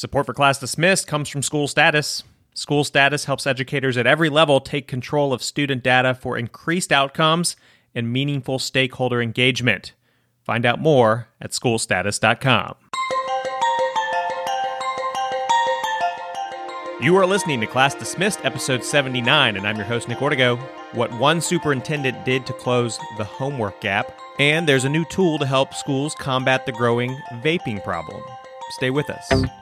Support 0.00 0.24
for 0.24 0.32
Class 0.32 0.58
Dismissed 0.58 1.06
comes 1.06 1.28
from 1.28 1.42
School 1.42 1.68
Status. 1.68 2.22
School 2.54 2.84
Status 2.84 3.26
helps 3.26 3.46
educators 3.46 3.98
at 3.98 4.06
every 4.06 4.30
level 4.30 4.58
take 4.58 4.88
control 4.88 5.30
of 5.30 5.42
student 5.42 5.82
data 5.82 6.14
for 6.14 6.38
increased 6.38 6.90
outcomes 6.90 7.54
and 7.94 8.10
meaningful 8.10 8.58
stakeholder 8.58 9.20
engagement. 9.20 9.92
Find 10.42 10.64
out 10.64 10.80
more 10.80 11.28
at 11.38 11.50
schoolstatus.com. 11.50 12.76
You 17.02 17.14
are 17.16 17.26
listening 17.26 17.60
to 17.60 17.66
Class 17.66 17.94
Dismissed, 17.94 18.42
episode 18.42 18.82
79, 18.82 19.58
and 19.58 19.66
I'm 19.66 19.76
your 19.76 19.84
host, 19.84 20.08
Nick 20.08 20.20
Ortego. 20.20 20.58
What 20.94 21.12
one 21.18 21.42
superintendent 21.42 22.24
did 22.24 22.46
to 22.46 22.54
close 22.54 22.98
the 23.18 23.24
homework 23.24 23.82
gap, 23.82 24.18
and 24.38 24.66
there's 24.66 24.86
a 24.86 24.88
new 24.88 25.04
tool 25.10 25.38
to 25.40 25.44
help 25.44 25.74
schools 25.74 26.14
combat 26.14 26.64
the 26.64 26.72
growing 26.72 27.14
vaping 27.42 27.84
problem. 27.84 28.22
Stay 28.70 28.88
with 28.88 29.10
us. 29.10 29.59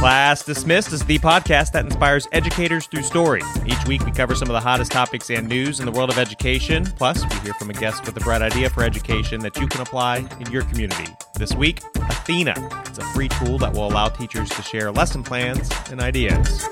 Class 0.00 0.44
Dismissed 0.44 0.92
is 0.92 1.04
the 1.04 1.18
podcast 1.18 1.72
that 1.72 1.84
inspires 1.84 2.26
educators 2.32 2.86
through 2.86 3.02
story. 3.02 3.42
Each 3.66 3.84
week, 3.86 4.04
we 4.06 4.12
cover 4.12 4.34
some 4.34 4.48
of 4.48 4.54
the 4.54 4.60
hottest 4.60 4.92
topics 4.92 5.28
and 5.30 5.48
news 5.48 5.80
in 5.80 5.86
the 5.86 5.92
world 5.92 6.08
of 6.08 6.18
education. 6.18 6.84
Plus, 6.96 7.22
we 7.22 7.36
hear 7.40 7.52
from 7.54 7.68
a 7.68 7.74
guest 7.74 8.06
with 8.06 8.16
a 8.16 8.20
bright 8.20 8.40
idea 8.40 8.70
for 8.70 8.82
education 8.82 9.40
that 9.40 9.56
you 9.58 9.66
can 9.66 9.80
apply 9.80 10.26
in 10.38 10.50
your 10.50 10.62
community. 10.62 11.12
This 11.34 11.54
week, 11.54 11.82
Athena. 11.96 12.54
It's 12.86 12.98
a 12.98 13.04
free 13.12 13.28
tool 13.28 13.58
that 13.58 13.72
will 13.72 13.86
allow 13.86 14.08
teachers 14.08 14.48
to 14.50 14.62
share 14.62 14.90
lesson 14.90 15.22
plans 15.22 15.70
and 15.90 16.00
ideas. 16.00 16.66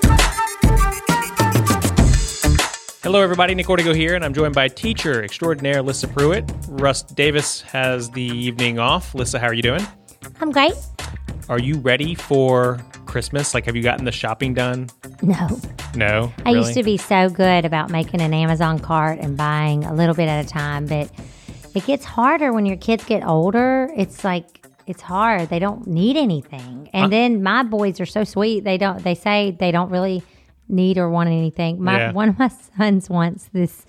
Hello, 3.03 3.21
everybody. 3.23 3.55
Nick 3.55 3.67
Ortego 3.67 3.95
here, 3.95 4.15
and 4.17 4.25
I'm 4.25 4.35
joined 4.35 4.55
by 4.55 4.69
teacher 4.69 5.23
extraordinaire 5.23 5.83
Lissa 5.83 6.09
Pruitt. 6.09 6.51
Russ 6.69 7.03
Davis 7.03 7.61
has 7.63 8.11
the 8.11 8.23
evening 8.23 8.79
off. 8.79 9.15
Lissa, 9.15 9.39
how 9.39 9.47
are 9.47 9.55
you 9.55 9.63
doing? 9.63 9.87
I'm 10.41 10.51
great. 10.51 10.75
Are 11.49 11.61
you 11.61 11.79
ready 11.79 12.15
for 12.15 12.79
Christmas? 13.07 13.55
Like, 13.55 13.65
have 13.67 13.77
you 13.77 13.83
gotten 13.83 14.05
the 14.05 14.13
shopping 14.13 14.53
done? 14.53 14.89
No. 15.23 15.61
No. 15.95 16.33
I 16.45 16.51
really? 16.53 16.59
used 16.59 16.75
to 16.75 16.83
be 16.83 16.97
so 16.97 17.31
good 17.31 17.65
about 17.65 17.89
making 17.91 18.21
an 18.21 18.35
Amazon 18.35 18.79
cart 18.79 19.19
and 19.21 19.37
buying 19.37 19.85
a 19.85 19.95
little 19.95 20.15
bit 20.15 20.29
at 20.29 20.45
a 20.45 20.49
time, 20.49 20.87
but 20.87 21.11
it 21.75 21.87
gets 21.87 22.05
harder 22.05 22.53
when 22.53 22.67
your 22.67 22.77
kids 22.77 23.05
get 23.05 23.25
older. 23.25 23.91
It's 23.97 24.25
like 24.25 24.67
it's 24.87 25.03
hard. 25.03 25.49
They 25.51 25.59
don't 25.61 25.87
need 25.87 26.17
anything. 26.17 26.91
And 26.93 27.07
Uh- 27.07 27.09
then 27.09 27.43
my 27.43 27.63
boys 27.63 28.01
are 28.01 28.07
so 28.07 28.25
sweet. 28.25 28.65
They 28.65 28.77
don't 28.77 29.03
they 29.05 29.15
say 29.15 29.57
they 29.59 29.71
don't 29.71 29.91
really 29.91 30.23
need 30.69 30.99
or 30.99 31.09
want 31.11 31.29
anything. 31.29 31.83
My 31.83 31.99
Yeah. 31.99 32.13
one 32.13 32.29
of 32.29 32.39
my 32.39 32.49
sons 32.77 33.09
wants 33.11 33.49
this 33.53 33.87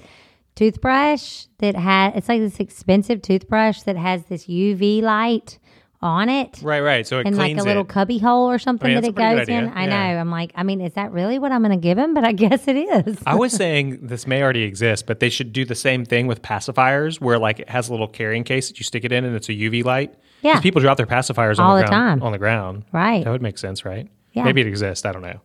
toothbrush 0.55 1.45
that 1.59 1.75
had 1.75 2.15
it's 2.15 2.27
like 2.27 2.41
this 2.41 2.59
expensive 2.59 3.21
toothbrush 3.21 3.81
that 3.83 3.95
has 3.95 4.25
this 4.25 4.45
UV 4.47 5.01
light 5.01 5.57
on 6.01 6.29
it 6.29 6.59
Right, 6.63 6.79
right. 6.79 7.05
So 7.05 7.19
it 7.19 7.27
and 7.27 7.37
like 7.37 7.57
a 7.57 7.63
little 7.63 7.81
it. 7.83 7.89
cubby 7.89 8.19
hole 8.19 8.49
or 8.49 8.57
something 8.57 8.89
I 8.89 8.93
mean, 8.95 9.01
that 9.01 9.09
it 9.09 9.15
goes 9.15 9.49
in. 9.49 9.67
I 9.69 9.83
Yeah. 9.85 10.13
know. 10.13 10.19
I'm 10.21 10.31
like, 10.31 10.51
I 10.55 10.63
mean, 10.63 10.79
is 10.79 10.93
that 10.93 11.11
really 11.11 11.39
what 11.39 11.51
I'm 11.51 11.61
going 11.61 11.71
to 11.71 11.81
give 11.81 11.97
him? 11.97 12.13
But 12.19 12.23
I 12.23 12.31
guess 12.31 12.67
it 12.69 12.77
is. 12.77 13.17
I 13.25 13.35
was 13.35 13.51
saying 13.63 13.99
this 14.01 14.25
may 14.25 14.41
already 14.41 14.63
exist, 14.63 15.05
but 15.07 15.19
they 15.19 15.29
should 15.29 15.51
do 15.51 15.65
the 15.65 15.75
same 15.75 16.05
thing 16.05 16.25
with 16.27 16.41
pacifiers, 16.41 17.19
where 17.19 17.37
like 17.37 17.59
it 17.59 17.69
has 17.69 17.89
a 17.89 17.91
little 17.91 18.07
carrying 18.07 18.45
case 18.45 18.69
that 18.69 18.79
you 18.79 18.83
stick 18.85 19.03
it 19.03 19.11
in, 19.11 19.25
and 19.25 19.35
it's 19.35 19.49
a 19.49 19.53
UV 19.53 19.83
light. 19.83 20.13
Yeah. 20.41 20.61
people 20.61 20.79
drop 20.81 20.95
their 20.95 21.05
pacifiers 21.05 21.59
on 21.59 21.65
All 21.65 21.75
the, 21.75 21.81
the 21.83 21.87
ground, 21.89 22.21
time. 22.21 22.25
on 22.25 22.31
the 22.31 22.37
ground. 22.37 22.85
Right. 22.93 23.25
That 23.25 23.31
would 23.31 23.41
make 23.41 23.57
sense, 23.57 23.83
right? 23.83 24.07
Yeah. 24.31 24.43
Maybe 24.43 24.61
it 24.61 24.67
exists. 24.67 25.05
I 25.05 25.11
don't 25.11 25.21
know, 25.21 25.41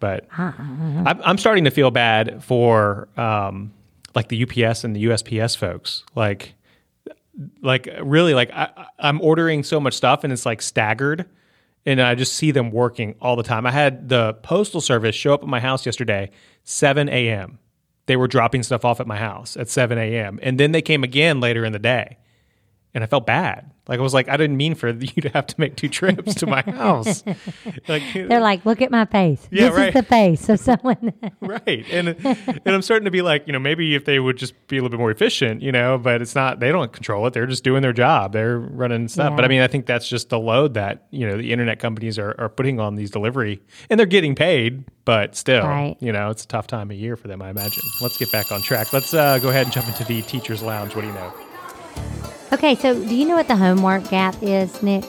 but 0.00 0.26
Uh-uh. 0.38 0.52
I'm, 0.58 1.20
I'm 1.24 1.38
starting 1.38 1.64
to 1.64 1.70
feel 1.70 1.90
bad 1.90 2.42
for 2.44 3.08
um, 3.16 3.72
like 4.14 4.28
the 4.28 4.42
UPS 4.42 4.84
and 4.84 4.94
the 4.94 5.04
USPS 5.06 5.56
folks. 5.56 6.04
Like, 6.14 6.54
like 7.62 7.88
really, 8.02 8.34
like 8.34 8.50
I- 8.52 8.86
I'm 8.98 9.20
ordering 9.20 9.62
so 9.62 9.80
much 9.80 9.94
stuff, 9.94 10.24
and 10.24 10.32
it's 10.32 10.46
like 10.46 10.62
staggered. 10.62 11.26
And 11.86 12.02
I 12.02 12.14
just 12.16 12.34
see 12.34 12.50
them 12.50 12.70
working 12.70 13.14
all 13.20 13.34
the 13.34 13.42
time. 13.42 13.64
I 13.64 13.70
had 13.70 14.10
the 14.10 14.34
postal 14.42 14.80
service 14.82 15.14
show 15.14 15.32
up 15.32 15.42
at 15.42 15.48
my 15.48 15.60
house 15.60 15.86
yesterday, 15.86 16.30
7 16.64 17.08
a.m. 17.08 17.58
They 18.06 18.16
were 18.16 18.28
dropping 18.28 18.62
stuff 18.62 18.84
off 18.84 19.00
at 19.00 19.06
my 19.06 19.16
house 19.16 19.56
at 19.56 19.68
7 19.70 19.96
a.m. 19.96 20.38
And 20.42 20.60
then 20.60 20.72
they 20.72 20.82
came 20.82 21.02
again 21.02 21.40
later 21.40 21.64
in 21.64 21.72
the 21.72 21.78
day. 21.78 22.18
And 22.94 23.04
I 23.04 23.06
felt 23.06 23.26
bad. 23.26 23.70
Like 23.86 24.00
I 24.00 24.02
was 24.02 24.12
like, 24.14 24.28
I 24.28 24.36
didn't 24.36 24.56
mean 24.56 24.74
for 24.74 24.88
you 24.90 25.22
to 25.22 25.28
have 25.30 25.46
to 25.46 25.54
make 25.58 25.76
two 25.76 25.88
trips 25.88 26.34
to 26.36 26.46
my 26.46 26.62
house. 26.66 27.22
like 27.86 28.02
They're 28.14 28.40
like, 28.40 28.64
look 28.66 28.82
at 28.82 28.90
my 28.90 29.04
face. 29.04 29.46
Yeah, 29.50 29.68
this 29.68 29.76
right. 29.76 29.88
is 29.88 29.94
the 29.94 30.02
face 30.02 30.48
of 30.48 30.58
someone. 30.60 31.12
right. 31.40 31.84
And 31.90 32.08
and 32.08 32.62
I'm 32.66 32.82
starting 32.82 33.04
to 33.04 33.10
be 33.10 33.22
like, 33.22 33.46
you 33.46 33.52
know, 33.52 33.58
maybe 33.58 33.94
if 33.94 34.04
they 34.04 34.18
would 34.18 34.36
just 34.36 34.54
be 34.68 34.76
a 34.76 34.82
little 34.82 34.90
bit 34.90 35.00
more 35.00 35.10
efficient, 35.10 35.62
you 35.62 35.70
know, 35.72 35.96
but 35.98 36.20
it's 36.22 36.34
not 36.34 36.60
they 36.60 36.72
don't 36.72 36.92
control 36.92 37.26
it. 37.26 37.34
They're 37.34 37.46
just 37.46 37.62
doing 37.64 37.82
their 37.82 37.92
job. 37.92 38.32
They're 38.32 38.58
running 38.58 39.06
stuff. 39.08 39.36
But 39.36 39.44
I 39.44 39.48
mean, 39.48 39.60
I 39.60 39.66
think 39.68 39.86
that's 39.86 40.08
just 40.08 40.28
the 40.30 40.38
load 40.38 40.74
that, 40.74 41.06
you 41.10 41.26
know, 41.26 41.36
the 41.36 41.52
internet 41.52 41.78
companies 41.78 42.18
are, 42.18 42.34
are 42.38 42.48
putting 42.48 42.80
on 42.80 42.94
these 42.94 43.10
delivery 43.10 43.60
and 43.90 43.98
they're 44.00 44.06
getting 44.06 44.34
paid, 44.34 44.84
but 45.04 45.34
still, 45.36 45.64
Right. 45.66 45.96
you 46.00 46.12
know, 46.12 46.30
it's 46.30 46.44
a 46.44 46.48
tough 46.48 46.66
time 46.66 46.90
of 46.90 46.96
year 46.96 47.16
for 47.16 47.28
them, 47.28 47.40
I 47.42 47.50
imagine. 47.50 47.84
Let's 48.00 48.18
get 48.18 48.32
back 48.32 48.50
on 48.52 48.60
track. 48.62 48.92
Let's 48.92 49.12
uh, 49.14 49.38
go 49.38 49.48
ahead 49.50 49.64
and 49.66 49.72
jump 49.72 49.88
into 49.88 50.04
the 50.04 50.22
teacher's 50.22 50.62
lounge. 50.62 50.94
What 50.94 51.02
do 51.02 51.06
you 51.08 51.14
know? 51.14 51.32
Okay, 52.52 52.74
so 52.74 52.94
do 52.94 53.14
you 53.14 53.26
know 53.26 53.36
what 53.36 53.48
the 53.48 53.56
homework 53.56 54.08
gap 54.10 54.34
is, 54.42 54.82
Nick? 54.82 55.04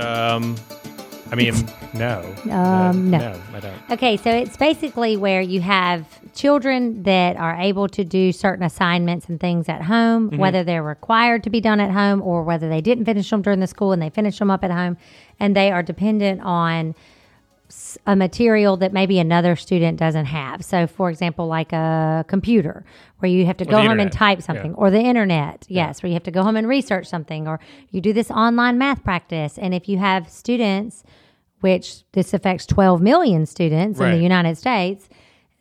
Um 0.00 0.56
I 1.30 1.36
mean, 1.36 1.54
no. 1.94 2.34
Um, 2.50 3.10
no. 3.10 3.18
No, 3.18 3.40
I 3.54 3.60
don't. 3.60 3.74
Okay, 3.92 4.16
so 4.16 4.30
it's 4.30 4.56
basically 4.56 5.16
where 5.16 5.40
you 5.40 5.60
have 5.62 6.06
children 6.34 7.02
that 7.04 7.36
are 7.36 7.56
able 7.56 7.88
to 7.88 8.04
do 8.04 8.30
certain 8.30 8.64
assignments 8.64 9.26
and 9.28 9.40
things 9.40 9.68
at 9.68 9.82
home, 9.82 10.28
Mm-hmm. 10.30 10.36
whether 10.38 10.62
they're 10.62 10.82
required 10.82 11.42
to 11.44 11.50
be 11.50 11.60
done 11.60 11.80
at 11.80 11.90
home 11.90 12.20
or 12.22 12.42
whether 12.44 12.68
they 12.68 12.80
didn't 12.80 13.06
finish 13.06 13.30
them 13.30 13.40
during 13.42 13.58
the 13.60 13.66
school 13.66 13.90
and 13.92 14.02
they 14.02 14.10
finish 14.10 14.38
them 14.38 14.50
up 14.50 14.62
at 14.62 14.70
home, 14.70 14.96
and 15.40 15.56
they 15.56 15.72
are 15.72 15.82
dependent 15.82 16.40
on 16.42 16.94
a 18.06 18.16
material 18.16 18.76
that 18.78 18.92
maybe 18.92 19.18
another 19.18 19.56
student 19.56 19.98
doesn't 19.98 20.26
have. 20.26 20.64
So, 20.64 20.86
for 20.86 21.10
example, 21.10 21.46
like 21.46 21.72
a 21.72 22.24
computer 22.28 22.84
where 23.18 23.30
you 23.30 23.46
have 23.46 23.56
to 23.58 23.64
go 23.64 23.72
the 23.72 23.82
home 23.82 23.92
and 23.92 24.00
internet, 24.00 24.12
type 24.12 24.38
yeah. 24.38 24.44
something, 24.44 24.74
or 24.74 24.90
the 24.90 25.00
internet, 25.00 25.66
yes, 25.68 26.02
where 26.02 26.08
you 26.08 26.14
have 26.14 26.22
to 26.24 26.30
go 26.30 26.42
home 26.42 26.56
and 26.56 26.68
research 26.68 27.06
something, 27.06 27.48
or 27.48 27.60
you 27.90 28.00
do 28.00 28.12
this 28.12 28.30
online 28.30 28.78
math 28.78 29.02
practice. 29.04 29.58
And 29.58 29.74
if 29.74 29.88
you 29.88 29.98
have 29.98 30.28
students, 30.28 31.04
which 31.60 32.02
this 32.12 32.34
affects 32.34 32.66
12 32.66 33.00
million 33.00 33.46
students 33.46 33.98
in 34.00 34.10
the 34.10 34.18
United 34.18 34.56
States, 34.56 35.08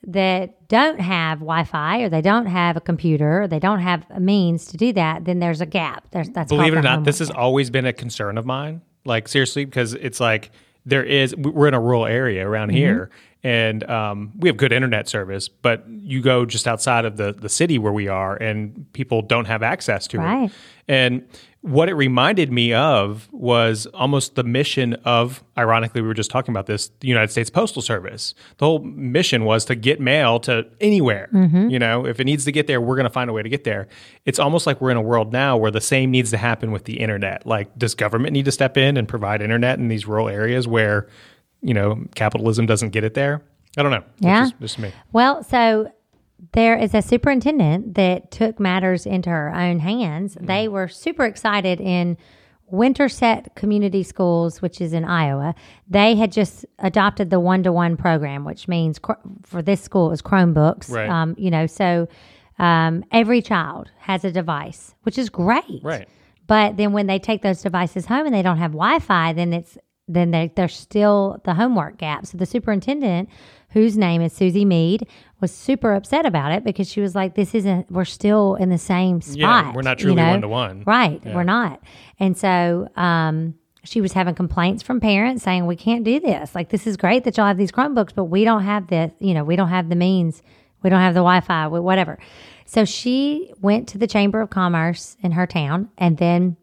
that 0.05 0.67
don't 0.67 0.99
have 0.99 1.39
Wi-Fi 1.39 2.01
or 2.01 2.09
they 2.09 2.21
don't 2.21 2.47
have 2.47 2.75
a 2.75 2.81
computer 2.81 3.43
or 3.43 3.47
they 3.47 3.59
don't 3.59 3.79
have 3.79 4.05
a 4.09 4.19
means 4.19 4.65
to 4.65 4.77
do 4.77 4.91
that, 4.93 5.23
then 5.23 5.39
there's 5.39 5.61
a 5.61 5.65
gap. 5.65 6.05
There's 6.11 6.29
that's 6.29 6.49
believe 6.49 6.73
it 6.73 6.77
or 6.77 6.81
not, 6.81 7.05
this 7.05 7.19
has 7.19 7.31
always 7.31 7.69
been 7.69 7.85
a 7.85 7.93
concern 7.93 8.37
of 8.37 8.45
mine. 8.45 8.81
Like 9.05 9.27
seriously, 9.27 9.65
because 9.65 9.93
it's 9.93 10.19
like 10.19 10.51
there 10.85 11.03
is 11.03 11.35
we're 11.35 11.67
in 11.67 11.73
a 11.73 11.79
rural 11.79 12.05
area 12.05 12.47
around 12.47 12.69
Mm-hmm. 12.69 12.77
here, 12.77 13.09
and 13.43 13.83
um, 13.89 14.31
we 14.39 14.49
have 14.49 14.57
good 14.57 14.71
internet 14.71 15.07
service. 15.07 15.47
But 15.49 15.85
you 15.89 16.21
go 16.21 16.45
just 16.45 16.67
outside 16.67 17.05
of 17.05 17.17
the 17.17 17.33
the 17.33 17.49
city 17.49 17.77
where 17.77 17.93
we 17.93 18.07
are, 18.07 18.35
and 18.35 18.85
people 18.93 19.21
don't 19.21 19.45
have 19.45 19.63
access 19.63 20.07
to 20.07 20.19
Right. 20.19 20.45
it. 20.49 20.51
And 20.87 21.23
what 21.61 21.87
it 21.87 21.93
reminded 21.93 22.51
me 22.51 22.73
of 22.73 23.29
was 23.31 23.85
almost 23.93 24.35
the 24.35 24.43
mission 24.43 24.95
of, 25.05 25.41
ironically, 25.57 26.01
we 26.01 26.07
were 26.09 26.13
just 26.13 26.29
talking 26.29 26.51
about 26.51 26.65
this, 26.65 26.89
the 26.99 27.07
United 27.07 27.31
States 27.31 27.49
Postal 27.49 27.81
Service. 27.81 28.35
The 28.57 28.65
whole 28.65 28.79
mission 28.79 29.45
was 29.45 29.63
to 29.65 29.75
get 29.75 30.01
mail 30.01 30.41
to 30.41 30.65
anywhere. 30.81 31.29
You 31.31 31.79
know, 31.79 32.05
if 32.05 32.19
it 32.19 32.25
needs 32.25 32.43
to 32.43 32.51
get 32.51 32.67
there, 32.67 32.81
we're 32.81 32.97
going 32.97 33.05
to 33.05 33.09
find 33.09 33.29
a 33.29 33.33
way 33.33 33.43
to 33.43 33.47
get 33.47 33.63
there. 33.63 33.87
It's 34.25 34.39
almost 34.39 34.67
like 34.67 34.81
we're 34.81 34.91
in 34.91 34.97
a 34.97 35.01
world 35.01 35.31
now 35.31 35.55
where 35.55 35.71
the 35.71 35.79
same 35.79 36.11
needs 36.11 36.31
to 36.31 36.37
happen 36.37 36.73
with 36.73 36.83
the 36.83 36.99
internet. 36.99 37.45
Like, 37.45 37.77
does 37.77 37.95
government 37.95 38.33
need 38.33 38.43
to 38.43 38.51
step 38.51 38.75
in 38.75 38.97
and 38.97 39.07
provide 39.07 39.41
internet 39.41 39.79
in 39.79 39.87
these 39.87 40.05
rural 40.05 40.27
areas 40.27 40.67
where, 40.67 41.07
you 41.63 41.73
know, 41.73 42.03
capitalism 42.15 42.65
doesn't 42.65 42.89
get 42.89 43.03
it 43.03 43.13
there? 43.13 43.41
I 43.77 43.81
don't 43.81 43.91
know. 43.91 44.03
Yeah. 44.19 44.43
just, 44.43 44.59
just 44.59 44.79
me. 44.79 44.91
Well, 45.11 45.43
so 45.43 45.91
there 46.51 46.77
is 46.77 46.93
a 46.93 47.01
superintendent 47.01 47.95
that 47.95 48.29
took 48.31 48.59
matters 48.59 49.05
into 49.05 49.29
her 49.29 49.53
own 49.53 49.79
hands. 49.79 50.35
Mm-hmm. 50.35 50.45
They 50.45 50.67
were 50.67 50.87
super 50.87 51.25
excited 51.25 51.81
in 51.81 52.17
Winterset 52.67 53.55
Community 53.55 54.03
Schools, 54.03 54.61
which 54.61 54.81
is 54.81 54.93
in 54.93 55.05
Iowa. 55.05 55.55
They 55.87 56.15
had 56.15 56.31
just 56.31 56.65
adopted 56.79 57.29
the 57.29 57.39
one 57.39 57.63
to 57.63 57.71
one 57.71 57.97
program, 57.97 58.45
which 58.45 58.67
means 58.67 58.99
cr- 58.99 59.13
for 59.43 59.61
this 59.61 59.81
school 59.81 60.11
is 60.11 60.21
Chromebooks. 60.21 60.89
Right. 60.89 61.09
Um, 61.09 61.35
you 61.37 61.51
know, 61.51 61.67
so 61.67 62.07
um, 62.59 63.03
every 63.11 63.41
child 63.41 63.89
has 63.99 64.23
a 64.23 64.31
device, 64.31 64.95
which 65.03 65.17
is 65.17 65.29
great. 65.29 65.81
Right. 65.83 66.07
But 66.47 66.77
then 66.77 66.93
when 66.93 67.07
they 67.07 67.19
take 67.19 67.41
those 67.41 67.61
devices 67.61 68.05
home 68.05 68.25
and 68.25 68.35
they 68.35 68.41
don't 68.41 68.57
have 68.57 68.71
Wi-Fi, 68.71 69.33
then 69.33 69.53
it's 69.53 69.77
then 70.07 70.31
they, 70.31 70.51
there's 70.55 70.75
still 70.75 71.41
the 71.45 71.53
homework 71.53 71.97
gap. 71.97 72.25
So 72.25 72.37
the 72.37 72.45
superintendent, 72.45 73.29
whose 73.69 73.97
name 73.97 74.21
is 74.21 74.33
Susie 74.33 74.65
Mead, 74.65 75.07
was 75.39 75.51
super 75.51 75.93
upset 75.93 76.25
about 76.25 76.51
it 76.51 76.63
because 76.63 76.89
she 76.89 77.01
was 77.01 77.15
like, 77.15 77.35
"This 77.35 77.55
isn't. 77.55 77.89
We're 77.91 78.05
still 78.05 78.55
in 78.55 78.69
the 78.69 78.77
same 78.77 79.21
spot. 79.21 79.37
Yeah, 79.37 79.73
we're 79.73 79.81
not 79.81 79.99
truly 79.99 80.15
know? 80.15 80.29
one-to-one. 80.29 80.83
Right. 80.85 81.23
We're 81.25 81.43
not." 81.43 81.81
And 82.19 82.37
so 82.37 82.89
um, 82.95 83.55
she 83.83 84.01
was 84.01 84.13
having 84.13 84.35
complaints 84.35 84.83
from 84.83 84.99
parents 84.99 85.43
saying, 85.43 85.65
"We 85.65 85.75
can't 85.75 86.03
do 86.03 86.19
this. 86.19 86.53
Like, 86.53 86.69
this 86.69 86.85
is 86.85 86.97
great 86.97 87.23
that 87.23 87.37
y'all 87.37 87.47
have 87.47 87.57
these 87.57 87.71
Chromebooks, 87.71 88.13
but 88.13 88.25
we 88.25 88.43
don't 88.43 88.63
have 88.63 88.87
this. 88.87 89.11
You 89.19 89.33
know, 89.33 89.43
we 89.43 89.55
don't 89.55 89.69
have 89.69 89.89
the 89.89 89.95
means." 89.95 90.41
We 90.83 90.89
don't 90.89 90.99
have 90.99 91.13
the 91.13 91.21
Wi 91.21 91.39
Fi, 91.39 91.67
whatever. 91.67 92.19
So 92.65 92.85
she 92.85 93.53
went 93.61 93.87
to 93.89 93.97
the 93.97 94.05
Chamber 94.07 94.41
of 94.41 94.49
Commerce 94.49 95.17
in 95.23 95.31
her 95.31 95.47
town 95.47 95.89
and 95.97 96.17
then 96.17 96.57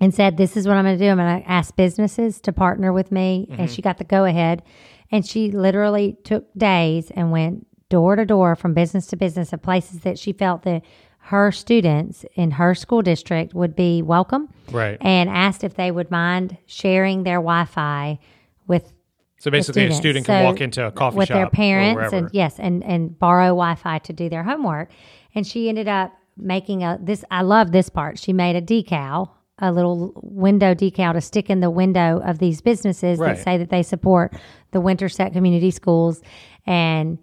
and 0.00 0.14
said, 0.14 0.36
This 0.36 0.56
is 0.56 0.66
what 0.66 0.76
I'm 0.76 0.84
going 0.84 0.98
to 0.98 1.04
do. 1.04 1.10
I'm 1.10 1.16
going 1.16 1.42
to 1.42 1.48
ask 1.48 1.74
businesses 1.76 2.40
to 2.42 2.52
partner 2.52 2.92
with 2.92 3.12
me. 3.12 3.46
And 3.50 3.58
mm-hmm. 3.60 3.66
she 3.66 3.82
got 3.82 3.98
the 3.98 4.04
go 4.04 4.24
ahead. 4.24 4.62
And 5.10 5.26
she 5.26 5.50
literally 5.50 6.16
took 6.24 6.52
days 6.54 7.10
and 7.10 7.30
went 7.30 7.66
door 7.88 8.16
to 8.16 8.24
door 8.24 8.56
from 8.56 8.74
business 8.74 9.06
to 9.08 9.16
business 9.16 9.52
of 9.52 9.62
places 9.62 10.00
that 10.00 10.18
she 10.18 10.32
felt 10.32 10.62
that 10.62 10.82
her 11.18 11.50
students 11.52 12.24
in 12.34 12.52
her 12.52 12.74
school 12.74 13.00
district 13.00 13.54
would 13.54 13.74
be 13.74 14.02
welcome 14.02 14.48
Right. 14.70 14.98
and 15.00 15.30
asked 15.30 15.64
if 15.64 15.74
they 15.74 15.90
would 15.90 16.10
mind 16.10 16.58
sharing 16.66 17.22
their 17.22 17.38
Wi 17.38 17.64
Fi 17.64 18.18
with 18.66 18.92
So 19.38 19.50
basically, 19.50 19.86
a 19.86 19.92
student 19.92 20.26
can 20.26 20.42
So 20.42 20.44
walk 20.44 20.60
into 20.60 20.86
a 20.86 20.90
coffee 20.90 21.14
shop 21.14 21.18
with 21.18 21.28
shop 21.28 21.36
their 21.36 21.50
parents 21.50 22.12
and 22.12 22.28
yes, 22.32 22.58
and 22.58 22.82
and 22.84 23.18
borrow 23.18 23.48
Wi-Fi 23.48 23.98
to 24.00 24.12
do 24.12 24.28
their 24.28 24.42
homework. 24.42 24.90
And 25.34 25.46
she 25.46 25.68
ended 25.68 25.88
up 25.88 26.12
making 26.36 26.82
a 26.82 26.98
this. 27.00 27.24
I 27.30 27.42
love 27.42 27.72
this 27.72 27.88
part. 27.88 28.18
She 28.18 28.32
made 28.32 28.56
a 28.56 28.62
decal, 28.62 29.30
a 29.58 29.70
little 29.72 30.12
window 30.22 30.74
decal 30.74 31.12
to 31.12 31.20
stick 31.20 31.48
in 31.48 31.60
the 31.60 31.70
window 31.70 32.20
of 32.24 32.38
these 32.38 32.60
businesses 32.60 33.18
Right. 33.18 33.36
that 33.36 33.42
say 33.44 33.56
that 33.58 33.70
they 33.70 33.82
support 33.82 34.34
the 34.72 34.80
Winterset 34.80 35.32
Community 35.32 35.70
Schools. 35.70 36.20
And 36.66 37.18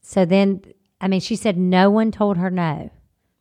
so 0.00 0.24
then, 0.24 0.62
I 1.00 1.08
mean, 1.08 1.20
she 1.20 1.36
said 1.36 1.58
no 1.58 1.90
one 1.90 2.10
told 2.10 2.38
her 2.38 2.50
no. 2.50 2.90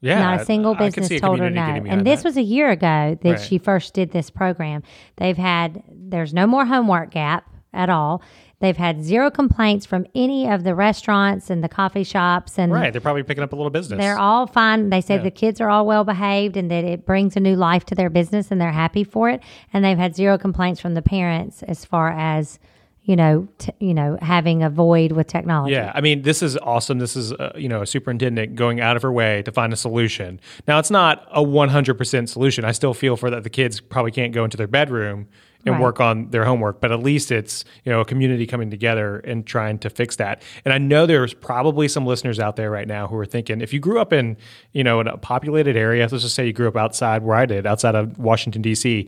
yeah, 0.01 0.19
Not 0.19 0.41
a 0.41 0.45
single 0.45 0.73
I- 0.73 0.75
I 0.75 0.89
business 0.89 1.11
a 1.11 1.19
told 1.19 1.39
her 1.39 1.49
no. 1.49 1.61
And 1.61 2.05
this 2.05 2.21
that. 2.23 2.27
was 2.27 2.37
a 2.37 2.41
year 2.43 2.69
ago 2.69 3.17
that 3.21 3.29
Right. 3.29 3.39
she 3.39 3.57
first 3.57 3.93
did 3.93 4.11
this 4.11 4.29
program. 4.29 4.83
They've 5.15 5.37
had, 5.37 5.81
there's 5.89 6.33
no 6.33 6.45
more 6.45 6.65
homework 6.65 7.11
gap 7.11 7.45
at 7.73 7.89
all. 7.89 8.21
They've 8.59 8.77
had 8.77 9.03
zero 9.03 9.29
complaints 9.29 9.85
from 9.85 10.05
any 10.15 10.47
of 10.49 10.63
the 10.63 10.73
restaurants 10.75 11.49
and 11.49 11.63
the 11.63 11.69
coffee 11.69 12.03
shops. 12.03 12.57
And 12.57 12.71
right. 12.71 12.91
They're 12.93 13.01
probably 13.01 13.23
picking 13.23 13.43
up 13.43 13.51
a 13.53 13.55
little 13.55 13.69
business. 13.69 13.99
they're 13.99 14.17
all 14.17 14.47
fine. 14.47 14.89
They 14.89 15.01
say 15.01 15.15
Yeah. 15.15 15.23
the 15.23 15.31
kids 15.31 15.59
are 15.59 15.69
all 15.69 15.85
well 15.85 16.03
behaved 16.05 16.55
and 16.55 16.71
that 16.71 16.83
it 16.85 17.05
brings 17.05 17.35
a 17.35 17.39
new 17.39 17.55
life 17.55 17.85
to 17.87 17.95
their 17.95 18.09
business 18.09 18.51
and 18.51 18.61
they're 18.61 18.71
happy 18.71 19.03
for 19.03 19.29
it. 19.29 19.41
And 19.73 19.83
they've 19.83 19.97
had 19.97 20.15
zero 20.15 20.37
complaints 20.37 20.79
from 20.79 20.93
the 20.93 21.01
parents 21.01 21.63
as 21.63 21.83
far 21.83 22.11
as, 22.11 22.57
you 23.03 23.15
know, 23.15 23.47
t- 23.59 23.71
you 23.79 23.93
know, 23.93 24.17
having 24.21 24.63
a 24.63 24.69
void 24.69 25.11
with 25.11 25.27
technology. 25.27 25.73
Yeah, 25.73 25.91
I 25.93 26.01
mean, 26.01 26.23
this 26.23 26.41
is 26.41 26.57
awesome. 26.57 26.97
This 26.97 27.15
is 27.15 27.33
uh, 27.33 27.51
you 27.55 27.67
know 27.69 27.81
a 27.83 27.85
superintendent 27.85 28.55
going 28.55 28.79
out 28.79 28.95
of 28.95 29.03
her 29.03 29.11
way 29.11 29.43
to 29.43 29.51
find 29.51 29.71
a 29.73 29.75
solution. 29.75 30.39
Now, 30.67 30.79
it's 30.79 30.89
not 30.89 31.27
a 31.31 31.43
one 31.43 31.69
hundred 31.69 31.99
percent 31.99 32.29
solution. 32.29 32.65
I 32.65 32.71
still 32.71 32.93
feel 32.95 33.15
for 33.15 33.29
that 33.29 33.43
the 33.43 33.49
kids 33.51 33.79
probably 33.79 34.11
can't 34.11 34.33
go 34.33 34.43
into 34.43 34.57
their 34.57 34.65
bedroom 34.67 35.27
and 35.65 35.73
Right. 35.75 35.81
work 35.81 35.99
on 35.99 36.29
their 36.29 36.45
homework, 36.45 36.79
but 36.79 36.91
at 36.91 36.99
least 36.99 37.31
it's 37.31 37.65
you 37.83 37.91
know 37.91 37.99
a 38.01 38.05
community 38.05 38.45
coming 38.45 38.69
together 38.69 39.17
and 39.19 39.45
trying 39.45 39.79
to 39.79 39.89
fix 39.89 40.15
that. 40.17 40.41
And 40.63 40.73
I 40.73 40.77
know 40.77 41.05
there's 41.05 41.33
probably 41.33 41.87
some 41.87 42.05
listeners 42.05 42.39
out 42.39 42.55
there 42.55 42.69
right 42.71 42.87
now 42.87 43.07
who 43.07 43.15
are 43.17 43.25
thinking, 43.25 43.61
if 43.61 43.73
you 43.73 43.79
grew 43.79 43.99
up 43.99 44.13
in 44.13 44.37
you 44.73 44.83
know 44.83 44.99
in 44.99 45.07
a 45.07 45.17
populated 45.17 45.75
area, 45.75 46.07
let's 46.09 46.23
just 46.23 46.35
say 46.35 46.45
you 46.45 46.53
grew 46.53 46.67
up 46.67 46.75
outside 46.77 47.23
where 47.23 47.35
I 47.35 47.45
did, 47.45 47.65
outside 47.65 47.95
of 47.95 48.17
Washington 48.19 48.61
D.C 48.61 49.07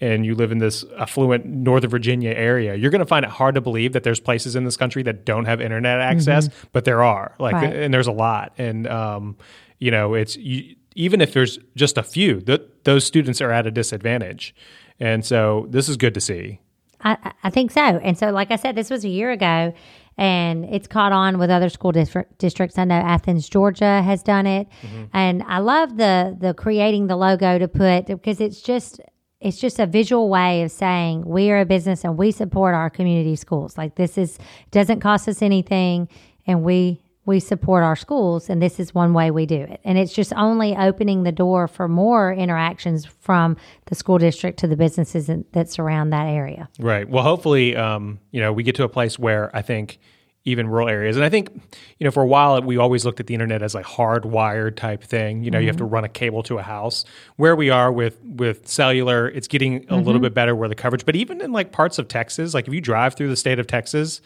and 0.00 0.24
you 0.24 0.32
live 0.36 0.52
in 0.52 0.58
this 0.58 0.84
affluent 0.96 1.44
Northern 1.44 1.90
Virginia 1.90 2.30
area, 2.30 2.76
you're 2.76 2.92
going 2.92 3.00
to 3.00 3.04
find 3.04 3.24
it 3.24 3.32
hard 3.32 3.56
to 3.56 3.60
believe 3.60 3.94
that 3.94 4.04
there's 4.04 4.20
places 4.20 4.54
in 4.54 4.62
this 4.62 4.76
country 4.76 5.02
that 5.02 5.24
don't 5.24 5.44
have 5.46 5.60
internet 5.60 5.98
access, 6.00 6.48
but 6.72 6.84
there 6.84 7.02
are. 7.02 7.34
Like, 7.40 7.54
Right. 7.54 7.74
and 7.74 7.92
there's 7.92 8.06
a 8.06 8.12
lot. 8.12 8.52
And 8.58 8.86
um, 8.86 9.36
you 9.80 9.90
know, 9.90 10.14
it's 10.14 10.36
you, 10.36 10.76
even 10.94 11.20
if 11.20 11.32
there's 11.32 11.58
just 11.74 11.98
a 11.98 12.04
few, 12.04 12.40
th- 12.40 12.62
those 12.84 13.04
students 13.04 13.40
are 13.40 13.50
at 13.50 13.66
a 13.66 13.72
disadvantage. 13.72 14.54
And 15.00 15.24
so 15.24 15.66
this 15.70 15.88
is 15.88 15.96
good 15.96 16.14
to 16.14 16.20
see. 16.20 16.60
I, 17.02 17.32
I 17.44 17.50
think 17.50 17.70
so. 17.70 17.80
And 17.80 18.18
so, 18.18 18.30
like 18.30 18.50
I 18.50 18.56
said, 18.56 18.74
this 18.74 18.90
was 18.90 19.04
a 19.04 19.08
year 19.08 19.30
ago, 19.30 19.72
and 20.16 20.64
it's 20.64 20.88
caught 20.88 21.12
on 21.12 21.38
with 21.38 21.48
other 21.50 21.68
school 21.68 21.92
district, 21.92 22.38
districts. 22.38 22.76
I 22.76 22.84
know 22.84 22.96
Athens, 22.96 23.48
Georgia, 23.48 24.02
has 24.02 24.22
done 24.22 24.46
it, 24.46 24.68
mm-hmm. 24.82 25.04
and 25.12 25.44
I 25.44 25.58
love 25.58 25.96
the 25.96 26.36
the 26.38 26.54
creating 26.54 27.06
the 27.06 27.16
logo 27.16 27.58
to 27.58 27.68
put 27.68 28.06
because 28.06 28.40
it's 28.40 28.60
just 28.60 29.00
it's 29.40 29.60
just 29.60 29.78
a 29.78 29.86
visual 29.86 30.28
way 30.28 30.62
of 30.62 30.72
saying 30.72 31.24
we 31.24 31.50
are 31.52 31.60
a 31.60 31.64
business 31.64 32.02
and 32.02 32.16
we 32.16 32.32
support 32.32 32.74
our 32.74 32.90
community 32.90 33.36
schools. 33.36 33.78
Like 33.78 33.94
this 33.94 34.18
is 34.18 34.38
doesn't 34.72 35.00
cost 35.00 35.28
us 35.28 35.40
anything, 35.40 36.08
and 36.46 36.64
we 36.64 37.00
we 37.28 37.38
support 37.38 37.84
our 37.84 37.94
schools 37.94 38.48
and 38.48 38.62
this 38.62 38.80
is 38.80 38.94
one 38.94 39.12
way 39.12 39.30
we 39.30 39.44
do 39.44 39.60
it 39.60 39.80
and 39.84 39.98
it's 39.98 40.14
just 40.14 40.32
only 40.32 40.74
opening 40.74 41.22
the 41.24 41.30
door 41.30 41.68
for 41.68 41.86
more 41.86 42.32
interactions 42.32 43.04
from 43.04 43.54
the 43.86 43.94
school 43.94 44.16
district 44.16 44.58
to 44.58 44.66
the 44.66 44.76
businesses 44.76 45.28
in- 45.28 45.44
that 45.52 45.68
surround 45.70 46.12
that 46.12 46.26
area 46.26 46.68
Right. 46.78 47.08
Well, 47.08 47.22
hopefully, 47.22 47.76
um, 47.76 48.18
you 48.30 48.40
know, 48.40 48.52
we 48.52 48.62
get 48.62 48.74
to 48.76 48.84
a 48.84 48.88
place 48.88 49.18
where 49.18 49.54
I 49.54 49.62
think 49.62 49.98
even 50.44 50.66
rural 50.68 50.88
areas, 50.88 51.16
and 51.16 51.24
I 51.24 51.28
think, 51.28 51.50
you 51.98 52.04
know, 52.04 52.10
for 52.10 52.22
a 52.22 52.26
while 52.26 52.62
we 52.62 52.78
always 52.78 53.04
looked 53.04 53.20
at 53.20 53.26
the 53.26 53.34
internet 53.34 53.62
as 53.62 53.74
like 53.74 53.84
hardwired 53.84 54.76
type 54.76 55.02
thing. 55.02 55.42
You 55.44 55.50
know, 55.50 55.58
you 55.58 55.66
have 55.66 55.76
to 55.76 55.84
run 55.84 56.04
a 56.04 56.08
cable 56.08 56.42
to 56.44 56.56
a 56.58 56.62
house. 56.62 57.04
Where 57.36 57.54
we 57.54 57.68
are 57.68 57.92
with 57.92 58.18
with 58.24 58.66
cellular, 58.66 59.28
it's 59.28 59.48
getting 59.48 59.84
a 59.90 59.96
little 59.96 60.20
bit 60.20 60.32
better 60.32 60.56
where 60.56 60.68
the 60.68 60.74
coverage. 60.74 61.04
But 61.04 61.16
even 61.16 61.42
in 61.42 61.52
like 61.52 61.70
parts 61.72 61.98
of 61.98 62.08
Texas, 62.08 62.54
like 62.54 62.66
if 62.66 62.72
you 62.72 62.80
drive 62.80 63.14
through 63.14 63.28
the 63.28 63.36
state 63.36 63.58
of 63.58 63.66
Texas. 63.66 64.22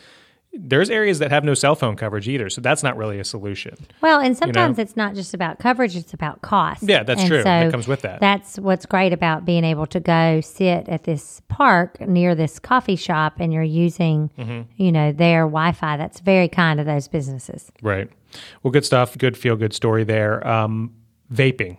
There's 0.54 0.90
areas 0.90 1.18
that 1.20 1.30
have 1.30 1.44
no 1.44 1.54
cell 1.54 1.74
phone 1.74 1.96
coverage 1.96 2.28
either, 2.28 2.50
so 2.50 2.60
that's 2.60 2.82
not 2.82 2.96
really 2.98 3.18
a 3.18 3.24
solution. 3.24 3.74
Well, 4.02 4.20
and 4.20 4.36
sometimes 4.36 4.78
it's 4.78 4.96
not 4.96 5.14
just 5.14 5.32
about 5.32 5.58
coverage; 5.58 5.96
it's 5.96 6.12
about 6.12 6.42
cost. 6.42 6.82
Yeah, 6.82 7.02
that's 7.04 7.20
And 7.22 7.28
true. 7.28 7.38
So 7.40 7.44
That 7.44 7.70
comes 7.70 7.88
with 7.88 8.02
that. 8.02 8.20
That's 8.20 8.58
what's 8.58 8.84
great 8.84 9.14
about 9.14 9.46
being 9.46 9.64
able 9.64 9.86
to 9.86 9.98
go 10.00 10.42
sit 10.42 10.88
at 10.90 11.04
this 11.04 11.40
park 11.48 12.00
near 12.02 12.34
this 12.34 12.58
coffee 12.58 12.96
shop, 12.96 13.34
and 13.40 13.50
you're 13.52 13.62
using, 13.62 14.30
Mm-hmm. 14.38 14.62
you 14.76 14.92
know, 14.92 15.10
their 15.12 15.44
Wi-Fi. 15.44 15.96
That's 15.96 16.20
very 16.20 16.48
kind 16.48 16.78
of 16.80 16.84
those 16.86 17.08
businesses. 17.08 17.72
Right. 17.80 18.10
Well, 18.62 18.72
good 18.72 18.84
stuff. 18.84 19.16
Good 19.16 19.36
feel 19.38 19.56
good 19.56 19.72
story 19.72 20.04
there. 20.04 20.46
Um, 20.46 20.92
vaping. 21.32 21.78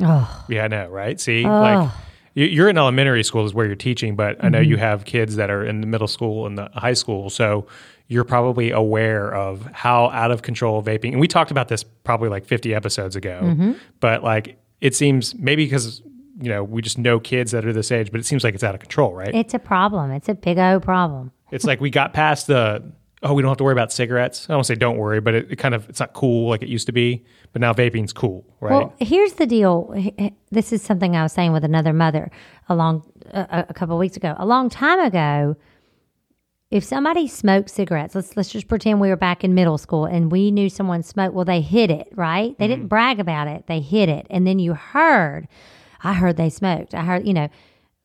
Oh, 0.00 0.44
Yeah, 0.48 0.64
I 0.64 0.68
know, 0.68 0.88
right? 0.88 1.20
See, 1.20 1.44
like 1.46 1.90
you- 2.34 2.44
you're 2.46 2.68
in 2.68 2.76
elementary 2.78 3.22
school 3.24 3.44
is 3.46 3.52
where 3.54 3.66
you're 3.66 3.74
teaching, 3.76 4.16
but 4.16 4.42
I 4.42 4.48
know 4.48 4.60
Mm-hmm. 4.60 4.70
you 4.70 4.76
have 4.78 5.04
kids 5.04 5.36
that 5.36 5.50
are 5.50 5.64
in 5.64 5.80
the 5.80 5.86
middle 5.86 6.08
school 6.08 6.46
and 6.46 6.56
the 6.58 6.70
high 6.74 6.92
school, 6.94 7.30
so 7.30 7.66
you're 8.08 8.24
probably 8.24 8.70
aware 8.70 9.34
of 9.34 9.66
how 9.72 10.10
out 10.10 10.30
of 10.30 10.42
control 10.42 10.82
vaping. 10.82 11.10
And 11.12 11.20
we 11.20 11.26
talked 11.28 11.50
about 11.50 11.68
this 11.68 11.82
probably 11.82 12.28
like 12.28 12.44
50 12.46 12.74
episodes 12.74 13.16
ago, 13.16 13.40
Mm-hmm. 13.42 13.72
but 14.00 14.22
like 14.22 14.58
it 14.80 14.94
seems 14.94 15.34
maybe 15.34 15.64
because 15.64 16.02
you 16.40 16.48
know 16.48 16.62
we 16.62 16.82
just 16.82 16.98
know 16.98 17.18
kids 17.18 17.50
that 17.52 17.64
are 17.66 17.72
this 17.72 17.90
age, 17.90 18.10
but 18.12 18.20
it 18.20 18.26
seems 18.26 18.44
like 18.44 18.54
it's 18.54 18.62
out 18.64 18.74
of 18.74 18.80
control, 18.80 19.12
right? 19.14 19.34
it's 19.34 19.54
a 19.54 19.58
problem. 19.58 20.10
It's 20.10 20.28
a 20.28 20.34
big 20.34 20.58
O 20.58 20.78
problem. 20.80 21.32
it's 21.50 21.64
like 21.64 21.80
we 21.80 21.90
got 21.90 22.12
past 22.12 22.46
the 22.46 22.92
oh 23.22 23.32
we 23.32 23.42
don't 23.42 23.48
have 23.48 23.56
to 23.58 23.64
worry 23.64 23.72
about 23.72 23.90
cigarettes. 23.92 24.48
I 24.48 24.52
don't 24.52 24.64
say 24.64 24.74
don't 24.74 24.98
worry, 24.98 25.20
but 25.20 25.34
it, 25.34 25.52
it 25.52 25.56
kind 25.56 25.74
of 25.74 25.88
it's 25.88 25.98
not 26.00 26.12
cool 26.12 26.48
like 26.50 26.62
it 26.62 26.68
used 26.68 26.86
to 26.86 26.92
be. 26.92 27.24
But 27.52 27.60
now 27.62 27.72
vaping's 27.72 28.12
cool, 28.12 28.44
right? 28.60 28.70
Well, 28.72 28.94
here's 29.00 29.32
the 29.34 29.46
deal. 29.46 29.94
This 30.50 30.72
is 30.74 30.82
something 30.82 31.16
I 31.16 31.22
was 31.22 31.32
saying 31.32 31.52
with 31.52 31.64
another 31.64 31.94
mother 31.94 32.30
a 32.68 32.74
long 32.76 33.02
a, 33.32 33.64
a 33.70 33.74
couple 33.74 33.96
of 33.96 33.98
weeks 34.00 34.16
ago. 34.18 34.34
A 34.38 34.44
long 34.44 34.68
time 34.68 35.00
ago, 35.00 35.56
if 36.70 36.82
somebody 36.82 37.28
smoked 37.28 37.70
cigarettes, 37.70 38.14
let's 38.14 38.36
let's 38.36 38.50
just 38.50 38.66
pretend 38.68 39.00
we 39.00 39.08
were 39.08 39.16
back 39.16 39.44
in 39.44 39.54
middle 39.54 39.78
school 39.78 40.04
and 40.04 40.32
we 40.32 40.50
knew 40.50 40.68
someone 40.68 41.02
smoked. 41.02 41.34
Well, 41.34 41.44
they 41.44 41.60
hid 41.60 41.90
it, 41.90 42.08
right? 42.14 42.58
They 42.58 42.66
didn't 42.66 42.88
brag 42.88 43.20
about 43.20 43.46
it. 43.48 43.66
They 43.66 43.80
hid 43.80 44.08
it, 44.08 44.26
and 44.30 44.46
then 44.46 44.58
you 44.58 44.74
heard, 44.74 45.46
I 46.02 46.14
heard 46.14 46.36
they 46.36 46.50
smoked. 46.50 46.94
I 46.94 47.02
heard, 47.02 47.26
you 47.26 47.34
know, 47.34 47.48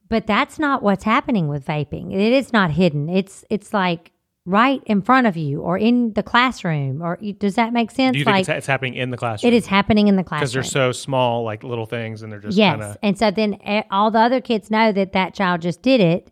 but 0.09 0.27
that's 0.27 0.59
not 0.59 0.83
what's 0.83 1.03
happening 1.03 1.47
with 1.47 1.65
vaping. 1.65 2.13
It 2.13 2.33
is 2.33 2.53
not 2.53 2.71
hidden. 2.71 3.09
It's 3.09 3.43
it's 3.49 3.73
like 3.73 4.11
right 4.45 4.81
in 4.85 5.01
front 5.01 5.27
of 5.27 5.37
you 5.37 5.61
or 5.61 5.77
in 5.77 6.13
the 6.13 6.23
classroom. 6.23 7.01
Or 7.01 7.17
does 7.39 7.55
that 7.55 7.73
make 7.73 7.89
sense? 7.91 8.13
Do 8.13 8.19
you 8.19 8.25
think 8.25 8.33
like 8.35 8.41
it's, 8.41 8.49
it's 8.49 8.67
happening 8.67 8.95
in 8.95 9.09
the 9.09 9.17
classroom? 9.17 9.53
it 9.53 9.55
is 9.55 9.65
happening 9.67 10.07
in 10.07 10.15
the 10.17 10.23
classroom 10.23 10.41
because 10.41 10.53
they're 10.53 10.63
so 10.63 10.91
small, 10.91 11.43
like 11.43 11.63
little 11.63 11.85
things, 11.87 12.21
and 12.21 12.31
they're 12.31 12.39
just 12.39 12.57
Yes. 12.57 12.71
kind 12.73 12.83
of 12.83 12.97
And 13.01 13.17
so 13.17 13.31
then 13.31 13.57
eh, 13.63 13.83
all 13.89 14.11
the 14.11 14.19
other 14.19 14.39
kids 14.41 14.69
know 14.69 14.91
that 14.91 15.13
that 15.13 15.33
child 15.33 15.61
just 15.61 15.81
did 15.81 15.99
it. 16.01 16.27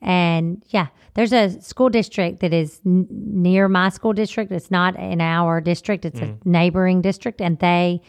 And 0.00 0.62
yeah, 0.68 0.88
there's 1.14 1.32
a 1.32 1.60
school 1.60 1.88
district 1.88 2.40
that 2.40 2.52
is 2.52 2.80
n- 2.86 3.06
near 3.10 3.68
my 3.68 3.88
school 3.88 4.12
district. 4.12 4.52
It's 4.52 4.70
not 4.70 4.96
in 4.96 5.20
our 5.20 5.60
district, 5.60 6.04
it's 6.04 6.20
Mm. 6.20 6.36
a 6.44 6.48
neighboring 6.48 7.02
district. 7.02 7.40
And 7.40 7.58
they 7.58 8.00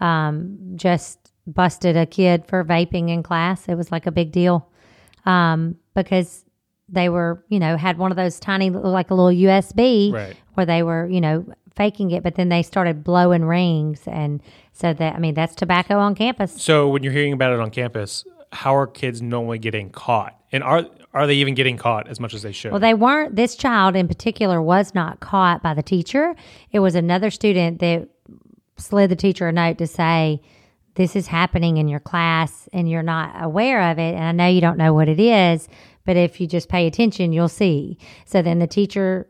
um, 0.00 0.58
just 0.76 1.18
busted 1.46 1.96
a 1.96 2.06
kid 2.06 2.46
for 2.46 2.64
vaping 2.64 3.10
in 3.10 3.22
class. 3.22 3.68
It 3.68 3.74
was 3.76 3.92
like 3.92 4.06
a 4.06 4.10
big 4.12 4.32
deal 4.32 4.68
um, 5.26 5.76
because 5.94 6.44
they 6.88 7.08
were, 7.08 7.44
you 7.48 7.58
know, 7.58 7.76
had 7.76 7.98
one 7.98 8.10
of 8.10 8.16
those 8.16 8.38
tiny, 8.40 8.70
like 8.70 9.10
a 9.10 9.14
little 9.14 9.30
USB 9.48 10.12
Right. 10.12 10.36
where 10.54 10.66
they 10.66 10.82
were, 10.82 11.06
you 11.08 11.20
know, 11.20 11.44
faking 11.76 12.10
it, 12.12 12.22
but 12.22 12.34
then 12.36 12.48
they 12.50 12.62
started 12.62 13.02
blowing 13.02 13.44
rings. 13.44 14.02
And 14.06 14.40
so 14.72 14.92
that, 14.92 15.14
I 15.14 15.18
mean, 15.18 15.34
that's 15.34 15.54
tobacco 15.54 15.98
on 15.98 16.14
campus. 16.14 16.60
So 16.62 16.88
when 16.88 17.02
you're 17.02 17.12
hearing 17.12 17.32
about 17.32 17.52
it 17.52 17.60
on 17.60 17.70
campus, 17.70 18.24
how 18.52 18.76
are 18.76 18.86
kids 18.86 19.20
normally 19.22 19.58
getting 19.58 19.90
caught? 19.90 20.38
And 20.52 20.62
are 20.62 20.86
are 21.14 21.28
they 21.28 21.34
even 21.34 21.54
getting 21.54 21.76
caught 21.76 22.08
as 22.08 22.18
much 22.18 22.34
as 22.34 22.42
they 22.42 22.52
should? 22.52 22.72
Well, 22.72 22.80
they 22.80 22.92
weren't. 22.92 23.36
This 23.36 23.54
child 23.54 23.94
in 23.94 24.08
particular 24.08 24.60
was 24.60 24.94
not 24.94 25.20
caught 25.20 25.62
by 25.62 25.72
the 25.72 25.82
teacher. 25.82 26.34
It 26.72 26.80
was 26.80 26.96
another 26.96 27.30
student 27.30 27.78
that 27.78 28.08
slid 28.76 29.10
the 29.10 29.16
teacher 29.16 29.46
a 29.46 29.52
note 29.52 29.78
to 29.78 29.86
say, 29.86 30.42
This 30.96 31.14
is 31.14 31.28
happening 31.28 31.76
in 31.76 31.86
your 31.86 32.00
class 32.00 32.68
and 32.72 32.90
you're 32.90 33.02
not 33.02 33.32
aware 33.40 33.92
of 33.92 33.98
it. 33.98 34.14
And 34.14 34.24
I 34.24 34.32
know 34.32 34.48
you 34.48 34.60
don't 34.60 34.76
know 34.76 34.92
what 34.92 35.08
it 35.08 35.20
is, 35.20 35.68
but 36.04 36.16
if 36.16 36.40
you 36.40 36.48
just 36.48 36.68
pay 36.68 36.86
attention, 36.88 37.32
you'll 37.32 37.48
see. 37.48 37.96
So 38.26 38.42
then 38.42 38.58
the 38.58 38.66
teacher 38.66 39.28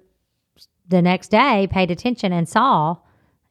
the 0.88 1.02
next 1.02 1.28
day 1.28 1.68
paid 1.70 1.90
attention 1.90 2.32
and 2.32 2.48
saw 2.48 2.96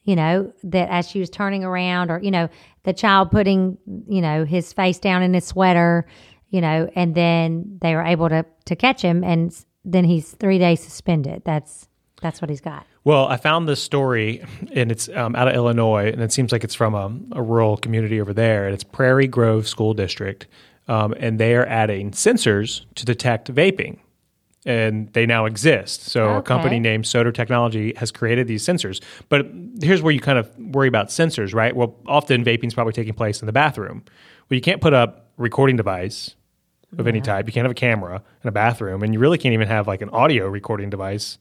you 0.03 0.15
know, 0.17 0.51
that 0.63 0.89
as 0.89 1.07
she 1.07 1.19
was 1.19 1.29
turning 1.29 1.63
around, 1.63 2.11
or, 2.11 2.19
you 2.19 2.31
know, 2.31 2.49
the 2.83 2.93
child 2.93 3.31
putting, 3.31 3.77
you 4.07 4.21
know, 4.21 4.43
his 4.43 4.73
face 4.73 4.99
down 4.99 5.23
in 5.23 5.33
his 5.33 5.45
sweater, 5.45 6.05
you 6.53 6.61
know, 6.61 6.87
and 6.93 7.15
then 7.15 7.79
they 7.81 7.95
were 7.95 8.03
able 8.03 8.29
to, 8.29 8.45
to 8.65 8.75
catch 8.75 9.01
him. 9.01 9.23
And 9.23 9.53
then 9.83 10.05
he's 10.05 10.31
three 10.33 10.59
days 10.59 10.81
suspended. 10.81 11.41
That's, 11.43 11.89
that's 12.21 12.41
what 12.41 12.49
he's 12.51 12.61
got. 12.61 12.85
Well, 13.03 13.27
I 13.27 13.37
found 13.37 13.67
this 13.67 13.81
story, 13.81 14.45
and 14.71 14.91
it's 14.91 15.09
um, 15.09 15.35
out 15.35 15.47
of 15.47 15.55
Illinois, 15.55 16.11
and 16.11 16.21
it 16.21 16.31
seems 16.31 16.51
like 16.51 16.63
it's 16.63 16.75
from 16.75 16.93
a, 16.93 17.39
a, 17.39 17.41
rural 17.41 17.75
community 17.75 18.21
over 18.21 18.33
there, 18.33 18.65
and 18.65 18.73
it's 18.73 18.83
Prairie 18.83 19.27
Grove 19.27 19.67
School 19.67 19.95
District, 19.95 20.45
um, 20.87 21.13
and 21.17 21.39
they 21.39 21.55
are 21.55 21.65
adding 21.65 22.11
sensors 22.11 22.85
to 22.95 23.03
detect 23.03 23.51
vaping, 23.51 23.97
and 24.63 25.11
they 25.13 25.25
now 25.25 25.45
exist. 25.45 26.03
So 26.03 26.25
okay. 26.25 26.37
a 26.37 26.41
company 26.43 26.79
named 26.79 27.07
Soter 27.07 27.31
Technology 27.31 27.93
has 27.97 28.11
created 28.11 28.47
these 28.47 28.63
sensors. 28.63 29.03
But 29.27 29.47
here's 29.81 30.03
where 30.03 30.13
you 30.13 30.21
kind 30.21 30.37
of 30.37 30.55
worry 30.59 30.87
about 30.87 31.07
sensors, 31.07 31.53
right? 31.53 31.75
Well, 31.75 31.95
often 32.05 32.45
vaping 32.45 32.67
is 32.67 32.73
probably 32.75 32.93
taking 32.93 33.15
place 33.15 33.41
in 33.41 33.47
the 33.47 33.53
bathroom. 33.53 34.03
Well, 34.49 34.55
you 34.55 34.61
can't 34.61 34.81
put 34.81 34.93
up 34.93 35.31
recording 35.35 35.75
device 35.75 36.35
of 36.97 37.05
yeah. 37.05 37.09
any 37.09 37.21
type. 37.21 37.47
You 37.47 37.53
can't 37.53 37.65
have 37.65 37.71
a 37.71 37.75
camera 37.75 38.23
in 38.43 38.47
a 38.47 38.51
bathroom, 38.51 39.03
and 39.03 39.13
you 39.13 39.19
really 39.19 39.37
can't 39.37 39.53
even 39.53 39.67
have 39.67 39.87
like 39.87 40.01
an 40.01 40.09
audio 40.09 40.47
recording 40.47 40.89
device 40.89 41.37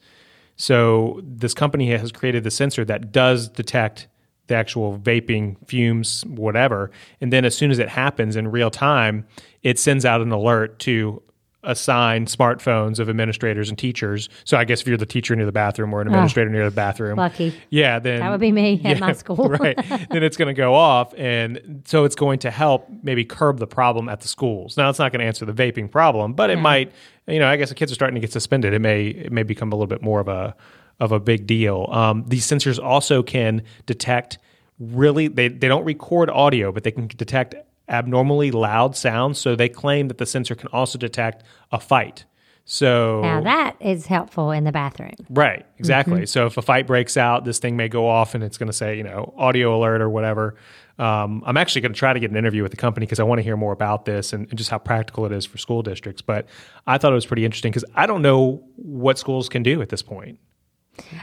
so 0.57 1.21
this 1.25 1.55
company 1.55 1.91
has 1.91 2.13
created 2.13 2.45
the 2.45 2.51
sensor 2.51 2.85
that 2.85 3.13
does 3.13 3.49
detect 3.49 4.09
the 4.49 4.55
actual 4.55 4.99
vaping 4.99 5.57
fumes, 5.67 6.25
whatever. 6.27 6.91
And 7.21 7.33
then 7.33 7.45
as 7.45 7.57
soon 7.57 7.71
as 7.71 7.79
it 7.79 7.89
happens 7.89 8.37
in 8.37 8.49
real 8.49 8.71
time, 8.71 9.27
it 9.63 9.79
sends 9.79 10.05
out 10.05 10.21
an 10.21 10.33
alert 10.33 10.79
to 10.81 11.23
assign 11.65 12.27
smartphones 12.27 12.99
of 12.99 13.09
administrators 13.09 13.69
and 13.69 13.79
teachers. 13.79 14.29
So 14.45 14.57
I 14.57 14.65
guess 14.65 14.81
if 14.81 14.89
you're 14.89 14.97
the 14.97 15.07
teacher 15.07 15.37
near 15.37 15.47
the 15.47 15.53
bathroom 15.53 15.95
or 15.95 16.01
an 16.01 16.09
oh, 16.09 16.11
administrator 16.11 16.51
oh, 16.51 16.53
near 16.53 16.65
the 16.65 16.75
bathroom, 16.75 17.17
lucky, 17.17 17.55
yeah, 17.71 17.99
then 17.99 18.21
that 18.21 18.31
would 18.31 18.41
be 18.41 18.53
me 18.53 18.75
yeah, 18.83 18.91
at 18.91 19.01
my 19.01 19.13
school, 19.13 19.49
right? 19.49 19.77
Then 20.11 20.23
it's 20.23 20.37
going 20.37 20.55
to 20.55 20.59
go 20.59 20.75
off, 20.75 21.15
and 21.17 21.83
so 21.87 22.05
it's 22.05 22.17
going 22.17 22.41
to 22.41 22.51
help 22.51 22.89
maybe 23.03 23.25
curb 23.25 23.59
the 23.59 23.67
problem 23.67 24.09
at 24.09 24.21
the 24.21 24.29
schools. 24.29 24.77
Now 24.77 24.91
it's 24.91 24.99
not 24.99 25.13
going 25.13 25.21
to 25.21 25.27
answer 25.27 25.45
the 25.45 25.53
vaping 25.53 25.91
problem, 25.91 26.35
but 26.35 26.51
it 26.51 26.59
might. 26.59 26.93
You 27.29 27.39
know, 27.39 27.47
I 27.47 27.57
guess 27.57 27.69
the 27.69 27.77
kids 27.77 27.93
are 27.93 27.95
starting 27.95 28.17
to 28.17 28.21
get 28.21 28.33
suspended. 28.33 28.75
It 28.75 28.81
may 28.81 29.07
it 29.07 29.31
may 29.31 29.45
become 29.45 29.71
a 29.71 29.77
little 29.77 29.87
bit 29.87 30.03
more 30.03 30.19
of 30.19 30.27
a 30.27 30.57
of 30.99 31.13
a 31.13 31.21
big 31.21 31.47
deal. 31.47 31.89
Um, 31.91 32.25
these 32.27 32.47
sensors 32.47 32.83
also 32.83 33.23
can 33.23 33.63
detect 33.87 34.39
really 34.79 35.29
they, 35.29 35.49
they 35.49 35.69
don't 35.69 35.85
record 35.85 36.31
audio, 36.31 36.73
but 36.73 36.85
they 36.85 36.91
can 36.91 37.07
detect 37.07 37.55
abnormally 37.93 38.51
loud 38.51 38.97
sounds. 38.97 39.39
So 39.39 39.55
they 39.55 39.69
claim 39.69 40.09
that 40.09 40.19
the 40.19 40.27
sensor 40.27 40.55
can 40.55 40.69
also 40.69 40.99
detect 40.99 41.45
a 41.71 41.79
fight. 41.79 42.25
So 42.65 43.21
now 43.23 43.41
that 43.41 43.77
is 43.81 44.07
helpful 44.07 44.53
in 44.53 44.65
the 44.65 44.71
bathroom. 44.71 45.15
Right, 45.29 45.67
exactly. 45.79 46.19
Mm-hmm. 46.19 46.25
So 46.27 46.47
if 46.47 46.57
a 46.57 46.63
fight 46.63 46.87
breaks 46.87 47.17
out, 47.17 47.45
this 47.45 47.59
thing 47.59 47.77
may 47.77 47.89
go 47.89 48.09
off 48.09 48.35
and 48.35 48.45
it's 48.45 48.57
going 48.57 48.69
to 48.69 48.73
say, 48.73 48.97
you 48.97 49.03
know, 49.03 49.35
audio 49.37 49.77
alert 49.77 50.01
or 50.01 50.09
whatever. 50.09 50.55
Um, 50.99 51.43
I'm 51.45 51.57
actually 51.57 51.81
going 51.81 51.93
to 51.93 51.99
try 51.99 52.13
to 52.13 52.21
get 52.21 52.31
an 52.31 52.37
interview 52.37 52.63
with 52.63 52.71
the 52.71 52.77
company 52.77 53.07
because 53.07 53.19
I 53.19 53.25
want 53.25 53.41
to 53.41 53.43
hear 53.43 53.57
more 53.57 53.73
about 53.73 54.05
this 54.05 54.33
and, 54.33 54.47
and, 54.49 54.59
just 54.59 54.71
how 54.71 54.79
practical 54.79 55.25
it 55.27 55.33
is 55.33 55.45
for 55.45 55.59
school 55.59 55.83
districts. 55.83 56.23
But 56.23 56.47
I 56.87 56.99
thought 56.99 57.13
it 57.13 57.17
was 57.17 57.27
pretty 57.27 57.45
interesting 57.45 57.73
because 57.73 57.85
I 57.95 58.07
don't 58.07 58.23
know 58.23 58.63
what 58.77 59.19
schools 59.19 59.49
can 59.49 59.63
do 59.63 59.83
at 59.83 59.89
this 59.89 60.03
point. 60.03 60.39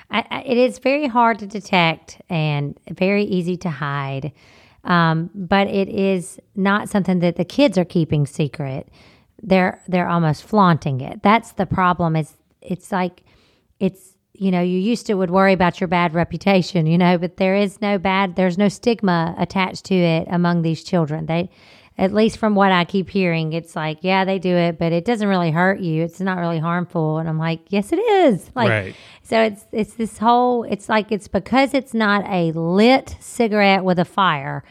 I, 0.09 0.25
I, 0.29 0.41
it 0.41 0.57
is 0.57 0.79
very 0.79 1.07
hard 1.07 1.39
to 1.39 1.47
detect 1.47 2.19
and 2.29 2.77
very 2.89 3.23
easy 3.23 3.55
to 3.57 3.69
hide. 3.69 4.33
Um, 4.83 5.29
but 5.33 5.67
it 5.67 5.89
is 5.89 6.39
not 6.55 6.89
something 6.89 7.19
that 7.19 7.35
the 7.35 7.45
kids 7.45 7.77
are 7.77 7.85
keeping 7.85 8.25
secret. 8.25 8.89
They're 9.41 9.81
they're 9.87 10.07
almost 10.07 10.43
flaunting 10.43 11.01
it. 11.01 11.21
That's 11.21 11.53
the 11.53 11.65
problem. 11.65 12.15
Is 12.15 12.33
it's 12.61 12.91
like 12.91 13.23
it's 13.79 14.15
you 14.33 14.51
know 14.51 14.61
you 14.61 14.79
used 14.79 15.05
to 15.07 15.15
would 15.15 15.31
worry 15.31 15.53
about 15.53 15.79
your 15.79 15.87
bad 15.87 16.13
reputation, 16.13 16.85
you 16.85 16.97
know, 16.97 17.17
but 17.17 17.37
there 17.37 17.55
is 17.55 17.81
no 17.81 17.97
bad. 17.97 18.35
There's 18.35 18.57
no 18.57 18.69
stigma 18.69 19.35
attached 19.37 19.85
to 19.85 19.95
it 19.95 20.27
among 20.29 20.61
these 20.61 20.83
children. 20.83 21.25
They 21.25 21.49
at 21.99 22.13
least 22.13 22.37
from 22.37 22.55
what 22.55 22.71
I 22.71 22.85
keep 22.85 23.09
hearing, 23.09 23.51
it's 23.51 23.75
like, 23.75 23.99
yeah, 24.01 24.23
they 24.23 24.39
do 24.39 24.55
it, 24.55 24.79
but 24.79 24.93
it 24.93 25.03
doesn't 25.03 25.27
really 25.27 25.51
hurt 25.51 25.81
you. 25.81 26.01
It's 26.01 26.21
not 26.21 26.37
really 26.37 26.57
harmful. 26.57 27.17
And 27.17 27.27
I'm 27.27 27.37
like, 27.37 27.59
yes, 27.67 27.91
it 27.91 27.97
is. 27.97 28.49
Like, 28.55 28.69
right. 28.69 28.95
so 29.21 29.41
it's 29.41 29.65
it's 29.73 29.93
this 29.95 30.17
whole. 30.17 30.63
It's 30.63 30.87
like 30.87 31.11
it's 31.11 31.27
because 31.27 31.73
it's 31.73 31.93
not 31.93 32.25
a 32.25 32.53
lit 32.53 33.17
cigarette 33.19 33.83
with 33.83 33.99
a 33.99 34.05
fire. 34.05 34.63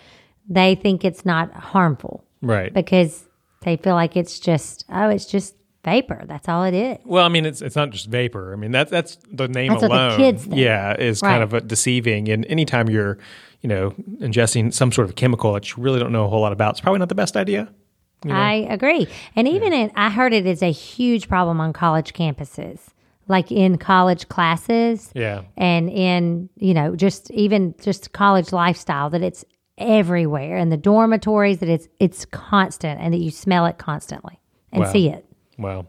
They 0.49 0.75
think 0.75 1.05
it's 1.05 1.27
not 1.27 1.53
harmful, 1.53 2.25
right? 2.41 2.73
Because 2.73 3.29
they 3.61 3.77
feel 3.77 3.95
like 3.95 4.17
it's 4.17 4.41
just 4.41 4.87
oh, 4.89 5.11
it's 5.11 5.27
just 5.27 5.55
vapor. 5.85 6.25
That's 6.27 6.49
all 6.49 6.65
it 6.65 6.73
is. 6.73 6.97
Well, 7.05 7.27
I 7.27 7.29
mean, 7.29 7.45
it's 7.45 7.61
it's 7.61 7.77
not 7.77 7.91
just 7.91 8.09
vapor. 8.09 8.55
I 8.55 8.57
mean, 8.57 8.71
that's 8.71 8.91
that's 8.91 9.19
the 9.31 9.49
name 9.49 9.73
that's 9.73 9.83
alone. 9.83 10.13
What 10.13 10.17
the 10.17 10.17
kids 10.17 10.45
think. 10.45 10.57
Yeah, 10.57 10.97
is 10.99 11.21
right. 11.21 11.39
kind 11.39 11.43
of 11.43 11.69
deceiving. 11.69 12.31
And 12.31 12.47
anytime 12.47 12.89
you're 12.89 13.19
you 13.63 13.69
know, 13.69 13.91
ingesting 14.21 14.73
some 14.73 14.93
sort 14.93 15.09
of 15.09 15.17
chemical 15.17 15.53
that 15.55 15.71
you 15.71 15.83
really 15.83 15.99
don't 15.99 16.13
know 16.13 16.25
a 16.25 16.29
whole 16.29 16.41
lot 16.41 16.53
about, 16.53 16.73
it's 16.73 16.81
probably 16.81 16.99
not 16.99 17.09
the 17.09 17.15
best 17.15 17.37
idea. 17.37 17.73
You 18.25 18.31
know? 18.31 18.37
I 18.37 18.67
agree. 18.69 19.07
And 19.37 19.47
even 19.47 19.73
yeah. 19.73 19.79
in, 19.81 19.93
I 19.95 20.11
heard 20.11 20.33
it 20.33 20.47
is 20.47 20.63
a 20.63 20.73
huge 20.73 21.29
problem 21.29 21.61
on 21.61 21.73
college 21.73 22.13
campuses, 22.13 22.81
like 23.29 23.53
in 23.53 23.79
college 23.79 24.29
classes. 24.29 25.11
Yeah. 25.15 25.43
And 25.57 25.89
in, 25.89 26.49
you 26.57 26.75
know, 26.75 26.97
just 26.97 27.31
even 27.31 27.75
just 27.81 28.13
college 28.13 28.53
lifestyle 28.53 29.11
that 29.11 29.23
it's 29.23 29.45
everywhere 29.77 30.57
in 30.57 30.71
the 30.71 30.77
dormitories 30.77 31.59
that 31.59 31.69
it's 31.69 31.87
it's 32.01 32.25
constant 32.25 33.01
and 33.01 33.15
that 33.15 33.19
you 33.19 33.31
smell 33.31 33.65
it 33.67 33.79
constantly 33.79 34.41
and 34.73 34.83
wow. 34.83 34.93
see 34.93 35.09
it. 35.09 35.25
Wow. 35.57 35.87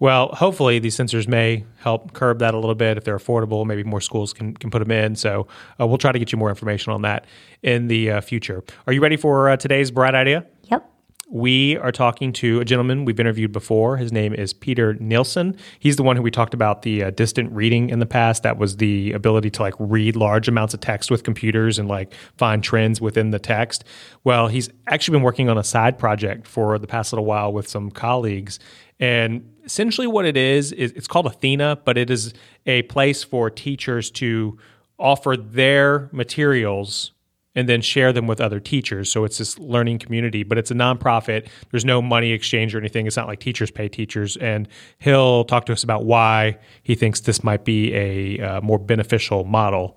Well, 0.00 0.28
hopefully 0.28 0.78
these 0.78 0.96
sensors 0.96 1.28
may 1.28 1.64
help 1.78 2.12
curb 2.12 2.38
that 2.40 2.54
a 2.54 2.58
little 2.58 2.74
bit 2.74 2.96
if 2.96 3.04
they're 3.04 3.18
affordable. 3.18 3.64
Maybe 3.64 3.84
more 3.84 4.00
schools 4.00 4.32
can, 4.32 4.54
can 4.56 4.70
put 4.70 4.80
them 4.80 4.90
in. 4.90 5.16
So 5.16 5.46
uh, 5.80 5.86
we'll 5.86 5.98
try 5.98 6.12
to 6.12 6.18
get 6.18 6.32
you 6.32 6.38
more 6.38 6.48
information 6.48 6.92
on 6.92 7.02
that 7.02 7.26
in 7.62 7.88
the 7.88 8.10
uh, 8.10 8.20
future. 8.20 8.62
Are 8.86 8.92
you 8.92 9.00
ready 9.00 9.16
for 9.16 9.48
uh, 9.48 9.56
today's 9.56 9.90
bright 9.90 10.14
idea? 10.14 10.46
Yep. 10.64 10.90
We 11.30 11.78
are 11.78 11.90
talking 11.90 12.34
to 12.34 12.60
a 12.60 12.64
gentleman 12.66 13.06
we've 13.06 13.18
interviewed 13.18 13.50
before. 13.50 13.96
His 13.96 14.12
name 14.12 14.34
is 14.34 14.52
Peter 14.52 14.94
Nilsson. 14.94 15.56
He's 15.78 15.96
the 15.96 16.02
one 16.02 16.16
who 16.16 16.22
we 16.22 16.30
talked 16.30 16.52
about 16.52 16.82
the 16.82 17.04
uh, 17.04 17.10
distant 17.10 17.50
reading 17.50 17.88
in 17.88 17.98
the 17.98 18.06
past. 18.06 18.42
That 18.42 18.58
was 18.58 18.76
the 18.76 19.12
ability 19.12 19.50
to 19.50 19.62
like 19.62 19.74
read 19.78 20.16
large 20.16 20.48
amounts 20.48 20.74
of 20.74 20.80
text 20.80 21.10
with 21.10 21.24
computers 21.24 21.78
and 21.78 21.88
like 21.88 22.12
find 22.36 22.62
trends 22.62 23.00
within 23.00 23.30
the 23.30 23.38
text. 23.38 23.84
Well, 24.22 24.48
he's 24.48 24.68
actually 24.86 25.16
been 25.16 25.22
working 25.22 25.48
on 25.48 25.56
a 25.56 25.64
side 25.64 25.98
project 25.98 26.46
for 26.46 26.78
the 26.78 26.86
past 26.86 27.12
little 27.12 27.24
while 27.24 27.52
with 27.52 27.68
some 27.68 27.90
colleagues 27.90 28.60
and 29.00 29.50
essentially, 29.64 30.06
what 30.06 30.24
it 30.24 30.36
is, 30.36 30.72
is 30.72 30.92
it's 30.92 31.06
called 31.06 31.26
Athena, 31.26 31.78
but 31.84 31.98
it 31.98 32.10
is 32.10 32.34
a 32.66 32.82
place 32.82 33.22
for 33.24 33.50
teachers 33.50 34.10
to 34.12 34.58
offer 34.98 35.36
their 35.36 36.08
materials 36.12 37.12
and 37.54 37.68
then 37.68 37.80
share 37.80 38.12
them 38.12 38.26
with 38.26 38.40
other 38.40 38.58
teachers. 38.58 39.10
So 39.10 39.24
it's 39.24 39.38
this 39.38 39.58
learning 39.58 40.00
community, 40.00 40.42
but 40.42 40.58
it's 40.58 40.70
a 40.70 40.74
nonprofit. 40.74 41.46
There's 41.70 41.84
no 41.84 42.02
money 42.02 42.32
exchange 42.32 42.74
or 42.74 42.78
anything. 42.78 43.06
It's 43.06 43.16
not 43.16 43.28
like 43.28 43.38
teachers 43.40 43.70
pay 43.70 43.88
teachers. 43.88 44.36
And 44.36 44.68
he'll 44.98 45.44
talk 45.44 45.66
to 45.66 45.72
us 45.72 45.84
about 45.84 46.04
why 46.04 46.58
he 46.82 46.94
thinks 46.94 47.20
this 47.20 47.44
might 47.44 47.64
be 47.64 47.94
a 47.94 48.40
uh, 48.40 48.60
more 48.60 48.78
beneficial 48.78 49.44
model 49.44 49.96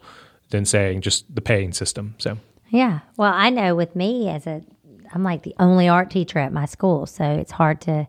than 0.50 0.65
saying 0.65 1.01
just 1.01 1.33
the 1.33 1.41
paying 1.41 1.74
system. 1.74 2.15
So, 2.19 2.38
yeah. 2.69 3.00
Well, 3.17 3.33
I 3.33 3.50
know 3.50 3.75
with 3.75 3.95
me 3.95 4.29
as 4.29 4.45
a, 4.45 4.62
I'm 5.13 5.24
like 5.24 5.41
the 5.41 5.55
only 5.57 5.88
art 5.89 6.12
teacher 6.12 6.38
at 6.38 6.53
my 6.53 6.65
school. 6.65 7.07
So 7.07 7.24
it's 7.24 7.51
hard 7.51 7.81
to, 7.81 8.07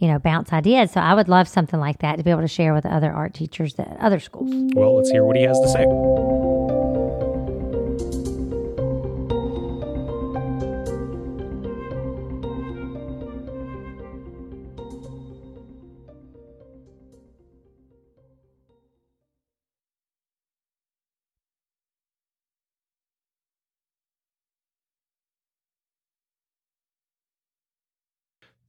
you 0.00 0.08
know, 0.08 0.18
bounce 0.18 0.52
ideas. 0.52 0.90
So 0.90 1.00
I 1.00 1.14
would 1.14 1.28
love 1.28 1.46
something 1.46 1.78
like 1.78 1.98
that 1.98 2.16
to 2.16 2.24
be 2.24 2.30
able 2.30 2.40
to 2.40 2.48
share 2.48 2.74
with 2.74 2.86
other 2.86 3.12
art 3.12 3.34
teachers 3.34 3.78
at 3.78 3.96
other 4.00 4.18
schools. 4.18 4.50
Well, 4.74 4.96
let's 4.96 5.10
hear 5.10 5.24
what 5.24 5.36
he 5.36 5.42
has 5.42 5.60
to 5.60 5.68
say. 5.68 5.86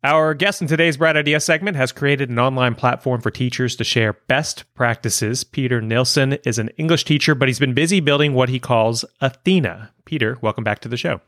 Our 0.03 0.33
guest 0.33 0.63
in 0.63 0.67
today's 0.67 0.97
Bright 0.97 1.15
Idea 1.15 1.39
segment 1.39 1.77
has 1.77 1.91
created 1.91 2.31
an 2.31 2.39
online 2.39 2.73
platform 2.73 3.21
for 3.21 3.29
teachers 3.29 3.75
to 3.75 3.83
share 3.83 4.13
best 4.13 4.63
practices. 4.73 5.43
Peter 5.43 5.79
Nilsson 5.79 6.33
is 6.43 6.57
an 6.57 6.69
English 6.69 7.05
teacher, 7.05 7.35
but 7.35 7.47
he's 7.47 7.59
been 7.59 7.75
busy 7.75 7.99
building 7.99 8.33
what 8.33 8.49
he 8.49 8.59
calls 8.59 9.05
Athena. 9.21 9.91
Peter, 10.05 10.39
welcome 10.41 10.63
back 10.63 10.79
to 10.79 10.89
the 10.89 10.97
show. 10.97 11.21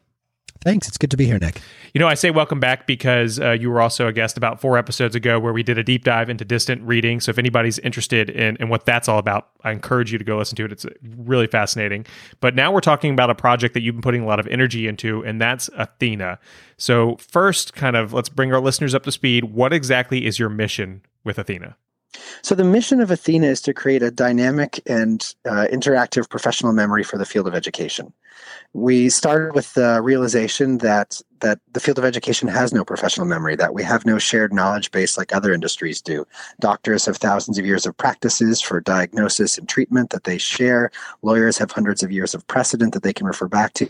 Thanks. 0.64 0.88
It's 0.88 0.98
good 0.98 1.12
to 1.12 1.18
be 1.18 1.26
here, 1.26 1.38
Nick. 1.40 1.60
You 1.94 2.00
know, 2.00 2.08
I 2.08 2.14
say 2.14 2.32
welcome 2.32 2.62
back 2.62 2.88
because 2.88 3.38
uh, 3.38 3.52
you 3.52 3.70
were 3.70 3.82
also 3.82 4.08
a 4.08 4.14
guest 4.14 4.38
about 4.38 4.62
four 4.62 4.78
episodes 4.78 5.14
ago 5.14 5.38
where 5.38 5.52
we 5.52 5.62
did 5.62 5.78
a 5.78 5.84
deep 5.84 6.06
dive 6.06 6.30
into 6.30 6.46
distant 6.46 6.82
reading. 6.84 7.20
So 7.20 7.32
if 7.32 7.38
anybody's 7.38 7.80
interested 7.80 8.30
in, 8.30 8.56
in 8.62 8.70
what 8.70 8.86
that's 8.86 9.10
all 9.10 9.20
about, 9.20 9.50
I 9.66 9.72
encourage 9.72 10.14
you 10.14 10.18
to 10.18 10.24
go 10.24 10.38
listen 10.38 10.56
to 10.56 10.66
it. 10.66 10.72
It's 10.72 10.86
really 11.18 11.48
fascinating. 11.48 12.06
But 12.40 12.56
now 12.56 12.72
we're 12.72 12.80
talking 12.80 13.12
about 13.12 13.30
a 13.30 13.36
project 13.36 13.74
that 13.74 13.82
you've 13.82 13.96
been 13.96 14.02
putting 14.02 14.24
a 14.24 14.26
lot 14.26 14.40
of 14.40 14.48
energy 14.48 14.88
into, 14.88 15.22
and 15.26 15.42
that's 15.42 15.70
Athena. 15.76 16.40
So, 16.78 17.18
first, 17.18 17.74
kind 17.74 17.98
of 17.98 18.14
let's 18.14 18.30
bring 18.30 18.54
our 18.54 18.62
listeners 18.62 18.96
up 18.96 19.04
to 19.04 19.12
speed. 19.12 19.46
What 19.46 19.74
exactly 19.74 20.26
is 20.26 20.40
your 20.40 20.50
mission 20.50 21.02
with 21.26 21.38
Athena? 21.38 21.76
So, 22.42 22.56
the 22.56 22.64
mission 22.64 23.02
of 23.02 23.12
Athena 23.12 23.48
is 23.48 23.62
to 23.62 23.74
create 23.74 24.04
a 24.04 24.12
dynamic 24.12 24.82
and 24.86 25.24
uh, 25.46 25.68
interactive 25.72 26.30
professional 26.30 26.74
memory 26.74 27.04
for 27.04 27.18
the 27.18 27.26
field 27.26 27.48
of 27.48 27.56
education. 27.56 28.14
We 28.74 29.10
started 29.10 29.56
with 29.56 29.74
the 29.74 30.02
realization 30.02 30.80
that 30.80 31.22
that 31.40 31.60
the 31.74 31.80
field 31.80 31.98
of 31.98 32.06
education 32.06 32.48
has 32.48 32.74
no 32.74 32.86
professional 32.86 33.28
memory, 33.28 33.56
that 33.58 33.74
we 33.74 33.84
have 33.84 34.06
no 34.06 34.18
shared 34.18 34.54
knowledge 34.54 34.92
base 34.92 35.18
like 35.18 35.36
other 35.36 35.54
industries 35.54 36.02
do. 36.02 36.26
Doctors 36.62 37.06
have 37.06 37.18
thousands 37.18 37.60
of 37.60 37.66
years 37.66 37.86
of 37.86 37.98
practices 37.98 38.62
for 38.62 38.80
diagnosis 38.80 39.58
and 39.58 39.68
treatment 39.68 40.10
that 40.12 40.24
they 40.24 40.38
share. 40.38 40.90
Lawyers 41.22 41.58
have 41.58 41.72
hundreds 41.72 42.02
of 42.02 42.12
years 42.12 42.34
of 42.34 42.48
precedent 42.48 42.94
that 42.94 43.04
they 43.04 43.14
can 43.14 43.28
refer 43.28 43.48
back 43.48 43.74
to 43.74 43.90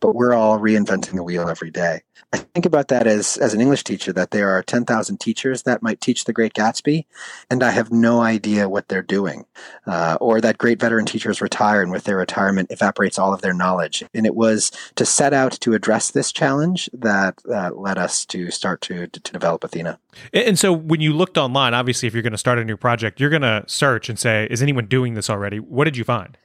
but 0.00 0.14
we're 0.14 0.34
all 0.34 0.58
reinventing 0.58 1.16
the 1.16 1.22
wheel 1.22 1.48
every 1.48 1.70
day. 1.70 2.02
I 2.32 2.38
think 2.38 2.66
about 2.66 2.88
that 2.88 3.06
as, 3.06 3.36
as 3.38 3.54
an 3.54 3.60
English 3.60 3.84
teacher 3.84 4.12
that 4.12 4.32
there 4.32 4.50
are 4.50 4.62
10,000 4.62 5.18
teachers 5.18 5.62
that 5.62 5.82
might 5.82 6.00
teach 6.00 6.24
the 6.24 6.32
Great 6.32 6.52
Gatsby, 6.52 7.06
and 7.50 7.62
I 7.62 7.70
have 7.70 7.90
no 7.90 8.20
idea 8.20 8.68
what 8.68 8.88
they're 8.88 9.02
doing. 9.02 9.46
Uh, 9.86 10.18
or 10.20 10.40
that 10.40 10.58
great 10.58 10.80
veteran 10.80 11.06
teachers 11.06 11.40
retire, 11.40 11.82
and 11.82 11.90
with 11.90 12.04
their 12.04 12.16
retirement 12.16 12.70
evaporates 12.70 13.18
all 13.18 13.32
of 13.32 13.40
their 13.40 13.54
knowledge. 13.54 14.04
And 14.12 14.26
it 14.26 14.34
was 14.34 14.70
to 14.96 15.06
set 15.06 15.32
out 15.32 15.52
to 15.60 15.74
address 15.74 16.10
this 16.10 16.32
challenge 16.32 16.90
that 16.92 17.38
uh, 17.50 17.70
led 17.74 17.98
us 17.98 18.26
to 18.26 18.50
start 18.50 18.80
to, 18.82 19.06
to, 19.06 19.20
to 19.20 19.32
develop 19.32 19.64
Athena. 19.64 19.98
And 20.32 20.58
so 20.58 20.72
when 20.72 21.00
you 21.00 21.12
looked 21.12 21.38
online, 21.38 21.74
obviously, 21.74 22.06
if 22.06 22.14
you're 22.14 22.22
going 22.22 22.32
to 22.32 22.38
start 22.38 22.58
a 22.58 22.64
new 22.64 22.76
project, 22.76 23.20
you're 23.20 23.30
going 23.30 23.42
to 23.42 23.64
search 23.66 24.08
and 24.08 24.18
say, 24.18 24.46
is 24.50 24.62
anyone 24.62 24.86
doing 24.86 25.14
this 25.14 25.30
already? 25.30 25.58
What 25.58 25.84
did 25.84 25.96
you 25.96 26.04
find? 26.04 26.36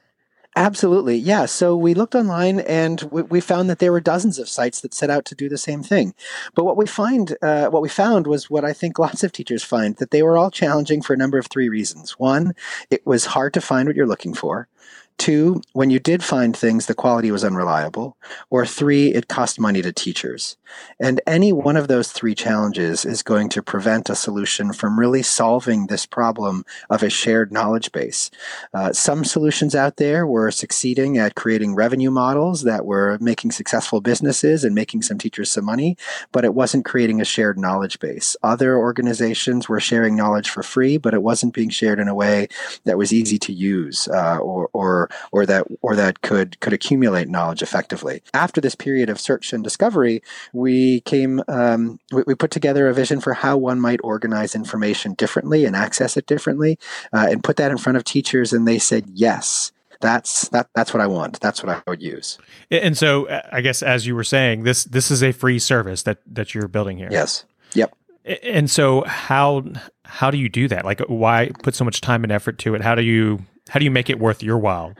Absolutely. 0.56 1.16
Yeah. 1.16 1.46
So 1.46 1.76
we 1.76 1.94
looked 1.94 2.14
online 2.14 2.60
and 2.60 3.02
we, 3.10 3.22
we, 3.22 3.40
found 3.40 3.68
that 3.68 3.80
there 3.80 3.90
were 3.90 4.00
dozens 4.00 4.38
of 4.38 4.48
sites 4.48 4.80
that 4.80 4.94
set 4.94 5.10
out 5.10 5.24
to 5.26 5.34
do 5.34 5.48
the 5.48 5.58
same 5.58 5.82
thing. 5.82 6.14
But 6.54 6.64
what 6.64 6.76
we 6.76 6.86
find, 6.86 7.36
uh, 7.42 7.66
what 7.70 7.82
we 7.82 7.88
found 7.88 8.28
was 8.28 8.48
what 8.48 8.64
I 8.64 8.72
think 8.72 8.98
lots 9.00 9.24
of 9.24 9.32
teachers 9.32 9.64
find 9.64 9.96
that 9.96 10.12
they 10.12 10.22
were 10.22 10.38
all 10.38 10.52
challenging 10.52 11.02
for 11.02 11.12
a 11.12 11.16
number 11.16 11.38
of 11.38 11.46
three 11.46 11.68
reasons. 11.68 12.12
One, 12.20 12.54
it 12.88 13.04
was 13.04 13.26
hard 13.26 13.52
to 13.54 13.60
find 13.60 13.88
what 13.88 13.96
you're 13.96 14.06
looking 14.06 14.32
for. 14.32 14.68
Two, 15.16 15.62
when 15.72 15.90
you 15.90 16.00
did 16.00 16.24
find 16.24 16.56
things, 16.56 16.86
the 16.86 16.94
quality 16.94 17.30
was 17.30 17.44
unreliable. 17.44 18.16
Or 18.50 18.66
three, 18.66 19.14
it 19.14 19.28
cost 19.28 19.60
money 19.60 19.80
to 19.80 19.92
teachers. 19.92 20.56
And 20.98 21.20
any 21.26 21.52
one 21.52 21.76
of 21.76 21.88
those 21.88 22.10
three 22.10 22.34
challenges 22.34 23.04
is 23.04 23.22
going 23.22 23.48
to 23.50 23.62
prevent 23.62 24.10
a 24.10 24.16
solution 24.16 24.72
from 24.72 24.98
really 24.98 25.22
solving 25.22 25.86
this 25.86 26.04
problem 26.04 26.64
of 26.90 27.02
a 27.02 27.10
shared 27.10 27.52
knowledge 27.52 27.92
base. 27.92 28.30
Uh, 28.72 28.92
some 28.92 29.24
solutions 29.24 29.74
out 29.74 29.96
there 29.96 30.26
were 30.26 30.50
succeeding 30.50 31.16
at 31.16 31.36
creating 31.36 31.74
revenue 31.74 32.10
models 32.10 32.62
that 32.62 32.84
were 32.84 33.16
making 33.20 33.52
successful 33.52 34.00
businesses 34.00 34.64
and 34.64 34.74
making 34.74 35.02
some 35.02 35.18
teachers 35.18 35.50
some 35.50 35.64
money, 35.64 35.96
but 36.32 36.44
it 36.44 36.54
wasn't 36.54 36.84
creating 36.84 37.20
a 37.20 37.24
shared 37.24 37.58
knowledge 37.58 37.98
base. 38.00 38.36
Other 38.42 38.76
organizations 38.76 39.68
were 39.68 39.80
sharing 39.80 40.16
knowledge 40.16 40.50
for 40.50 40.62
free, 40.62 40.96
but 40.96 41.14
it 41.14 41.22
wasn't 41.22 41.54
being 41.54 41.70
shared 41.70 42.00
in 42.00 42.08
a 42.08 42.14
way 42.14 42.48
that 42.84 42.98
was 42.98 43.12
easy 43.12 43.38
to 43.38 43.52
use 43.52 44.08
uh, 44.08 44.38
or, 44.38 44.68
or, 44.72 45.03
or 45.32 45.46
that, 45.46 45.66
or 45.82 45.96
that 45.96 46.22
could, 46.22 46.58
could 46.60 46.72
accumulate 46.72 47.28
knowledge 47.28 47.62
effectively. 47.62 48.22
After 48.32 48.60
this 48.60 48.74
period 48.74 49.10
of 49.10 49.20
search 49.20 49.52
and 49.52 49.62
discovery, 49.62 50.22
we 50.52 51.00
came 51.02 51.42
um, 51.48 51.98
we, 52.12 52.22
we, 52.26 52.34
put 52.34 52.50
together 52.50 52.88
a 52.88 52.94
vision 52.94 53.20
for 53.20 53.32
how 53.32 53.56
one 53.56 53.80
might 53.80 54.00
organize 54.02 54.54
information 54.54 55.14
differently 55.14 55.64
and 55.64 55.76
access 55.76 56.16
it 56.16 56.26
differently 56.26 56.78
uh, 57.12 57.26
and 57.30 57.44
put 57.44 57.56
that 57.56 57.70
in 57.70 57.78
front 57.78 57.96
of 57.96 58.04
teachers 58.04 58.52
and 58.52 58.66
they 58.66 58.78
said 58.78 59.04
yes 59.12 59.72
that's 60.00 60.48
that 60.50 60.68
that's 60.74 60.92
what 60.92 61.00
i 61.00 61.06
want. 61.06 61.40
That's 61.40 61.62
what 61.62 61.74
i 61.74 61.82
would 61.88 62.02
use. 62.02 62.38
And 62.70 62.96
so 62.96 63.26
uh, 63.26 63.40
i 63.52 63.60
guess 63.60 63.82
as 63.82 64.06
you 64.06 64.14
were 64.14 64.24
saying 64.24 64.64
this 64.64 64.84
this 64.84 65.10
is 65.10 65.22
a 65.22 65.32
free 65.32 65.58
service 65.58 66.02
that 66.02 66.18
that 66.26 66.54
you're 66.54 66.68
building 66.68 66.98
here. 66.98 67.08
Yes. 67.10 67.44
Yep. 67.74 67.96
And 68.42 68.70
so 68.70 69.02
how 69.06 69.64
how 70.04 70.30
do 70.30 70.38
you 70.38 70.48
do 70.48 70.68
that? 70.68 70.84
Like 70.84 71.00
why 71.08 71.50
put 71.62 71.74
so 71.74 71.84
much 71.84 72.00
time 72.00 72.22
and 72.22 72.32
effort 72.32 72.58
to 72.60 72.74
it? 72.74 72.82
How 72.82 72.94
do 72.94 73.02
you 73.02 73.44
how 73.70 73.78
do 73.78 73.84
you 73.84 73.90
make 73.90 74.10
it 74.10 74.18
worth 74.18 74.42
your 74.42 74.58
while 74.58 74.94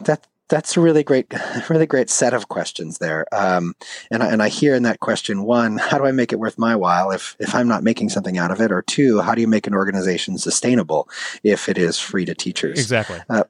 that 0.00 0.26
that's 0.48 0.76
a 0.76 0.80
really 0.80 1.02
great, 1.02 1.32
really 1.68 1.86
great 1.86 2.10
set 2.10 2.34
of 2.34 2.48
questions 2.48 2.98
there. 2.98 3.26
Um, 3.32 3.74
and 4.10 4.22
I, 4.22 4.30
and 4.30 4.42
I 4.42 4.48
hear 4.48 4.74
in 4.74 4.82
that 4.82 5.00
question 5.00 5.44
one, 5.44 5.78
how 5.78 5.98
do 5.98 6.04
I 6.04 6.12
make 6.12 6.32
it 6.32 6.38
worth 6.38 6.58
my 6.58 6.76
while 6.76 7.10
if 7.10 7.36
if 7.38 7.54
I'm 7.54 7.68
not 7.68 7.82
making 7.82 8.10
something 8.10 8.38
out 8.38 8.50
of 8.50 8.60
it? 8.60 8.70
Or 8.70 8.82
two, 8.82 9.20
how 9.20 9.34
do 9.34 9.40
you 9.40 9.48
make 9.48 9.66
an 9.66 9.74
organization 9.74 10.38
sustainable 10.38 11.08
if 11.42 11.68
it 11.68 11.78
is 11.78 11.98
free 11.98 12.24
to 12.26 12.34
teachers? 12.34 12.78
Exactly. 12.78 13.20
Uh, 13.28 13.44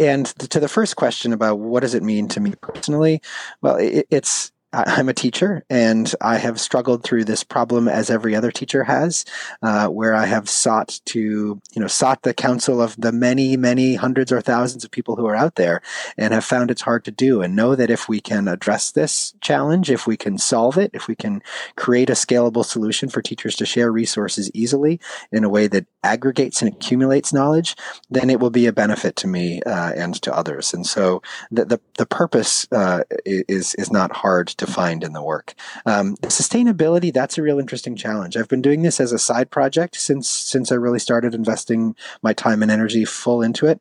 and 0.00 0.26
to 0.26 0.58
the 0.58 0.68
first 0.68 0.96
question 0.96 1.32
about 1.32 1.60
what 1.60 1.80
does 1.80 1.94
it 1.94 2.02
mean 2.02 2.26
to 2.28 2.40
me 2.40 2.52
personally, 2.60 3.22
well, 3.62 3.76
it, 3.76 4.06
it's 4.10 4.50
I'm 4.70 5.08
a 5.08 5.14
teacher 5.14 5.64
and 5.70 6.14
I 6.20 6.36
have 6.36 6.60
struggled 6.60 7.02
through 7.02 7.24
this 7.24 7.42
problem 7.42 7.88
as 7.88 8.10
every 8.10 8.36
other 8.36 8.50
teacher 8.50 8.84
has, 8.84 9.24
uh, 9.62 9.88
where 9.88 10.14
I 10.14 10.26
have 10.26 10.46
sought 10.46 11.00
to, 11.06 11.18
you 11.20 11.80
know, 11.80 11.86
sought 11.86 12.22
the 12.22 12.34
counsel 12.34 12.82
of 12.82 12.94
the 12.98 13.10
many, 13.10 13.56
many 13.56 13.94
hundreds 13.94 14.30
or 14.30 14.42
thousands 14.42 14.84
of 14.84 14.90
people 14.90 15.16
who 15.16 15.24
are 15.26 15.34
out 15.34 15.54
there 15.54 15.80
and 16.18 16.34
have 16.34 16.44
found 16.44 16.70
it's 16.70 16.82
hard 16.82 17.06
to 17.06 17.10
do 17.10 17.40
and 17.40 17.56
know 17.56 17.74
that 17.76 17.88
if 17.88 18.10
we 18.10 18.20
can 18.20 18.46
address 18.46 18.90
this 18.90 19.32
challenge, 19.40 19.90
if 19.90 20.06
we 20.06 20.18
can 20.18 20.36
solve 20.36 20.76
it, 20.76 20.90
if 20.92 21.08
we 21.08 21.16
can 21.16 21.42
create 21.76 22.10
a 22.10 22.14
scalable 22.14 22.64
solution 22.64 23.08
for 23.08 23.22
teachers 23.22 23.56
to 23.56 23.64
share 23.64 23.90
resources 23.90 24.50
easily 24.52 25.00
in 25.32 25.44
a 25.44 25.48
way 25.48 25.66
that 25.66 25.86
aggregates 26.02 26.60
and 26.60 26.74
accumulates 26.74 27.32
knowledge, 27.32 27.74
then 28.10 28.28
it 28.28 28.38
will 28.38 28.50
be 28.50 28.66
a 28.66 28.72
benefit 28.72 29.16
to 29.16 29.26
me 29.26 29.62
uh, 29.62 29.92
and 29.96 30.20
to 30.20 30.34
others. 30.34 30.74
And 30.74 30.86
so 30.86 31.22
the, 31.50 31.64
the, 31.64 31.80
the 31.96 32.06
purpose 32.06 32.66
uh, 32.70 33.04
is, 33.24 33.74
is 33.76 33.90
not 33.90 34.14
hard 34.14 34.57
to 34.58 34.66
find 34.66 35.02
in 35.02 35.12
the 35.12 35.22
work. 35.22 35.54
Um, 35.86 36.16
sustainability, 36.18 37.12
that's 37.12 37.38
a 37.38 37.42
real 37.42 37.58
interesting 37.58 37.96
challenge. 37.96 38.36
I've 38.36 38.48
been 38.48 38.62
doing 38.62 38.82
this 38.82 39.00
as 39.00 39.12
a 39.12 39.18
side 39.18 39.50
project 39.50 39.96
since 39.96 40.28
since 40.28 40.70
I 40.70 40.76
really 40.76 40.98
started 40.98 41.34
investing 41.34 41.96
my 42.22 42.32
time 42.32 42.62
and 42.62 42.70
energy 42.70 43.04
full 43.04 43.42
into 43.42 43.66
it. 43.66 43.80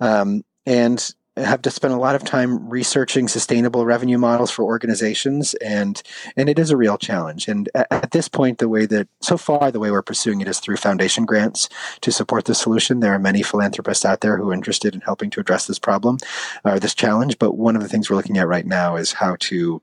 Um, 0.00 0.44
and 0.64 1.14
have 1.36 1.62
to 1.62 1.70
spend 1.70 1.94
a 1.94 1.98
lot 1.98 2.14
of 2.14 2.24
time 2.24 2.68
researching 2.68 3.26
sustainable 3.26 3.86
revenue 3.86 4.18
models 4.18 4.50
for 4.50 4.64
organizations 4.64 5.54
and 5.54 6.02
and 6.36 6.50
it 6.50 6.58
is 6.58 6.70
a 6.70 6.76
real 6.76 6.98
challenge 6.98 7.48
and 7.48 7.70
at, 7.74 7.86
at, 7.90 8.10
this 8.10 8.28
point 8.28 8.58
the 8.58 8.68
way 8.68 8.84
that 8.84 9.08
so 9.20 9.38
far 9.38 9.70
the 9.70 9.80
way 9.80 9.90
we're 9.90 10.02
pursuing 10.02 10.42
it 10.42 10.48
is 10.48 10.60
through 10.60 10.76
foundation 10.76 11.24
grants 11.24 11.70
to 12.02 12.12
support 12.12 12.44
the 12.44 12.54
solution 12.54 13.00
there 13.00 13.14
are 13.14 13.18
many 13.18 13.42
philanthropists 13.42 14.04
out 14.04 14.20
there 14.20 14.36
who 14.36 14.50
are 14.50 14.54
interested 14.54 14.94
in 14.94 15.00
helping 15.00 15.30
to 15.30 15.40
address 15.40 15.66
this 15.66 15.78
problem 15.78 16.18
or 16.64 16.78
this 16.78 16.94
challenge 16.94 17.38
but 17.38 17.54
one 17.54 17.76
of 17.76 17.82
the 17.82 17.88
things 17.88 18.10
we're 18.10 18.16
looking 18.16 18.36
at 18.36 18.46
right 18.46 18.66
now 18.66 18.96
is 18.96 19.12
how 19.12 19.34
to 19.40 19.80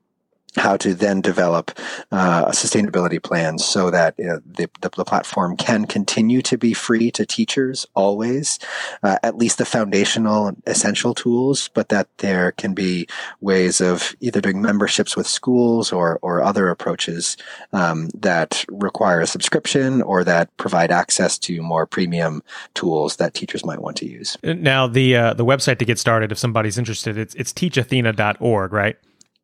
how 0.56 0.78
to 0.78 0.94
then 0.94 1.22
develop 1.22 1.72
uh, 2.12 2.48
sustainability 2.48 3.22
plans 3.22 3.64
so 3.64 3.92
that 3.92 4.18
the, 4.18 4.42
the, 4.82 4.90
the, 4.96 5.06
platform 5.06 5.56
can 5.58 5.86
continue 5.86 6.42
to 6.42 6.58
be 6.58 6.74
free 6.74 7.10
to 7.12 7.26
teachers 7.26 7.86
always, 7.96 8.60
uh, 9.04 9.18
at 9.24 9.38
least 9.38 9.58
the 9.58 9.66
foundational 9.66 10.52
essential 10.68 11.14
tools, 11.14 11.70
but 11.74 11.90
that 11.90 12.08
there 12.18 12.52
can 12.52 12.74
be 12.74 13.08
ways 13.42 13.82
of 13.82 14.16
either 14.20 14.42
doing 14.42 14.62
memberships 14.62 15.16
with 15.16 15.26
schools 15.26 15.92
or, 15.92 16.20
or 16.22 16.42
other 16.42 16.70
approaches 16.70 17.38
um, 17.74 18.10
that 18.14 18.66
require 18.70 19.22
a 19.22 19.28
subscription 19.28 20.02
or 20.02 20.24
that 20.24 20.56
provide 20.58 20.92
access 20.92 21.38
to 21.38 21.62
more 21.62 21.86
premium 21.86 22.44
tools 22.74 23.16
that 23.16 23.34
teachers 23.34 23.66
might 23.66 23.82
want 23.82 23.98
to 23.98 24.08
use. 24.08 24.38
Now, 24.44 24.88
the 24.88 25.16
uh, 25.16 25.34
the 25.34 25.46
website 25.46 25.80
to 25.80 25.86
get 25.86 25.98
started, 26.00 26.32
if 26.32 26.38
somebody's 26.38 26.78
interested, 26.78 27.18
it's, 27.18 27.34
it's 27.36 27.54
teachathena.org, 27.54 28.74
right? 28.74 28.98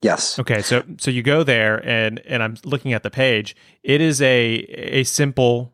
Yes. 0.05 0.37
Okay, 0.37 0.61
so 0.61 0.83
so 0.99 1.09
you 1.09 1.23
go 1.23 1.41
there 1.43 1.83
and 1.83 2.19
and 2.27 2.43
I'm 2.43 2.57
looking 2.63 2.93
at 2.93 3.01
the 3.01 3.09
page. 3.09 3.55
It 3.81 4.01
is 4.01 4.21
a 4.21 4.57
a 4.99 5.03
simple 5.03 5.73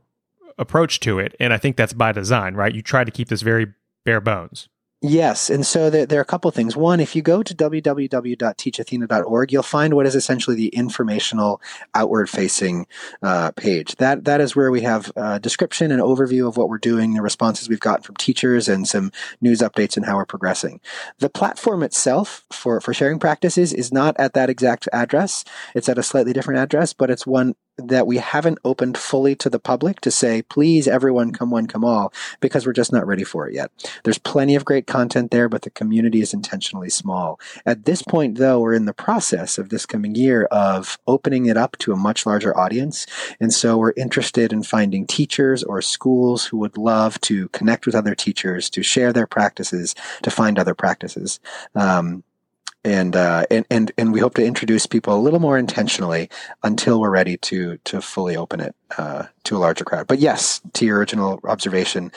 approach 0.58 1.02
to 1.02 1.20
it, 1.20 1.36
and 1.38 1.52
I 1.52 1.58
think 1.58 1.76
that's 1.76 1.92
by 1.92 2.14
design, 2.14 2.54
right? 2.56 2.74
You 2.74 2.82
try 2.82 3.04
to 3.04 3.12
keep 3.12 3.28
this 3.28 3.42
very 3.42 3.74
bare 4.06 4.22
bones. 4.22 4.70
Yes. 5.04 5.50
And 5.50 5.66
so 5.66 5.90
there, 5.90 6.06
there, 6.06 6.20
are 6.20 6.22
a 6.22 6.26
couple 6.26 6.48
of 6.48 6.54
things. 6.54 6.78
One, 6.78 7.00
if 7.00 7.16
you 7.16 7.24
go 7.24 7.42
to 7.42 7.56
www.teachathena.org, 7.56 9.52
you'll 9.52 9.64
find 9.64 9.96
what 9.96 10.06
is 10.06 10.14
essentially 10.14 10.56
the 10.56 10.68
informational 10.68 11.60
outward 11.96 12.30
facing 12.30 12.86
uh, 13.24 13.50
page. 13.54 13.96
That, 13.96 14.26
that 14.26 14.42
is 14.42 14.56
where 14.56 14.70
we 14.70 14.82
have 14.82 15.12
a 15.16 15.40
description 15.40 15.92
and 15.92 16.04
overview 16.04 16.48
of 16.48 16.56
what 16.56 16.70
we're 16.70 16.78
doing, 16.78 17.16
the 17.16 17.24
responses 17.24 17.68
we've 17.68 17.80
gotten 17.80 18.04
from 18.04 18.16
teachers 18.18 18.70
and 18.70 18.88
some 18.88 19.12
news 19.42 19.62
updates 19.62 19.98
and 19.98 20.06
how 20.06 20.18
we're 20.18 20.26
progressing. 20.26 20.80
The 21.18 21.30
platform 21.30 21.82
itself 21.82 22.46
for, 22.52 22.80
for 22.80 22.94
sharing 22.94 23.18
practices 23.18 23.74
is 23.74 23.92
not 23.92 24.16
at 24.20 24.34
that 24.34 24.52
exact 24.52 24.88
address. 24.94 25.44
It's 25.74 25.90
at 25.90 25.98
a 25.98 26.04
slightly 26.04 26.32
different 26.32 26.60
address, 26.60 26.94
but 26.94 27.10
it's 27.10 27.26
one 27.26 27.56
that 27.78 28.08
we 28.08 28.18
haven't 28.18 28.60
opened 28.64 28.98
fully 28.98 29.36
to 29.36 29.50
the 29.50 29.60
public 29.60 30.02
to 30.02 30.12
say, 30.12 30.42
please, 30.42 30.88
everyone, 30.88 31.32
come 31.32 31.50
one, 31.50 31.68
come 31.68 31.84
all, 31.84 32.14
because 32.40 32.66
we're 32.66 32.74
just 32.74 32.92
not 32.92 33.08
ready 33.08 33.24
for 33.24 33.48
it 33.48 33.54
yet. 33.54 33.72
There's 34.04 34.18
plenty 34.18 34.56
of 34.56 34.66
great 34.66 34.88
content 34.88 35.32
there, 35.32 35.50
but 35.50 35.64
the 35.64 35.70
community 35.70 36.22
is 36.22 36.34
intentionally 36.34 36.90
small. 36.90 37.40
At 37.66 37.86
this 37.86 38.02
point, 38.02 38.38
though, 38.38 38.60
we're 38.60 38.74
in 38.74 38.86
the 38.86 38.94
process 38.94 39.58
of 39.58 39.70
this 39.70 39.86
coming 39.86 40.16
year 40.16 40.46
of 40.46 41.00
opening 41.08 41.46
it 41.46 41.58
up 41.58 41.78
to 41.80 41.94
a 41.94 41.98
much 41.98 42.26
larger 42.26 42.58
audience. 42.58 43.06
And 43.40 43.54
so 43.54 43.78
we're 43.78 43.94
interested 43.98 44.54
in 44.54 44.64
finding 44.64 45.08
teachers 45.08 45.64
or 45.64 45.82
schools 45.82 46.46
who 46.46 46.58
would 46.58 46.78
love 46.78 47.20
to 47.22 47.48
connect 47.50 47.86
with 47.86 47.96
other 47.96 48.16
teachers, 48.16 48.70
to 48.72 48.84
share 48.84 49.14
their 49.14 49.28
practices, 49.28 49.96
to 50.24 50.32
find 50.32 50.60
other 50.60 50.76
practices. 50.76 51.40
Um, 51.76 52.24
and 52.84 53.16
uh, 53.16 53.46
and 53.52 53.66
and 53.70 53.92
and 53.98 54.14
we 54.14 54.20
hope 54.20 54.36
to 54.36 54.46
introduce 54.46 54.86
people 54.86 55.16
a 55.16 55.20
little 55.22 55.40
more 55.40 55.58
intentionally 55.58 56.30
until 56.64 57.00
we're 57.00 57.12
ready 57.12 57.38
to 57.38 57.78
to 57.86 58.02
fully 58.02 58.36
open 58.36 58.60
it 58.60 58.76
uh, 58.98 59.26
to 59.44 59.58
a 59.58 59.60
larger 59.60 59.86
crowd. 59.86 60.08
But 60.08 60.20
yes, 60.20 60.62
to 60.74 60.86
your 60.86 60.98
original 60.98 61.40
observation, 61.44 62.12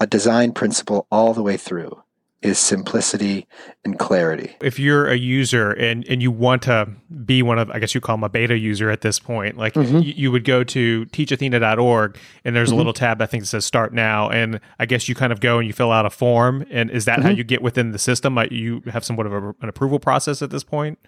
a 0.00 0.06
design 0.06 0.52
principle 0.52 1.06
all 1.10 1.34
the 1.34 1.42
way 1.42 1.56
through 1.56 2.02
is 2.40 2.58
simplicity 2.58 3.48
and 3.84 3.98
clarity. 3.98 4.56
If 4.62 4.78
you're 4.78 5.08
a 5.08 5.16
user 5.16 5.72
and, 5.72 6.06
and 6.08 6.22
you 6.22 6.30
want 6.30 6.62
to 6.62 6.88
be 7.24 7.42
one 7.42 7.58
of, 7.58 7.68
I 7.70 7.80
guess 7.80 7.94
you 7.94 8.00
call 8.00 8.16
them 8.16 8.24
a 8.24 8.28
beta 8.28 8.56
user 8.56 8.90
at 8.90 9.00
this 9.00 9.18
point, 9.18 9.56
like 9.56 9.74
mm-hmm. 9.74 9.98
you, 9.98 10.12
you, 10.16 10.32
would 10.32 10.44
go 10.44 10.62
to 10.62 11.06
teachathena.org 11.06 12.16
and 12.44 12.54
there's 12.54 12.68
mm-hmm. 12.68 12.74
a 12.74 12.76
little 12.76 12.92
tab 12.92 13.20
I 13.20 13.26
think 13.26 13.42
that 13.42 13.48
says 13.48 13.64
start 13.64 13.92
now. 13.92 14.30
And 14.30 14.60
I 14.78 14.86
guess 14.86 15.08
you 15.08 15.16
kind 15.16 15.32
of 15.32 15.40
go 15.40 15.58
and 15.58 15.66
you 15.66 15.72
fill 15.72 15.90
out 15.90 16.06
a 16.06 16.10
form. 16.10 16.64
And 16.70 16.90
is 16.90 17.06
that 17.06 17.18
mm-hmm. 17.18 17.28
how 17.28 17.34
you 17.34 17.44
get 17.44 17.60
within 17.60 17.90
the 17.90 17.98
system? 17.98 18.38
You 18.50 18.82
have 18.86 19.04
somewhat 19.04 19.26
of 19.26 19.32
a, 19.32 19.48
an 19.60 19.68
approval 19.68 19.98
process 19.98 20.40
at 20.40 20.50
this 20.50 20.62
point? 20.62 20.98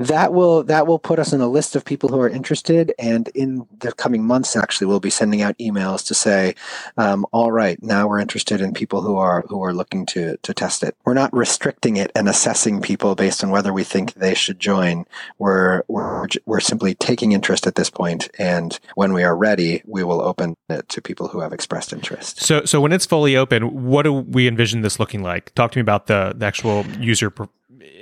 That 0.00 0.32
will 0.32 0.64
that 0.64 0.86
will 0.86 0.98
put 0.98 1.18
us 1.18 1.32
in 1.32 1.42
a 1.42 1.46
list 1.46 1.76
of 1.76 1.84
people 1.84 2.08
who 2.08 2.18
are 2.18 2.28
interested 2.28 2.94
and 2.98 3.28
in 3.34 3.66
the 3.80 3.92
coming 3.92 4.24
months 4.24 4.56
actually 4.56 4.86
we'll 4.86 4.98
be 4.98 5.10
sending 5.10 5.42
out 5.42 5.56
emails 5.58 6.06
to 6.06 6.14
say 6.14 6.54
um, 6.96 7.26
all 7.32 7.52
right 7.52 7.82
now 7.82 8.08
we're 8.08 8.18
interested 8.18 8.62
in 8.62 8.72
people 8.72 9.02
who 9.02 9.16
are 9.16 9.42
who 9.48 9.62
are 9.62 9.74
looking 9.74 10.06
to 10.06 10.38
to 10.38 10.54
test 10.54 10.82
it. 10.82 10.96
We're 11.04 11.14
not 11.14 11.32
restricting 11.34 11.98
it 11.98 12.10
and 12.14 12.28
assessing 12.30 12.80
people 12.80 13.14
based 13.14 13.44
on 13.44 13.50
whether 13.50 13.74
we 13.74 13.84
think 13.84 14.14
they 14.14 14.34
should 14.34 14.58
join. 14.58 15.04
We're 15.38 15.82
we're, 15.86 16.26
we're 16.46 16.60
simply 16.60 16.94
taking 16.94 17.32
interest 17.32 17.66
at 17.66 17.74
this 17.74 17.90
point 17.90 18.30
and 18.38 18.80
when 18.94 19.12
we 19.12 19.22
are 19.22 19.36
ready 19.36 19.82
we 19.84 20.02
will 20.02 20.22
open 20.22 20.54
it 20.70 20.88
to 20.88 21.02
people 21.02 21.28
who 21.28 21.40
have 21.40 21.52
expressed 21.52 21.92
interest. 21.92 22.40
So 22.40 22.64
so 22.64 22.80
when 22.80 22.92
it's 22.92 23.04
fully 23.04 23.36
open 23.36 23.84
what 23.84 24.04
do 24.04 24.14
we 24.14 24.48
envision 24.48 24.80
this 24.80 24.98
looking 24.98 25.22
like? 25.22 25.54
Talk 25.54 25.72
to 25.72 25.78
me 25.78 25.82
about 25.82 26.06
the, 26.06 26.32
the 26.34 26.46
actual 26.46 26.86
user 26.98 27.30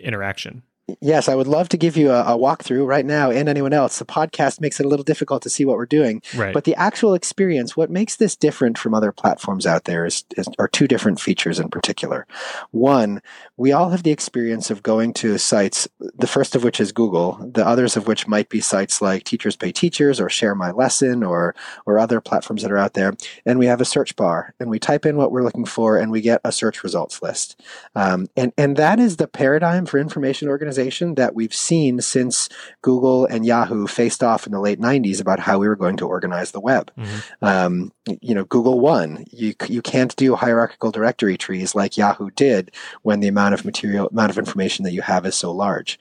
interaction 0.01 0.63
Yes, 1.01 1.29
I 1.29 1.35
would 1.35 1.47
love 1.47 1.69
to 1.71 1.77
give 1.77 1.99
you 1.99 2.11
a, 2.11 2.23
a, 2.23 2.39
walkthrough 2.39 2.87
right 2.87 3.05
now 3.05 3.31
and 3.31 3.47
anyone 3.47 3.75
else. 3.75 3.99
The 3.99 4.07
podcast 4.07 4.59
makes 4.59 4.81
it 4.81 4.87
a 4.87 4.89
little 4.89 5.05
difficult 5.05 5.43
to 5.43 5.51
see 5.51 5.67
what 5.67 5.77
we're 5.77 5.85
doing. 5.85 6.23
Right. 6.35 6.55
But 6.55 6.65
the 6.65 6.75
actual 6.77 7.13
experience, 7.13 7.77
what 7.77 7.91
makes 7.91 8.17
this 8.17 8.35
different 8.35 8.79
from 8.79 8.95
other 8.95 9.13
platforms 9.13 9.67
out 9.67 9.85
there 9.85 10.07
is, 10.07 10.25
is, 10.37 10.49
are 10.59 10.69
two 10.69 10.89
different 10.89 11.21
features 11.21 11.61
in 11.61 11.69
particular. 11.69 12.27
One, 12.71 13.21
we 13.59 13.71
all 13.71 13.91
have 13.91 14.03
the 14.03 14.13
experience 14.13 14.71
of 14.71 14.83
going 14.83 15.13
to 15.15 15.37
sites, 15.37 15.89
the 16.01 16.27
first 16.27 16.57
of 16.57 16.65
which 16.65 16.81
is 16.81 16.93
Google, 16.93 17.39
the 17.53 17.67
others 17.67 17.97
of 17.97 18.07
which 18.07 18.27
might 18.27 18.49
be 18.49 18.61
sites 18.61 19.03
like 19.03 19.25
Teachers 19.25 19.57
Pay 19.57 19.73
Teachers 19.73 20.19
or 20.21 20.31
Share 20.31 20.55
My 20.55 20.71
Lesson 20.71 21.23
or, 21.23 21.55
or 21.85 21.99
other 21.99 22.23
platforms 22.23 22.63
that 22.63 22.73
are 22.73 22.79
out 22.79 22.95
there. 22.95 23.15
And 23.45 23.59
we 23.59 23.67
have 23.67 23.83
a 23.83 23.87
search 23.87 24.17
bar 24.17 24.55
and 24.59 24.71
we 24.71 24.79
type 24.79 25.05
in 25.05 25.19
what 25.19 25.33
we're 25.33 25.45
looking 25.45 25.67
for 25.67 25.99
and 25.99 26.11
we 26.11 26.23
get 26.23 26.41
a 26.45 26.53
search 26.53 26.83
results 26.83 27.21
list. 27.21 27.61
Um, 27.95 28.29
and, 28.37 28.55
and 28.57 28.77
that 28.79 28.99
is 28.99 29.19
the 29.19 29.29
paradigm 29.29 29.85
for 29.85 29.99
information 29.99 30.49
organization 30.49 30.78
organization 30.79 31.15
that 31.17 31.35
we've 31.35 31.55
seen 31.55 32.01
since 32.01 32.49
Google 32.83 33.27
and 33.27 33.45
Yahoo 33.45 33.87
faced 33.87 34.23
off 34.23 34.47
in 34.47 34.53
the 34.53 34.61
late 34.61 34.81
90s 34.81 35.21
about 35.21 35.41
how 35.41 35.59
we 35.59 35.69
were 35.69 35.77
going 35.77 35.97
to 35.97 36.07
organize 36.07 36.53
the 36.53 36.61
web. 36.61 36.93
Mm-hmm. 36.97 37.45
Um, 37.45 37.93
you 38.21 38.35
know, 38.35 38.45
Google 38.45 38.81
won. 38.81 39.25
You, 39.31 39.55
you 39.69 39.83
can't 39.83 40.15
do 40.17 40.37
hierarchical 40.37 40.91
directory 40.91 41.37
trees 41.37 41.75
like 41.75 41.97
Yahoo 41.97 42.31
did 42.31 42.71
when 43.03 43.21
the 43.21 43.29
amount 43.29 43.55
of 43.55 43.65
material, 43.65 44.09
amount 44.09 44.31
of 44.31 44.39
information 44.39 44.85
that 44.85 44.93
you 44.93 45.03
have 45.03 45.27
is 45.27 45.35
so 45.35 45.51
large. 45.53 45.99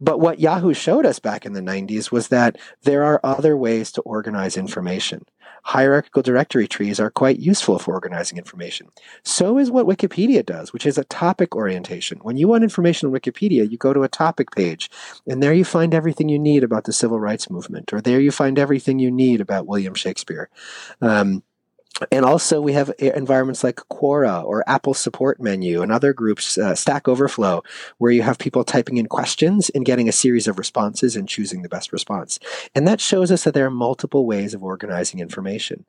But 0.00 0.20
what 0.20 0.40
Yahoo 0.40 0.74
showed 0.74 1.06
us 1.06 1.18
back 1.18 1.44
in 1.44 1.52
the 1.52 1.60
90s 1.60 2.12
was 2.12 2.28
that 2.28 2.56
there 2.82 3.02
are 3.02 3.20
other 3.24 3.56
ways 3.56 3.90
to 3.92 4.00
organize 4.02 4.56
information 4.56 5.24
hierarchical 5.62 6.22
directory 6.22 6.66
trees 6.66 7.00
are 7.00 7.10
quite 7.10 7.38
useful 7.38 7.78
for 7.78 7.94
organizing 7.94 8.38
information. 8.38 8.88
So 9.22 9.58
is 9.58 9.70
what 9.70 9.86
Wikipedia 9.86 10.44
does, 10.44 10.72
which 10.72 10.86
is 10.86 10.98
a 10.98 11.04
topic 11.04 11.54
orientation. 11.54 12.18
When 12.22 12.36
you 12.36 12.48
want 12.48 12.64
information 12.64 13.08
on 13.08 13.14
Wikipedia, 13.14 13.70
you 13.70 13.76
go 13.76 13.92
to 13.92 14.02
a 14.02 14.08
topic 14.08 14.50
page, 14.52 14.90
and 15.26 15.42
there 15.42 15.54
you 15.54 15.64
find 15.64 15.94
everything 15.94 16.28
you 16.28 16.38
need 16.38 16.64
about 16.64 16.84
the 16.84 16.92
civil 16.92 17.20
rights 17.20 17.50
movement, 17.50 17.92
or 17.92 18.00
there 18.00 18.20
you 18.20 18.30
find 18.30 18.58
everything 18.58 18.98
you 18.98 19.10
need 19.10 19.40
about 19.40 19.66
William 19.66 19.94
Shakespeare. 19.94 20.48
Um, 21.00 21.42
and 22.10 22.24
also 22.24 22.60
we 22.60 22.72
have 22.72 22.92
environments 22.98 23.62
like 23.62 23.76
Quora 23.90 24.42
or 24.44 24.68
Apple 24.68 24.94
Support 24.94 25.40
Menu 25.40 25.82
and 25.82 25.92
other 25.92 26.12
groups, 26.12 26.56
uh, 26.56 26.74
Stack 26.74 27.08
Overflow, 27.08 27.62
where 27.98 28.12
you 28.12 28.22
have 28.22 28.38
people 28.38 28.64
typing 28.64 28.96
in 28.96 29.06
questions 29.06 29.70
and 29.70 29.84
getting 29.84 30.08
a 30.08 30.12
series 30.12 30.48
of 30.48 30.58
responses 30.58 31.16
and 31.16 31.28
choosing 31.28 31.62
the 31.62 31.68
best 31.68 31.92
response. 31.92 32.38
And 32.74 32.88
that 32.88 33.00
shows 33.00 33.30
us 33.30 33.44
that 33.44 33.54
there 33.54 33.66
are 33.66 33.70
multiple 33.70 34.26
ways 34.26 34.54
of 34.54 34.62
organizing 34.62 35.20
information. 35.20 35.84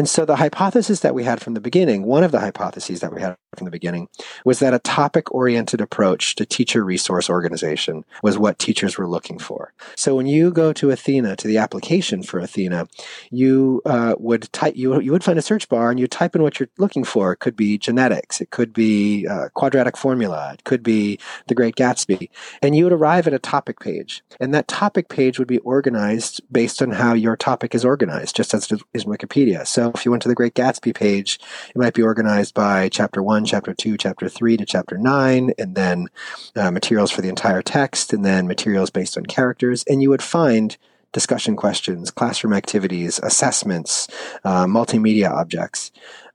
And 0.00 0.08
so 0.08 0.24
the 0.24 0.36
hypothesis 0.36 1.00
that 1.00 1.14
we 1.14 1.24
had 1.24 1.42
from 1.42 1.52
the 1.52 1.60
beginning, 1.60 2.04
one 2.04 2.24
of 2.24 2.32
the 2.32 2.40
hypotheses 2.40 3.00
that 3.00 3.12
we 3.12 3.20
had 3.20 3.36
from 3.54 3.66
the 3.66 3.70
beginning, 3.70 4.08
was 4.46 4.58
that 4.60 4.72
a 4.72 4.78
topic 4.78 5.30
oriented 5.34 5.82
approach 5.82 6.36
to 6.36 6.46
teacher 6.46 6.82
resource 6.82 7.28
organization 7.28 8.06
was 8.22 8.38
what 8.38 8.58
teachers 8.58 8.96
were 8.96 9.06
looking 9.06 9.38
for. 9.38 9.74
So 9.96 10.16
when 10.16 10.24
you 10.24 10.52
go 10.52 10.72
to 10.72 10.90
Athena, 10.90 11.36
to 11.36 11.46
the 11.46 11.58
application 11.58 12.22
for 12.22 12.38
Athena, 12.38 12.88
you 13.30 13.82
uh, 13.84 14.14
would 14.18 14.50
type, 14.54 14.74
you, 14.74 14.98
you 15.02 15.12
would 15.12 15.22
find 15.22 15.38
a 15.38 15.42
search 15.42 15.68
bar 15.68 15.90
and 15.90 16.00
you 16.00 16.06
type 16.06 16.34
in 16.34 16.42
what 16.42 16.58
you're 16.58 16.70
looking 16.78 17.04
for. 17.04 17.34
It 17.34 17.40
could 17.40 17.54
be 17.54 17.76
genetics, 17.76 18.40
it 18.40 18.48
could 18.48 18.72
be 18.72 19.26
uh, 19.26 19.50
quadratic 19.52 19.98
formula, 19.98 20.52
it 20.54 20.64
could 20.64 20.82
be 20.82 21.18
the 21.48 21.54
Great 21.54 21.76
Gatsby. 21.76 22.30
And 22.62 22.74
you 22.74 22.84
would 22.84 22.94
arrive 22.94 23.26
at 23.26 23.34
a 23.34 23.38
topic 23.38 23.80
page. 23.80 24.22
And 24.40 24.54
that 24.54 24.66
topic 24.66 25.10
page 25.10 25.38
would 25.38 25.46
be 25.46 25.58
organized 25.58 26.40
based 26.50 26.80
on 26.80 26.92
how 26.92 27.12
your 27.12 27.36
topic 27.36 27.74
is 27.74 27.84
organized, 27.84 28.34
just 28.34 28.54
as 28.54 28.72
it 28.72 28.80
is 28.94 29.04
in 29.04 29.10
Wikipedia. 29.10 29.66
So 29.66 29.89
if 29.94 30.04
you 30.04 30.10
went 30.10 30.22
to 30.22 30.28
the 30.28 30.34
Great 30.34 30.54
Gatsby 30.54 30.94
page, 30.94 31.38
it 31.68 31.76
might 31.76 31.94
be 31.94 32.02
organized 32.02 32.54
by 32.54 32.88
chapter 32.88 33.22
one, 33.22 33.44
chapter 33.44 33.74
two, 33.74 33.96
chapter 33.96 34.28
three 34.28 34.56
to 34.56 34.64
chapter 34.64 34.98
nine, 34.98 35.52
and 35.58 35.74
then 35.74 36.08
uh, 36.56 36.70
materials 36.70 37.10
for 37.10 37.22
the 37.22 37.28
entire 37.28 37.62
text, 37.62 38.12
and 38.12 38.24
then 38.24 38.46
materials 38.46 38.90
based 38.90 39.16
on 39.16 39.26
characters. 39.26 39.84
And 39.88 40.02
you 40.02 40.10
would 40.10 40.22
find 40.22 40.76
discussion 41.12 41.56
questions, 41.56 42.10
classroom 42.10 42.52
activities, 42.52 43.18
assessments, 43.22 44.08
uh, 44.44 44.66
multimedia 44.66 45.30
objects. 45.30 45.90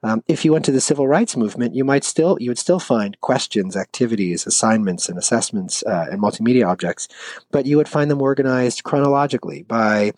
Um, 0.06 0.24
if 0.28 0.46
you 0.46 0.54
went 0.54 0.65
to 0.65 0.72
the 0.72 0.80
civil 0.80 1.08
rights 1.08 1.36
movement, 1.36 1.74
you 1.74 1.84
might 1.84 2.04
still 2.04 2.38
you 2.39 2.52
would 2.52 2.60
still 2.60 2.80
find 2.80 3.20
questions, 3.22 3.76
activities, 3.76 4.46
assignments, 4.46 5.10
and 5.10 5.18
assessments 5.18 5.84
uh, 5.84 6.06
and 6.12 6.22
multimedia 6.22 6.68
objects, 6.68 7.08
but 7.52 7.65
you 7.65 7.76
would 7.78 7.89
find 7.89 8.12
them 8.12 8.22
organized 8.22 8.84
chronologically 8.84 9.63
by 9.63 10.12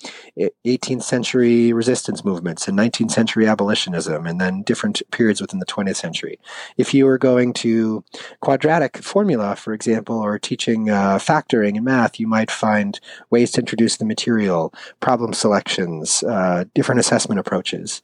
18th 0.66 1.04
century 1.04 1.72
resistance 1.72 2.26
movements 2.26 2.68
and 2.68 2.78
19th 2.78 3.12
century 3.12 3.46
abolitionism, 3.46 4.30
and 4.30 4.42
then 4.42 4.62
different 4.64 5.02
periods 5.12 5.40
within 5.40 5.60
the 5.60 5.66
20th 5.66 5.96
century. 5.96 6.38
If 6.76 6.94
you 6.94 7.06
were 7.06 7.18
going 7.18 7.54
to 7.54 8.04
quadratic 8.42 8.98
formula, 8.98 9.56
for 9.56 9.74
example, 9.74 10.20
or 10.20 10.38
teaching 10.38 10.90
uh, 10.90 11.18
factoring 11.18 11.78
in 11.78 11.86
math, 11.86 12.20
you 12.20 12.28
might 12.28 12.52
find 12.52 13.00
ways 13.30 13.52
to 13.52 13.62
introduce 13.62 13.96
the 13.96 14.06
material, 14.06 14.74
problem 15.00 15.32
selections, 15.32 16.24
uh, 16.24 16.66
different 16.76 17.00
assessment 17.00 17.40
approaches. 17.40 18.02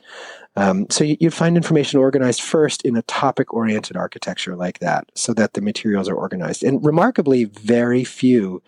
Um, 0.55 0.85
so 0.89 1.03
you'd 1.03 1.33
find 1.33 1.57
information 1.57 1.99
organized 1.99 2.41
first 2.41 2.83
in 2.83 2.95
a 2.95 3.01
topic 3.03 3.53
oriented 3.53 3.97
architecture 3.97 4.55
like 4.55 4.79
that 4.79 5.11
so 5.15 5.33
that 5.33 5.53
the 5.53 5.61
materials 5.61 6.07
are 6.07 6.15
organized. 6.15 6.63
And 6.63 6.83
remarkably, 6.85 7.45
very 7.45 8.03
few 8.03 8.61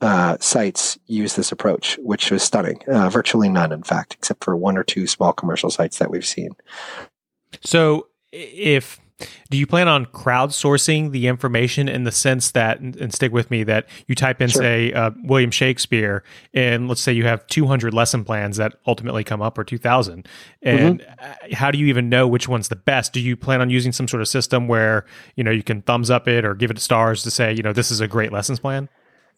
uh, 0.00 0.36
sites 0.40 0.98
use 1.06 1.34
this 1.34 1.50
approach, 1.50 1.98
which 1.98 2.30
was 2.30 2.42
stunning. 2.42 2.80
Uh, 2.86 3.08
virtually 3.08 3.48
none, 3.48 3.72
in 3.72 3.82
fact, 3.82 4.14
except 4.14 4.44
for 4.44 4.56
one 4.56 4.76
or 4.76 4.84
two 4.84 5.06
small 5.06 5.32
commercial 5.32 5.70
sites 5.70 5.98
that 5.98 6.10
we've 6.10 6.26
seen. 6.26 6.50
So 7.62 8.08
if 8.32 9.00
do 9.50 9.56
you 9.56 9.66
plan 9.66 9.88
on 9.88 10.06
crowdsourcing 10.06 11.12
the 11.12 11.26
information 11.26 11.88
in 11.88 12.04
the 12.04 12.12
sense 12.12 12.50
that, 12.50 12.80
and 12.80 13.14
stick 13.14 13.32
with 13.32 13.50
me, 13.50 13.64
that 13.64 13.86
you 14.06 14.14
type 14.14 14.42
in, 14.42 14.48
sure. 14.48 14.62
say, 14.62 14.92
uh, 14.92 15.10
William 15.24 15.50
Shakespeare, 15.50 16.22
and 16.52 16.88
let's 16.88 17.00
say 17.00 17.12
you 17.12 17.24
have 17.24 17.46
200 17.46 17.94
lesson 17.94 18.24
plans 18.24 18.56
that 18.58 18.74
ultimately 18.86 19.24
come 19.24 19.40
up, 19.40 19.56
or 19.56 19.64
2,000. 19.64 20.28
And 20.62 21.00
mm-hmm. 21.00 21.52
how 21.54 21.70
do 21.70 21.78
you 21.78 21.86
even 21.86 22.08
know 22.08 22.28
which 22.28 22.48
one's 22.48 22.68
the 22.68 22.76
best? 22.76 23.12
Do 23.12 23.20
you 23.20 23.36
plan 23.36 23.60
on 23.60 23.70
using 23.70 23.92
some 23.92 24.08
sort 24.08 24.20
of 24.20 24.28
system 24.28 24.68
where, 24.68 25.06
you 25.36 25.44
know, 25.44 25.50
you 25.50 25.62
can 25.62 25.82
thumbs 25.82 26.10
up 26.10 26.28
it 26.28 26.44
or 26.44 26.54
give 26.54 26.70
it 26.70 26.78
stars 26.78 27.22
to 27.22 27.30
say, 27.30 27.54
you 27.54 27.62
know, 27.62 27.72
this 27.72 27.90
is 27.90 28.00
a 28.00 28.08
great 28.08 28.32
lessons 28.32 28.60
plan? 28.60 28.88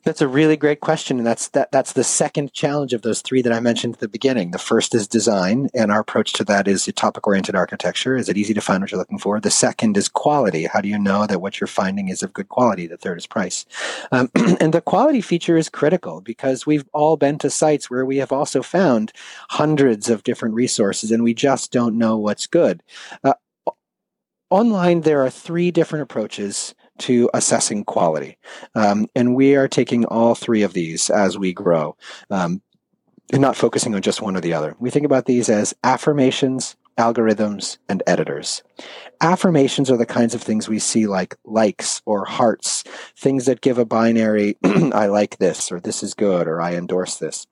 That's 0.04 0.22
a 0.22 0.28
really 0.28 0.56
great 0.56 0.80
question, 0.80 1.18
and 1.18 1.26
that's 1.26 1.48
that. 1.48 1.72
That's 1.72 1.92
the 1.92 2.04
second 2.04 2.52
challenge 2.52 2.94
of 2.94 3.02
those 3.02 3.20
three 3.20 3.42
that 3.42 3.52
I 3.52 3.58
mentioned 3.58 3.94
at 3.94 4.00
the 4.00 4.08
beginning. 4.08 4.52
The 4.52 4.58
first 4.58 4.94
is 4.94 5.08
design, 5.08 5.68
and 5.74 5.90
our 5.90 6.00
approach 6.00 6.32
to 6.34 6.44
that 6.44 6.68
is 6.68 6.88
topic-oriented 6.94 7.56
architecture. 7.56 8.16
Is 8.16 8.28
it 8.28 8.36
easy 8.36 8.54
to 8.54 8.60
find 8.60 8.80
what 8.80 8.92
you're 8.92 8.98
looking 8.98 9.18
for? 9.18 9.40
The 9.40 9.50
second 9.50 9.96
is 9.96 10.08
quality. 10.08 10.66
How 10.66 10.80
do 10.80 10.88
you 10.88 10.98
know 10.98 11.26
that 11.26 11.40
what 11.40 11.60
you're 11.60 11.66
finding 11.66 12.08
is 12.08 12.22
of 12.22 12.32
good 12.32 12.48
quality? 12.48 12.86
The 12.86 12.96
third 12.96 13.18
is 13.18 13.26
price, 13.26 13.66
um, 14.12 14.30
and 14.34 14.72
the 14.72 14.80
quality 14.80 15.20
feature 15.20 15.56
is 15.56 15.68
critical 15.68 16.20
because 16.20 16.64
we've 16.64 16.88
all 16.92 17.16
been 17.16 17.38
to 17.38 17.50
sites 17.50 17.90
where 17.90 18.06
we 18.06 18.18
have 18.18 18.32
also 18.32 18.62
found 18.62 19.12
hundreds 19.50 20.08
of 20.08 20.22
different 20.22 20.54
resources, 20.54 21.10
and 21.10 21.24
we 21.24 21.34
just 21.34 21.72
don't 21.72 21.98
know 21.98 22.16
what's 22.16 22.46
good. 22.46 22.84
Uh, 23.24 23.34
online, 24.48 25.00
there 25.00 25.24
are 25.24 25.30
three 25.30 25.70
different 25.72 26.04
approaches 26.04 26.74
to 26.98 27.30
assessing 27.34 27.84
quality. 27.84 28.38
Um, 28.74 29.06
and 29.14 29.34
we 29.34 29.56
are 29.56 29.68
taking 29.68 30.04
all 30.06 30.34
three 30.34 30.62
of 30.62 30.72
these 30.72 31.10
as 31.10 31.38
we 31.38 31.52
grow 31.52 31.96
um, 32.30 32.62
and 33.32 33.42
not 33.42 33.56
focusing 33.56 33.94
on 33.94 34.02
just 34.02 34.22
one 34.22 34.36
or 34.36 34.40
the 34.40 34.54
other. 34.54 34.76
We 34.78 34.90
think 34.90 35.06
about 35.06 35.26
these 35.26 35.48
as 35.48 35.74
affirmations, 35.84 36.76
algorithms, 36.98 37.78
and 37.88 38.02
editors. 38.06 38.62
Affirmations 39.20 39.90
are 39.90 39.96
the 39.96 40.06
kinds 40.06 40.34
of 40.34 40.42
things 40.42 40.68
we 40.68 40.78
see 40.78 41.06
like 41.06 41.36
likes 41.44 42.02
or 42.06 42.24
hearts, 42.24 42.84
things 43.16 43.46
that 43.46 43.60
give 43.60 43.78
a 43.78 43.84
binary, 43.84 44.56
I 44.64 45.06
like 45.06 45.38
this, 45.38 45.70
or 45.70 45.80
this 45.80 46.02
is 46.02 46.14
good, 46.14 46.48
or 46.48 46.60
I 46.60 46.74
endorse 46.74 47.16
this. 47.16 47.46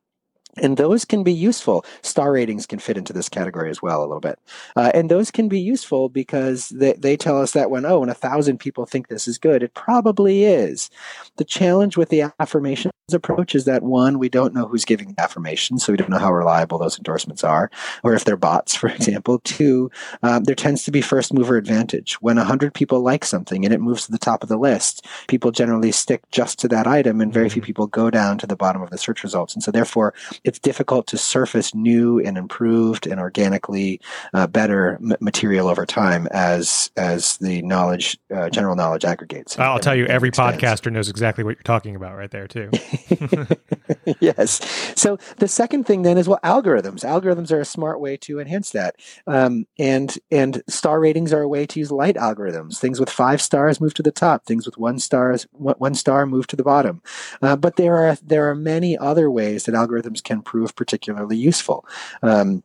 And 0.57 0.77
those 0.77 1.05
can 1.05 1.23
be 1.23 1.33
useful. 1.33 1.85
Star 2.03 2.33
ratings 2.33 2.67
can 2.67 2.79
fit 2.79 2.97
into 2.97 3.13
this 3.13 3.29
category 3.29 3.71
as 3.71 3.83
well 3.83 4.01
a 4.01 4.07
little 4.07 4.21
bit. 4.21 4.39
Uh, 4.75 4.91
and 4.95 5.11
those 5.11 5.31
can 5.31 5.49
be 5.49 5.61
useful 5.61 6.09
because 6.09 6.71
they, 6.71 6.95
they 6.95 7.17
tell 7.17 7.41
us 7.41 7.53
that 7.53 7.71
when, 7.71 7.85
oh, 7.85 8.01
when 8.01 8.09
a 8.09 8.15
thousand 8.15 8.59
people 8.59 8.87
think 8.87 9.09
this 9.09 9.29
is 9.29 9.39
good, 9.39 9.63
it 9.63 9.75
probably 9.75 10.45
is. 10.45 10.91
The 11.37 11.45
challenge 11.45 11.97
with 11.97 12.09
the 12.09 12.33
affirmations 12.41 12.93
approach 13.15 13.55
is 13.55 13.67
that 13.67 13.85
one, 13.85 14.19
we 14.19 14.29
don't 14.29 14.53
know 14.53 14.67
who's 14.67 14.85
giving 14.85 15.09
the 15.09 15.21
affirmation, 15.21 15.79
so 15.79 15.93
we 15.93 15.97
don't 15.97 16.11
know 16.11 16.19
how 16.19 16.33
reliable 16.33 16.77
those 16.79 16.99
endorsements 16.99 17.45
are, 17.45 17.71
or 18.03 18.15
if 18.15 18.25
they're 18.25 18.37
bots, 18.37 18.75
for 18.77 18.89
example. 18.89 19.39
Two, 19.45 19.91
um, 20.23 20.45
there 20.45 20.55
tends 20.55 20.85
to 20.85 20.91
be 20.91 21.01
first 21.01 21.33
mover 21.33 21.57
advantage. 21.57 22.15
When 22.15 22.39
a 22.39 22.45
hundred 22.45 22.75
people 22.75 23.01
like 23.01 23.25
something 23.25 23.65
and 23.65 23.73
it 23.73 23.81
moves 23.81 24.07
to 24.07 24.13
the 24.13 24.19
top 24.19 24.43
of 24.43 24.49
the 24.49 24.57
list, 24.57 25.07
people 25.29 25.53
generally 25.53 25.93
stick 25.93 26.23
just 26.31 26.59
to 26.61 26.69
that 26.69 26.87
item 26.87 27.21
and 27.21 27.33
very 27.33 27.49
few 27.49 27.63
mm-hmm. 27.63 27.67
people 27.67 27.87
go 27.87 28.11
down 28.11 28.39
to 28.39 28.47
the 28.47 28.57
bottom 28.57 28.83
of 28.83 28.91
the 28.91 28.99
search 28.99 29.23
results. 29.23 29.55
And 29.55 29.63
so 29.63 29.71
therefore, 29.71 30.15
it's 30.47 30.61
difficult 30.61 31.09
to 31.09 31.19
surface 31.19 31.75
new 31.75 32.21
and 32.21 32.39
improved 32.39 33.07
and 33.07 33.19
organically 33.19 34.01
uh, 34.33 34.47
better 34.47 34.95
m- 34.95 35.17
material 35.21 35.69
over 35.69 35.85
time 35.85 36.29
as 36.31 36.91
as 36.97 37.37
the 37.39 37.61
knowledge 37.63 38.17
uh, 38.35 38.49
general 38.49 38.77
knowledge 38.77 39.05
aggregates. 39.05 39.59
I'll 39.59 39.81
tell 39.81 39.97
you, 39.97 40.07
every 40.07 40.29
expands. 40.29 40.63
podcaster 40.63 40.93
knows 40.93 41.09
exactly 41.09 41.43
what 41.43 41.57
you're 41.57 41.63
talking 41.65 41.97
about 41.97 42.17
right 42.17 42.31
there 42.31 42.47
too. 42.47 42.71
yes. 44.21 44.61
So 44.95 45.19
the 45.39 45.49
second 45.49 45.85
thing 45.85 46.03
then 46.03 46.17
is 46.17 46.29
well, 46.29 46.39
algorithms. 46.45 47.05
Algorithms 47.05 47.51
are 47.51 47.61
a 47.61 47.65
smart 47.65 48.01
way 48.01 48.17
to 48.19 48.39
enhance 48.39 48.71
that, 48.71 48.97
um, 49.27 49.67
and 49.79 50.17
and 50.31 50.63
star 50.69 51.01
ratings 51.01 51.33
are 51.33 51.43
a 51.43 51.49
way 51.49 51.67
to 51.67 51.81
use 51.81 51.91
light 51.91 52.15
algorithms. 52.17 52.79
Things 52.79 53.01
with 53.01 53.11
five 53.11 53.43
stars 53.43 53.81
move 53.81 53.95
to 53.95 54.03
the 54.03 54.13
top. 54.13 54.45
Things 54.45 54.65
with 54.65 54.79
one 54.79 55.01
stars 55.01 55.47
one 55.53 55.95
star 55.95 56.25
move 56.25 56.47
to 56.47 56.57
the 56.57 56.63
bottom. 56.63 57.03
Uh, 57.43 57.57
but 57.57 57.77
there 57.77 57.97
are 57.97 58.17
there 58.23 58.49
are 58.49 58.55
many 58.55 58.97
other 58.97 59.29
ways 59.29 59.65
that 59.65 59.75
algorithms 59.75 60.23
can 60.23 60.36
prove 60.43 60.75
particularly 60.77 61.37
useful. 61.37 61.87
Um, 62.23 62.63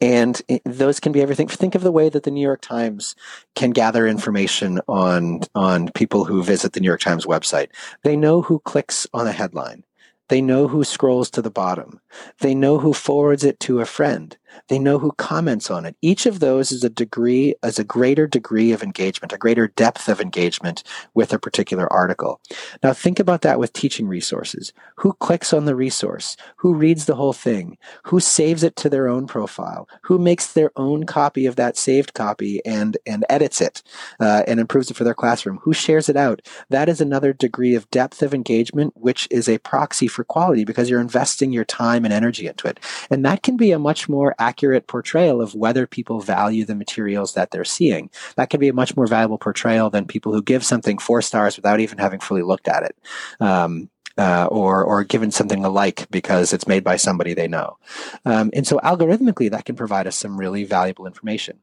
and 0.00 0.40
those 0.64 1.00
can 1.00 1.12
be 1.12 1.22
everything. 1.22 1.48
Think 1.48 1.74
of 1.74 1.82
the 1.82 1.92
way 1.92 2.08
that 2.08 2.24
the 2.24 2.30
New 2.30 2.42
York 2.42 2.60
Times 2.60 3.16
can 3.54 3.70
gather 3.70 4.06
information 4.06 4.80
on 4.86 5.40
on 5.54 5.90
people 5.92 6.24
who 6.24 6.42
visit 6.42 6.72
the 6.72 6.80
New 6.80 6.86
York 6.86 7.00
Times 7.00 7.26
website. 7.26 7.68
They 8.02 8.16
know 8.16 8.42
who 8.42 8.58
clicks 8.60 9.06
on 9.14 9.26
a 9.26 9.32
headline. 9.32 9.84
They 10.28 10.42
know 10.42 10.68
who 10.68 10.84
scrolls 10.84 11.30
to 11.30 11.42
the 11.42 11.50
bottom. 11.50 12.00
They 12.40 12.54
know 12.54 12.78
who 12.78 12.92
forwards 12.92 13.44
it 13.44 13.58
to 13.60 13.80
a 13.80 13.86
friend. 13.86 14.36
They 14.68 14.78
know 14.78 14.98
who 14.98 15.12
comments 15.12 15.70
on 15.70 15.84
it. 15.84 15.96
Each 16.02 16.26
of 16.26 16.40
those 16.40 16.72
is 16.72 16.84
a 16.84 16.90
degree, 16.90 17.54
as 17.62 17.78
a 17.78 17.84
greater 17.84 18.26
degree 18.26 18.72
of 18.72 18.82
engagement, 18.82 19.32
a 19.32 19.38
greater 19.38 19.68
depth 19.68 20.08
of 20.08 20.20
engagement 20.20 20.82
with 21.14 21.32
a 21.32 21.38
particular 21.38 21.90
article. 21.92 22.40
Now 22.82 22.92
think 22.92 23.18
about 23.18 23.42
that 23.42 23.58
with 23.58 23.72
teaching 23.72 24.08
resources. 24.08 24.72
Who 24.96 25.12
clicks 25.14 25.52
on 25.52 25.64
the 25.64 25.76
resource? 25.76 26.36
Who 26.56 26.74
reads 26.74 27.06
the 27.06 27.16
whole 27.16 27.32
thing? 27.32 27.78
Who 28.04 28.20
saves 28.20 28.62
it 28.62 28.76
to 28.76 28.88
their 28.88 29.08
own 29.08 29.26
profile? 29.26 29.88
Who 30.02 30.18
makes 30.18 30.52
their 30.52 30.70
own 30.76 31.04
copy 31.04 31.46
of 31.46 31.56
that 31.56 31.76
saved 31.76 32.14
copy 32.14 32.64
and, 32.64 32.96
and 33.06 33.24
edits 33.28 33.60
it 33.60 33.82
uh, 34.20 34.42
and 34.46 34.60
improves 34.60 34.90
it 34.90 34.96
for 34.96 35.04
their 35.04 35.14
classroom? 35.14 35.58
Who 35.62 35.72
shares 35.72 36.08
it 36.08 36.16
out? 36.16 36.42
That 36.70 36.88
is 36.88 37.00
another 37.00 37.32
degree 37.32 37.74
of 37.74 37.90
depth 37.90 38.22
of 38.22 38.34
engagement, 38.34 38.94
which 38.96 39.28
is 39.30 39.48
a 39.48 39.58
proxy 39.58 40.08
for 40.08 40.24
quality 40.24 40.64
because 40.64 40.90
you're 40.90 41.00
investing 41.00 41.52
your 41.52 41.64
time 41.64 42.04
and 42.04 42.12
energy 42.12 42.46
into 42.46 42.68
it. 42.68 42.80
And 43.10 43.24
that 43.24 43.42
can 43.42 43.56
be 43.56 43.72
a 43.72 43.78
much 43.78 44.08
more 44.08 44.34
accurate 44.38 44.86
portrayal 44.86 45.40
of 45.40 45.54
whether 45.54 45.86
people 45.86 46.20
value 46.20 46.64
the 46.64 46.74
materials 46.74 47.34
that 47.34 47.50
they're 47.50 47.64
seeing. 47.64 48.10
That 48.36 48.50
can 48.50 48.60
be 48.60 48.68
a 48.68 48.72
much 48.72 48.96
more 48.96 49.06
valuable 49.06 49.38
portrayal 49.38 49.90
than 49.90 50.06
people 50.06 50.32
who 50.32 50.42
give 50.42 50.64
something 50.64 50.98
four 50.98 51.22
stars 51.22 51.56
without 51.56 51.80
even 51.80 51.98
having 51.98 52.20
fully 52.20 52.42
looked 52.42 52.68
at 52.68 52.82
it. 52.82 52.96
Um, 53.40 53.90
uh, 54.16 54.48
or 54.50 54.82
or 54.82 55.04
given 55.04 55.30
something 55.30 55.64
a 55.64 55.68
like 55.68 56.10
because 56.10 56.52
it's 56.52 56.66
made 56.66 56.82
by 56.82 56.96
somebody 56.96 57.34
they 57.34 57.46
know, 57.46 57.78
um, 58.24 58.50
and 58.52 58.66
so 58.66 58.78
algorithmically 58.80 59.48
that 59.48 59.64
can 59.64 59.76
provide 59.76 60.08
us 60.08 60.16
some 60.16 60.36
really 60.36 60.64
valuable 60.64 61.06
information. 61.06 61.60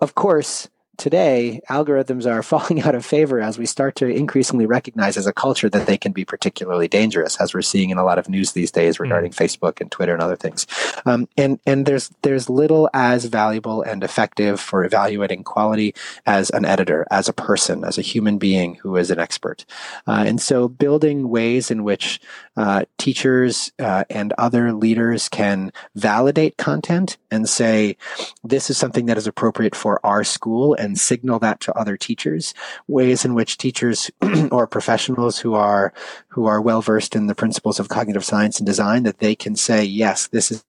Of 0.00 0.14
course, 0.14 0.68
today, 0.96 1.60
algorithms 1.68 2.30
are 2.30 2.42
falling 2.50 2.82
out 2.82 2.94
of 2.94 3.04
favor 3.04 3.40
as 3.40 3.58
we 3.58 3.66
start 3.66 3.96
to 3.96 4.06
increasingly 4.06 4.66
recognize 4.66 5.16
as 5.16 5.26
a 5.26 5.32
culture 5.32 5.68
that 5.70 5.86
they 5.86 5.96
can 5.98 6.12
be 6.12 6.24
particularly 6.24 6.88
dangerous, 6.88 7.40
as 7.40 7.54
we're 7.54 7.62
seeing 7.62 7.90
in 7.90 7.98
a 7.98 8.04
lot 8.04 8.18
of 8.18 8.28
news 8.28 8.52
these 8.52 8.70
days 8.70 8.96
hmm. 8.96 9.04
regarding 9.04 9.32
mm. 9.32 9.36
Facebook 9.36 9.80
and 9.80 9.90
Twitter 9.90 10.12
and 10.12 10.22
other 10.22 10.36
things. 10.36 10.66
Um, 11.06 11.28
and 11.36 11.58
and 11.66 11.86
there's 11.86 12.10
there's 12.22 12.50
little 12.50 12.88
as 12.92 13.24
valuable 13.24 13.82
and 13.82 14.04
effective 14.04 14.60
for 14.60 14.84
evaluating 14.84 15.44
quality 15.44 15.94
as 16.26 16.50
an 16.50 16.64
editor, 16.64 17.06
as 17.10 17.28
a 17.28 17.32
person, 17.32 17.84
as 17.84 17.98
a 17.98 18.02
human 18.02 18.38
being 18.38 18.76
who 18.76 18.96
is 18.96 19.10
an 19.10 19.18
expert. 19.18 19.64
Uh, 20.06 20.24
and 20.26 20.40
so, 20.40 20.68
building 20.68 21.28
ways 21.28 21.70
in 21.70 21.84
which 21.84 22.20
uh, 22.60 22.84
teachers 22.98 23.72
uh, 23.78 24.04
and 24.10 24.34
other 24.36 24.74
leaders 24.74 25.30
can 25.30 25.72
validate 25.94 26.58
content 26.58 27.16
and 27.30 27.48
say, 27.48 27.96
this 28.44 28.68
is 28.68 28.76
something 28.76 29.06
that 29.06 29.16
is 29.16 29.26
appropriate 29.26 29.74
for 29.74 29.98
our 30.04 30.22
school 30.22 30.74
and 30.74 31.00
signal 31.00 31.38
that 31.38 31.58
to 31.60 31.72
other 31.72 31.96
teachers. 31.96 32.52
Ways 32.86 33.24
in 33.24 33.32
which 33.32 33.56
teachers 33.56 34.10
or 34.52 34.66
professionals 34.66 35.38
who 35.38 35.54
are, 35.54 35.94
who 36.28 36.44
are 36.44 36.60
well 36.60 36.82
versed 36.82 37.16
in 37.16 37.28
the 37.28 37.34
principles 37.34 37.80
of 37.80 37.88
cognitive 37.88 38.26
science 38.26 38.58
and 38.58 38.66
design 38.66 39.04
that 39.04 39.20
they 39.20 39.34
can 39.34 39.56
say, 39.56 39.82
yes, 39.82 40.28
this 40.28 40.50
is 40.50 40.62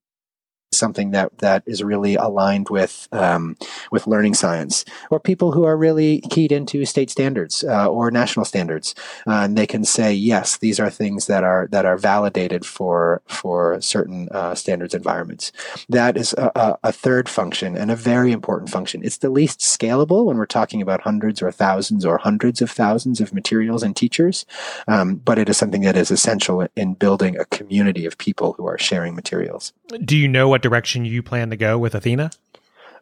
something 0.73 1.11
that 1.11 1.37
that 1.39 1.63
is 1.65 1.83
really 1.83 2.15
aligned 2.15 2.69
with 2.69 3.07
um, 3.11 3.57
with 3.91 4.07
learning 4.07 4.33
science, 4.33 4.85
or 5.09 5.19
people 5.19 5.51
who 5.51 5.65
are 5.65 5.77
really 5.77 6.21
keyed 6.29 6.51
into 6.51 6.85
state 6.85 7.09
standards 7.09 7.63
uh, 7.63 7.87
or 7.87 8.09
national 8.09 8.45
standards, 8.45 8.95
uh, 9.27 9.41
and 9.43 9.57
they 9.57 9.67
can 9.67 9.83
say 9.83 10.13
yes, 10.13 10.57
these 10.57 10.79
are 10.79 10.89
things 10.89 11.27
that 11.27 11.43
are 11.43 11.67
that 11.71 11.85
are 11.85 11.97
validated 11.97 12.65
for 12.65 13.21
for 13.27 13.79
certain 13.81 14.29
uh, 14.31 14.55
standards 14.55 14.93
environments. 14.93 15.51
That 15.89 16.17
is 16.17 16.33
a, 16.33 16.77
a, 16.83 16.91
third 16.91 17.27
function 17.27 17.75
and 17.75 17.89
a 17.89 17.95
very 17.95 18.31
important 18.31 18.69
function. 18.69 19.03
It's 19.03 19.17
the 19.17 19.29
least 19.29 19.59
scalable 19.59 20.25
when 20.25 20.37
we're 20.37 20.45
talking 20.45 20.81
about 20.81 21.01
hundreds 21.01 21.41
or 21.41 21.51
thousands 21.51 22.05
or 22.05 22.17
hundreds 22.17 22.61
of 22.61 22.69
thousands 22.69 23.19
of 23.19 23.33
materials 23.33 23.83
and 23.83 23.95
teachers, 23.95 24.45
um, 24.87 25.15
but 25.15 25.37
it 25.37 25.49
is 25.49 25.57
something 25.57 25.81
that 25.81 25.97
is 25.97 26.11
essential 26.11 26.67
in 26.75 26.93
building 26.93 27.37
a 27.37 27.45
community 27.45 28.05
of 28.05 28.17
people 28.17 28.53
who 28.53 28.65
are 28.67 28.77
sharing 28.77 29.15
materials. 29.15 29.73
Do 30.05 30.15
you 30.15 30.27
know 30.27 30.47
what 30.47 30.60
what 30.61 30.69
direction 30.69 31.05
you 31.05 31.23
plan 31.23 31.49
to 31.49 31.57
go 31.57 31.77
with 31.77 31.95
Athena? 31.95 32.29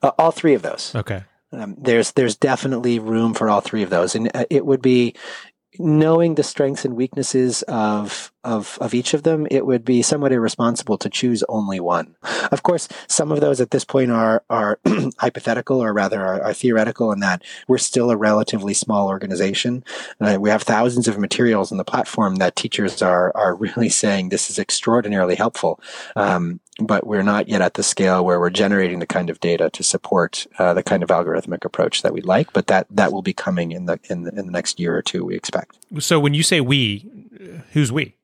Uh, 0.02 0.12
all 0.18 0.32
three 0.32 0.54
of 0.54 0.62
those. 0.62 0.94
Okay. 0.96 1.24
Um, 1.52 1.76
there's 1.78 2.14
there's 2.14 2.38
definitely 2.38 3.00
room 3.00 3.34
for 3.34 3.50
all 3.50 3.60
three 3.60 3.84
of 3.84 3.90
those, 3.90 4.16
and 4.16 4.32
uh, 4.34 4.46
it 4.50 4.66
would 4.66 4.82
be 4.82 5.16
knowing 5.78 6.36
the 6.36 6.44
strengths 6.44 6.86
and 6.86 6.96
weaknesses 6.96 7.64
of 7.64 8.32
of 8.44 8.78
of 8.80 8.94
each 8.94 9.14
of 9.14 9.24
them, 9.24 9.48
it 9.52 9.66
would 9.66 9.84
be 9.84 10.02
somewhat 10.02 10.32
irresponsible 10.32 10.98
to 10.98 11.10
choose 11.10 11.44
only 11.50 11.80
one. 11.80 12.16
Of 12.52 12.64
course, 12.64 12.88
some 13.08 13.32
of 13.32 13.42
those 13.42 13.60
at 13.60 13.72
this 13.72 13.86
point 13.86 14.12
are 14.12 14.44
are 14.50 14.80
hypothetical, 15.18 15.84
or 15.84 15.94
rather 15.94 16.22
are, 16.22 16.42
are, 16.42 16.54
theoretical, 16.54 17.12
in 17.12 17.20
that 17.20 17.44
we're 17.68 17.78
still 17.78 18.12
a 18.12 18.18
relatively 18.18 18.74
small 18.74 19.08
organization. 19.08 19.84
Uh, 20.20 20.38
we 20.40 20.50
have 20.50 20.64
thousands 20.64 21.08
of 21.08 21.18
materials 21.18 21.72
on 21.72 21.78
the 21.78 21.86
platform 21.86 22.38
that 22.38 22.56
teachers 22.56 23.02
are 23.02 23.36
are 23.36 23.56
really 23.56 23.90
saying 23.90 24.30
this 24.30 24.50
is 24.50 24.60
extraordinarily 24.60 25.36
helpful. 25.36 25.80
Um, 26.16 26.60
but 26.82 27.06
we're 27.06 27.24
not 27.24 27.48
yet 27.48 27.62
at 27.62 27.74
the 27.74 27.84
scale 27.84 28.24
where 28.24 28.40
we're 28.40 28.50
generating 28.50 29.00
the 29.00 29.06
kind 29.06 29.30
of 29.30 29.40
data 29.40 29.70
to 29.72 29.84
support 29.84 30.48
uh, 30.58 30.74
the 30.74 30.84
kind 30.84 31.04
of 31.04 31.10
algorithmic 31.10 31.66
approach 31.66 32.02
that 32.02 32.14
we'd 32.14 32.26
like. 32.26 32.54
But 32.54 32.68
that 32.68 32.88
that 32.90 33.12
will 33.12 33.22
be 33.22 33.34
coming 33.34 33.72
in 33.72 33.86
the 33.86 34.00
in 34.06 34.24
the, 34.24 34.32
in 34.32 34.46
the 34.46 34.52
next 34.52 34.80
year 34.80 34.96
or 34.96 35.02
two. 35.02 35.26
We 35.26 35.36
expect. 35.36 35.78
So 36.00 36.20
when 36.20 36.34
you 36.34 36.44
say 36.44 36.62
we, 36.62 37.06
who's 37.72 37.92
we? 37.92 38.16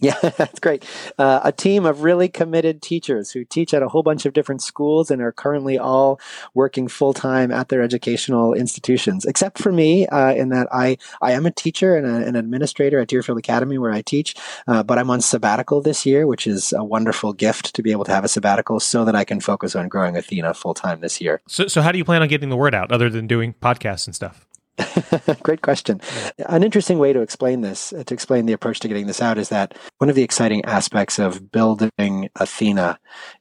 Yeah, 0.00 0.18
that's 0.36 0.60
great. 0.60 0.84
Uh, 1.18 1.40
a 1.42 1.52
team 1.52 1.86
of 1.86 2.02
really 2.02 2.28
committed 2.28 2.82
teachers 2.82 3.30
who 3.30 3.44
teach 3.44 3.72
at 3.72 3.82
a 3.82 3.88
whole 3.88 4.02
bunch 4.02 4.26
of 4.26 4.34
different 4.34 4.60
schools 4.60 5.10
and 5.10 5.22
are 5.22 5.32
currently 5.32 5.78
all 5.78 6.20
working 6.52 6.86
full 6.86 7.14
time 7.14 7.50
at 7.50 7.70
their 7.70 7.82
educational 7.82 8.52
institutions, 8.52 9.24
except 9.24 9.58
for 9.58 9.72
me, 9.72 10.06
uh, 10.08 10.34
in 10.34 10.50
that 10.50 10.68
I, 10.70 10.98
I 11.22 11.32
am 11.32 11.46
a 11.46 11.50
teacher 11.50 11.96
and 11.96 12.06
a, 12.06 12.28
an 12.28 12.36
administrator 12.36 13.00
at 13.00 13.08
Deerfield 13.08 13.38
Academy 13.38 13.78
where 13.78 13.92
I 13.92 14.02
teach, 14.02 14.34
uh, 14.66 14.82
but 14.82 14.98
I'm 14.98 15.10
on 15.10 15.22
sabbatical 15.22 15.80
this 15.80 16.04
year, 16.04 16.26
which 16.26 16.46
is 16.46 16.74
a 16.74 16.84
wonderful 16.84 17.32
gift 17.32 17.74
to 17.74 17.82
be 17.82 17.90
able 17.90 18.04
to 18.04 18.12
have 18.12 18.24
a 18.24 18.28
sabbatical 18.28 18.80
so 18.80 19.06
that 19.06 19.16
I 19.16 19.24
can 19.24 19.40
focus 19.40 19.74
on 19.74 19.88
growing 19.88 20.16
Athena 20.16 20.52
full 20.52 20.74
time 20.74 21.00
this 21.00 21.22
year. 21.22 21.40
So, 21.48 21.68
so 21.68 21.80
how 21.80 21.90
do 21.90 21.96
you 21.96 22.04
plan 22.04 22.20
on 22.20 22.28
getting 22.28 22.50
the 22.50 22.56
word 22.56 22.74
out 22.74 22.92
other 22.92 23.08
than 23.08 23.26
doing 23.26 23.54
podcasts 23.62 24.06
and 24.06 24.14
stuff? 24.14 24.45
Great 25.42 25.62
question. 25.62 26.00
An 26.48 26.62
interesting 26.62 26.98
way 26.98 27.12
to 27.12 27.20
explain 27.20 27.60
this, 27.60 27.92
uh, 27.92 28.04
to 28.04 28.14
explain 28.14 28.46
the 28.46 28.52
approach 28.52 28.80
to 28.80 28.88
getting 28.88 29.06
this 29.06 29.22
out, 29.22 29.38
is 29.38 29.48
that 29.48 29.76
one 29.98 30.10
of 30.10 30.16
the 30.16 30.22
exciting 30.22 30.64
aspects 30.64 31.18
of 31.18 31.50
building 31.50 32.28
Athena 32.36 32.98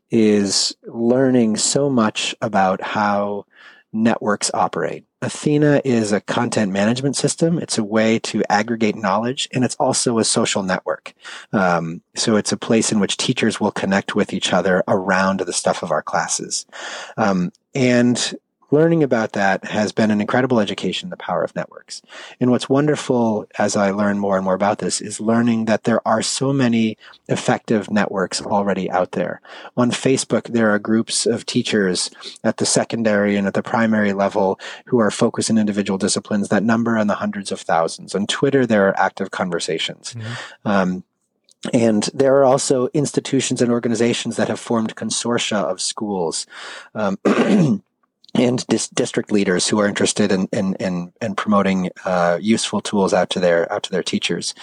is 0.09 0.75
learning 0.83 1.57
so 1.57 1.89
much 1.89 2.35
about 2.41 2.81
how 2.81 3.45
networks 3.91 4.51
operate. 4.53 5.05
Athena 5.21 5.81
is 5.83 6.11
a 6.11 6.21
content 6.21 6.71
management 6.71 7.15
system. 7.15 7.57
It's 7.57 7.77
a 7.77 7.83
way 7.83 8.19
to 8.19 8.43
aggregate 8.49 8.95
knowledge, 8.95 9.49
and 9.53 9.63
it's 9.63 9.75
also 9.75 10.19
a 10.19 10.23
social 10.23 10.61
network. 10.61 11.13
Um, 11.51 12.01
so 12.15 12.35
it's 12.35 12.51
a 12.51 12.57
place 12.57 12.91
in 12.91 12.99
which 12.99 13.17
teachers 13.17 13.59
will 13.59 13.71
connect 13.71 14.15
with 14.15 14.33
each 14.33 14.53
other 14.53 14.83
around 14.87 15.39
the 15.39 15.53
stuff 15.53 15.81
of 15.81 15.91
our 15.91 16.03
classes. 16.03 16.65
Um, 17.17 17.51
and 17.73 18.35
learning 18.75 19.03
about 19.03 19.31
that 19.31 19.63
has 19.63 19.93
been 19.93 20.11
an 20.11 20.19
incredible 20.19 20.59
education, 20.59 21.09
the 21.09 21.15
power 21.15 21.43
of 21.43 21.55
networks. 21.55 22.01
And 22.41 22.51
what's 22.51 22.67
wonderful 22.67 23.47
as 23.57 23.77
I 23.77 23.91
learn 23.91 24.19
more 24.19 24.35
and 24.35 24.43
more 24.43 24.53
about 24.53 24.79
this 24.79 24.99
is 24.99 25.21
learning 25.21 25.63
that 25.65 25.85
there 25.85 26.05
are 26.05 26.21
so 26.21 26.51
many 26.51 26.97
effective 27.29 27.89
networks 27.89 28.41
already 28.41 28.91
out 28.91 29.13
there. 29.13 29.39
On 29.77 29.91
Facebook, 29.91 30.49
there 30.49 30.71
are 30.71 30.79
groups 30.79 31.25
of 31.25 31.45
teachers 31.45 32.11
at 32.43 32.57
the 32.57 32.65
secondary 32.65 33.37
and 33.37 33.47
at 33.47 33.53
the 33.53 33.63
primary 33.63 34.11
level 34.11 34.59
who 34.87 34.99
are 34.99 35.09
focused 35.09 35.49
in 35.49 35.57
individual 35.57 35.97
disciplines 35.97 36.49
that 36.49 36.61
number 36.61 36.97
in 36.97 37.07
the 37.07 37.15
hundreds 37.15 37.53
of 37.53 37.61
thousands. 37.61 38.13
On 38.13 38.27
Twitter, 38.27 38.65
there 38.65 38.89
are 38.89 38.99
active 38.99 39.31
conversations. 39.31 40.13
Mm-hmm. 40.13 40.67
Um, 40.67 41.03
and 41.73 42.09
there 42.13 42.35
are 42.35 42.43
also 42.43 42.89
institutions 42.93 43.61
and 43.61 43.71
organizations 43.71 44.35
that 44.35 44.49
have 44.49 44.59
formed 44.59 44.95
consortia 44.95 45.63
of 45.63 45.81
schools. 45.81 46.45
Um, 46.93 47.17
and 48.35 48.65
dis- 48.67 48.89
district 48.89 49.31
leaders 49.31 49.67
who 49.67 49.79
are 49.79 49.87
interested 49.87 50.31
in 50.31 50.47
in 50.51 50.75
in, 50.75 51.11
in 51.21 51.35
promoting 51.35 51.89
uh, 52.05 52.37
useful 52.41 52.81
tools 52.81 53.13
out 53.13 53.29
to 53.31 53.39
their 53.39 53.71
out 53.71 53.83
to 53.83 53.91
their 53.91 54.03
teachers. 54.03 54.53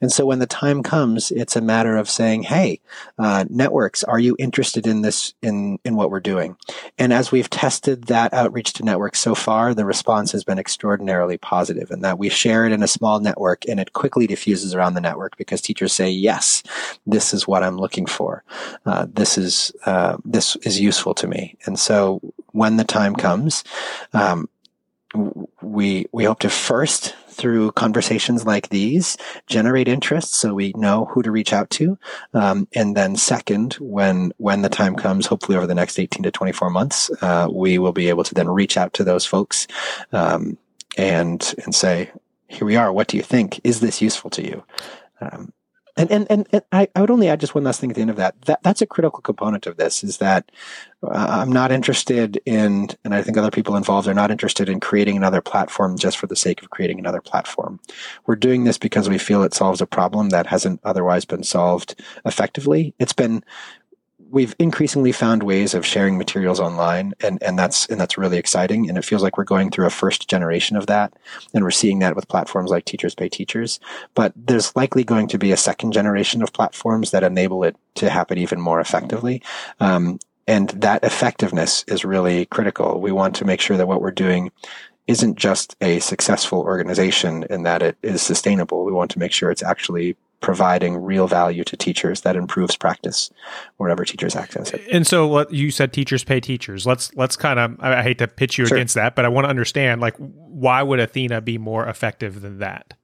And 0.00 0.12
so 0.12 0.26
when 0.26 0.38
the 0.38 0.46
time 0.46 0.82
comes, 0.82 1.30
it's 1.30 1.56
a 1.56 1.60
matter 1.60 1.96
of 1.96 2.08
saying, 2.08 2.44
"Hey, 2.44 2.80
uh, 3.18 3.44
networks, 3.48 4.04
are 4.04 4.18
you 4.18 4.36
interested 4.38 4.86
in 4.86 5.02
this 5.02 5.34
in 5.42 5.78
in 5.84 5.96
what 5.96 6.10
we're 6.10 6.20
doing?" 6.20 6.56
And 6.98 7.12
as 7.12 7.32
we've 7.32 7.50
tested 7.50 8.04
that 8.04 8.34
outreach 8.34 8.74
to 8.74 8.84
networks 8.84 9.20
so 9.20 9.34
far, 9.34 9.74
the 9.74 9.84
response 9.84 10.32
has 10.32 10.44
been 10.44 10.58
extraordinarily 10.58 11.38
positive. 11.38 11.90
And 11.90 12.04
that 12.04 12.18
we 12.18 12.28
share 12.28 12.66
it 12.66 12.72
in 12.72 12.82
a 12.82 12.88
small 12.88 13.20
network, 13.20 13.64
and 13.68 13.80
it 13.80 13.92
quickly 13.92 14.26
diffuses 14.26 14.74
around 14.74 14.94
the 14.94 15.00
network 15.00 15.36
because 15.36 15.60
teachers 15.60 15.92
say, 15.92 16.10
"Yes, 16.10 16.62
this 17.06 17.32
is 17.32 17.48
what 17.48 17.62
I'm 17.62 17.78
looking 17.78 18.06
for. 18.06 18.44
Uh, 18.84 19.06
this 19.12 19.38
is 19.38 19.72
uh, 19.86 20.16
this 20.24 20.56
is 20.56 20.80
useful 20.80 21.14
to 21.14 21.26
me." 21.26 21.56
And 21.66 21.78
so 21.78 22.20
when 22.52 22.76
the 22.76 22.84
time 22.84 23.14
comes. 23.22 23.64
Um, 24.12 24.48
we 25.60 26.06
we 26.12 26.24
hope 26.24 26.40
to 26.40 26.48
first 26.48 27.14
through 27.28 27.72
conversations 27.72 28.46
like 28.46 28.68
these 28.68 29.16
generate 29.46 29.88
interest 29.88 30.34
so 30.34 30.54
we 30.54 30.72
know 30.76 31.06
who 31.06 31.22
to 31.22 31.30
reach 31.30 31.52
out 31.52 31.68
to 31.70 31.98
um, 32.34 32.66
and 32.74 32.96
then 32.96 33.16
second 33.16 33.74
when 33.74 34.32
when 34.38 34.62
the 34.62 34.68
time 34.68 34.94
comes 34.94 35.26
hopefully 35.26 35.56
over 35.56 35.66
the 35.66 35.74
next 35.74 35.98
18 35.98 36.22
to 36.22 36.30
24 36.30 36.70
months 36.70 37.10
uh, 37.20 37.48
we 37.52 37.78
will 37.78 37.92
be 37.92 38.08
able 38.08 38.24
to 38.24 38.34
then 38.34 38.48
reach 38.48 38.76
out 38.76 38.92
to 38.94 39.04
those 39.04 39.26
folks 39.26 39.66
um, 40.12 40.56
and 40.96 41.54
and 41.64 41.74
say 41.74 42.10
here 42.48 42.66
we 42.66 42.76
are 42.76 42.92
what 42.92 43.08
do 43.08 43.16
you 43.16 43.22
think 43.22 43.60
is 43.64 43.80
this 43.80 44.00
useful 44.00 44.30
to 44.30 44.42
you 44.42 44.64
um, 45.20 45.52
and, 45.96 46.10
and, 46.10 46.26
and, 46.30 46.48
and 46.52 46.62
I, 46.72 46.88
I, 46.96 47.00
would 47.00 47.10
only 47.10 47.28
add 47.28 47.40
just 47.40 47.54
one 47.54 47.64
last 47.64 47.80
thing 47.80 47.90
at 47.90 47.96
the 47.96 48.02
end 48.02 48.10
of 48.10 48.16
that. 48.16 48.40
That 48.42 48.62
that's 48.62 48.80
a 48.80 48.86
critical 48.86 49.20
component 49.20 49.66
of 49.66 49.76
this 49.76 50.02
is 50.02 50.18
that 50.18 50.50
uh, 51.02 51.10
I'm 51.10 51.52
not 51.52 51.70
interested 51.70 52.40
in, 52.46 52.88
and 53.04 53.14
I 53.14 53.22
think 53.22 53.36
other 53.36 53.50
people 53.50 53.76
involved 53.76 54.08
are 54.08 54.14
not 54.14 54.30
interested 54.30 54.68
in 54.68 54.80
creating 54.80 55.16
another 55.16 55.42
platform 55.42 55.98
just 55.98 56.16
for 56.16 56.26
the 56.26 56.36
sake 56.36 56.62
of 56.62 56.70
creating 56.70 56.98
another 56.98 57.20
platform. 57.20 57.78
We're 58.26 58.36
doing 58.36 58.64
this 58.64 58.78
because 58.78 59.08
we 59.08 59.18
feel 59.18 59.42
it 59.42 59.52
solves 59.52 59.82
a 59.82 59.86
problem 59.86 60.30
that 60.30 60.46
hasn't 60.46 60.80
otherwise 60.84 61.26
been 61.26 61.42
solved 61.42 62.00
effectively. 62.24 62.94
It's 62.98 63.12
been 63.12 63.44
we've 64.32 64.56
increasingly 64.58 65.12
found 65.12 65.42
ways 65.42 65.74
of 65.74 65.84
sharing 65.84 66.16
materials 66.16 66.58
online 66.58 67.12
and, 67.20 67.40
and 67.42 67.58
that's 67.58 67.86
and 67.86 68.00
that's 68.00 68.16
really 68.16 68.38
exciting 68.38 68.88
and 68.88 68.96
it 68.96 69.04
feels 69.04 69.22
like 69.22 69.36
we're 69.36 69.44
going 69.44 69.70
through 69.70 69.86
a 69.86 69.90
first 69.90 70.28
generation 70.28 70.76
of 70.76 70.86
that 70.86 71.12
and 71.52 71.62
we're 71.62 71.70
seeing 71.70 71.98
that 71.98 72.16
with 72.16 72.26
platforms 72.28 72.70
like 72.70 72.86
teachers 72.86 73.14
pay 73.14 73.28
teachers. 73.28 73.78
But 74.14 74.32
there's 74.34 74.74
likely 74.74 75.04
going 75.04 75.28
to 75.28 75.38
be 75.38 75.52
a 75.52 75.56
second 75.56 75.92
generation 75.92 76.42
of 76.42 76.52
platforms 76.52 77.10
that 77.10 77.22
enable 77.22 77.62
it 77.62 77.76
to 77.96 78.08
happen 78.08 78.38
even 78.38 78.60
more 78.60 78.80
effectively. 78.80 79.42
Um, 79.80 80.18
and 80.46 80.70
that 80.70 81.04
effectiveness 81.04 81.84
is 81.86 82.04
really 82.04 82.46
critical. 82.46 83.00
We 83.00 83.12
want 83.12 83.36
to 83.36 83.44
make 83.44 83.60
sure 83.60 83.76
that 83.76 83.86
what 83.86 84.00
we're 84.00 84.10
doing 84.10 84.50
isn't 85.06 85.36
just 85.36 85.76
a 85.80 85.98
successful 85.98 86.60
organization 86.60 87.44
in 87.50 87.64
that 87.64 87.82
it 87.82 87.96
is 88.02 88.22
sustainable. 88.22 88.84
We 88.84 88.92
want 88.92 89.10
to 89.12 89.18
make 89.18 89.32
sure 89.32 89.50
it's 89.50 89.62
actually 89.62 90.16
providing 90.42 90.96
real 90.96 91.26
value 91.26 91.64
to 91.64 91.76
teachers 91.76 92.20
that 92.22 92.36
improves 92.36 92.76
practice 92.76 93.30
wherever 93.78 94.04
teachers 94.04 94.36
access 94.36 94.72
it. 94.72 94.82
And 94.92 95.06
so 95.06 95.26
what 95.26 95.52
you 95.52 95.70
said 95.70 95.92
teachers 95.92 96.24
pay 96.24 96.40
teachers. 96.40 96.86
Let's 96.86 97.14
let's 97.14 97.36
kind 97.36 97.58
of 97.58 97.76
I, 97.80 98.02
hate 98.02 98.18
to 98.18 98.28
pitch 98.28 98.58
you 98.58 98.66
sure. 98.66 98.76
against 98.76 98.94
that, 98.96 99.14
but 99.14 99.24
I 99.24 99.28
want 99.28 99.46
to 99.46 99.48
understand 99.48 100.00
like 100.00 100.16
why 100.18 100.82
would 100.82 101.00
Athena 101.00 101.40
be 101.40 101.56
more 101.56 101.88
effective 101.88 102.42
than 102.42 102.58
that? 102.58 102.94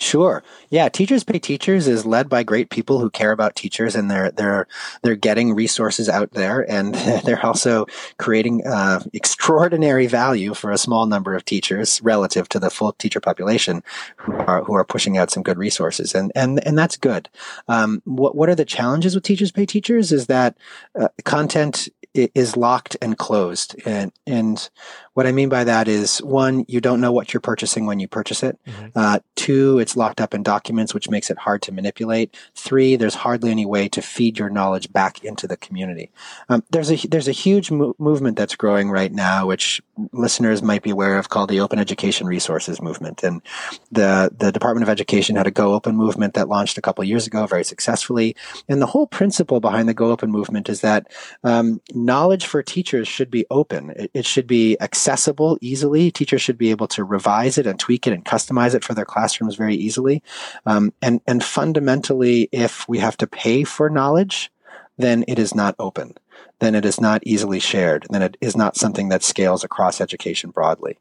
Sure. 0.00 0.44
Yeah, 0.70 0.88
Teachers 0.88 1.24
Pay 1.24 1.40
Teachers 1.40 1.88
is 1.88 2.06
led 2.06 2.28
by 2.28 2.44
great 2.44 2.70
people 2.70 3.00
who 3.00 3.10
care 3.10 3.32
about 3.32 3.56
teachers 3.56 3.96
and 3.96 4.08
they're 4.08 4.30
they're 4.30 4.68
they're 5.02 5.16
getting 5.16 5.56
resources 5.56 6.08
out 6.08 6.30
there 6.30 6.60
and 6.70 6.94
they're 7.24 7.44
also 7.44 7.84
creating 8.16 8.64
uh, 8.64 9.00
extraordinary 9.12 10.06
value 10.06 10.54
for 10.54 10.70
a 10.70 10.78
small 10.78 11.06
number 11.06 11.34
of 11.34 11.44
teachers 11.44 12.00
relative 12.00 12.48
to 12.50 12.60
the 12.60 12.70
full 12.70 12.92
teacher 12.92 13.20
population 13.20 13.82
who 14.18 14.36
are 14.36 14.62
who 14.62 14.74
are 14.74 14.84
pushing 14.84 15.16
out 15.16 15.32
some 15.32 15.42
good 15.42 15.58
resources 15.58 16.14
and 16.14 16.30
and 16.36 16.64
and 16.64 16.78
that's 16.78 16.96
good. 16.96 17.28
Um, 17.66 18.00
what 18.04 18.36
what 18.36 18.48
are 18.48 18.54
the 18.54 18.64
challenges 18.64 19.16
with 19.16 19.24
Teachers 19.24 19.50
Pay 19.50 19.66
Teachers 19.66 20.12
is 20.12 20.28
that 20.28 20.56
uh, 20.98 21.08
content 21.24 21.88
is 22.14 22.56
locked 22.56 22.96
and 23.02 23.18
closed 23.18 23.76
and 23.84 24.12
and 24.26 24.70
what 25.18 25.26
I 25.26 25.32
mean 25.32 25.48
by 25.48 25.64
that 25.64 25.88
is 25.88 26.22
one, 26.22 26.64
you 26.68 26.80
don't 26.80 27.00
know 27.00 27.10
what 27.10 27.34
you're 27.34 27.40
purchasing 27.40 27.86
when 27.86 27.98
you 27.98 28.06
purchase 28.06 28.44
it. 28.44 28.56
Mm-hmm. 28.64 28.86
Uh, 28.94 29.18
two, 29.34 29.80
it's 29.80 29.96
locked 29.96 30.20
up 30.20 30.32
in 30.32 30.44
documents, 30.44 30.94
which 30.94 31.10
makes 31.10 31.28
it 31.28 31.38
hard 31.38 31.60
to 31.62 31.72
manipulate. 31.72 32.36
Three, 32.54 32.94
there's 32.94 33.16
hardly 33.16 33.50
any 33.50 33.66
way 33.66 33.88
to 33.88 34.00
feed 34.00 34.38
your 34.38 34.48
knowledge 34.48 34.92
back 34.92 35.24
into 35.24 35.48
the 35.48 35.56
community. 35.56 36.12
Um, 36.48 36.62
there's 36.70 36.92
a 36.92 37.08
there's 37.08 37.26
a 37.26 37.32
huge 37.32 37.72
mo- 37.72 37.96
movement 37.98 38.38
that's 38.38 38.54
growing 38.54 38.92
right 38.92 39.12
now, 39.12 39.44
which 39.48 39.82
listeners 40.12 40.62
might 40.62 40.84
be 40.84 40.90
aware 40.90 41.18
of, 41.18 41.30
called 41.30 41.50
the 41.50 41.58
Open 41.58 41.80
Education 41.80 42.28
Resources 42.28 42.80
Movement. 42.80 43.24
And 43.24 43.42
the 43.90 44.30
the 44.38 44.52
Department 44.52 44.84
of 44.84 44.88
Education 44.88 45.34
had 45.34 45.48
a 45.48 45.50
Go 45.50 45.74
Open 45.74 45.96
movement 45.96 46.34
that 46.34 46.46
launched 46.46 46.78
a 46.78 46.80
couple 46.80 47.02
years 47.02 47.26
ago, 47.26 47.44
very 47.44 47.64
successfully. 47.64 48.36
And 48.68 48.80
the 48.80 48.86
whole 48.86 49.08
principle 49.08 49.58
behind 49.58 49.88
the 49.88 49.94
Go 49.94 50.12
Open 50.12 50.30
movement 50.30 50.68
is 50.68 50.80
that 50.82 51.10
um, 51.42 51.80
knowledge 51.92 52.46
for 52.46 52.62
teachers 52.62 53.08
should 53.08 53.32
be 53.32 53.46
open. 53.50 53.90
It, 53.96 54.10
it 54.14 54.24
should 54.24 54.46
be 54.46 54.80
accessible 54.80 55.07
accessible 55.08 55.56
easily. 55.62 56.10
Teachers 56.10 56.42
should 56.42 56.58
be 56.58 56.70
able 56.70 56.86
to 56.88 57.02
revise 57.02 57.56
it 57.56 57.66
and 57.66 57.80
tweak 57.80 58.06
it 58.06 58.12
and 58.12 58.24
customize 58.24 58.74
it 58.74 58.84
for 58.84 58.92
their 58.92 59.06
classrooms 59.06 59.56
very 59.56 59.74
easily. 59.74 60.22
Um, 60.66 60.92
and 61.00 61.20
and 61.26 61.42
fundamentally, 61.42 62.48
if 62.52 62.86
we 62.88 62.98
have 62.98 63.16
to 63.18 63.26
pay 63.26 63.64
for 63.64 63.88
knowledge, 63.88 64.50
then 64.98 65.24
it 65.26 65.38
is 65.38 65.54
not 65.54 65.74
open. 65.78 66.14
Then 66.58 66.74
it 66.74 66.84
is 66.84 67.00
not 67.00 67.22
easily 67.24 67.58
shared. 67.58 68.06
Then 68.10 68.22
it 68.22 68.36
is 68.42 68.54
not 68.54 68.76
something 68.76 69.08
that 69.08 69.22
scales 69.22 69.64
across 69.64 70.00
education 70.00 70.50
broadly 70.50 70.98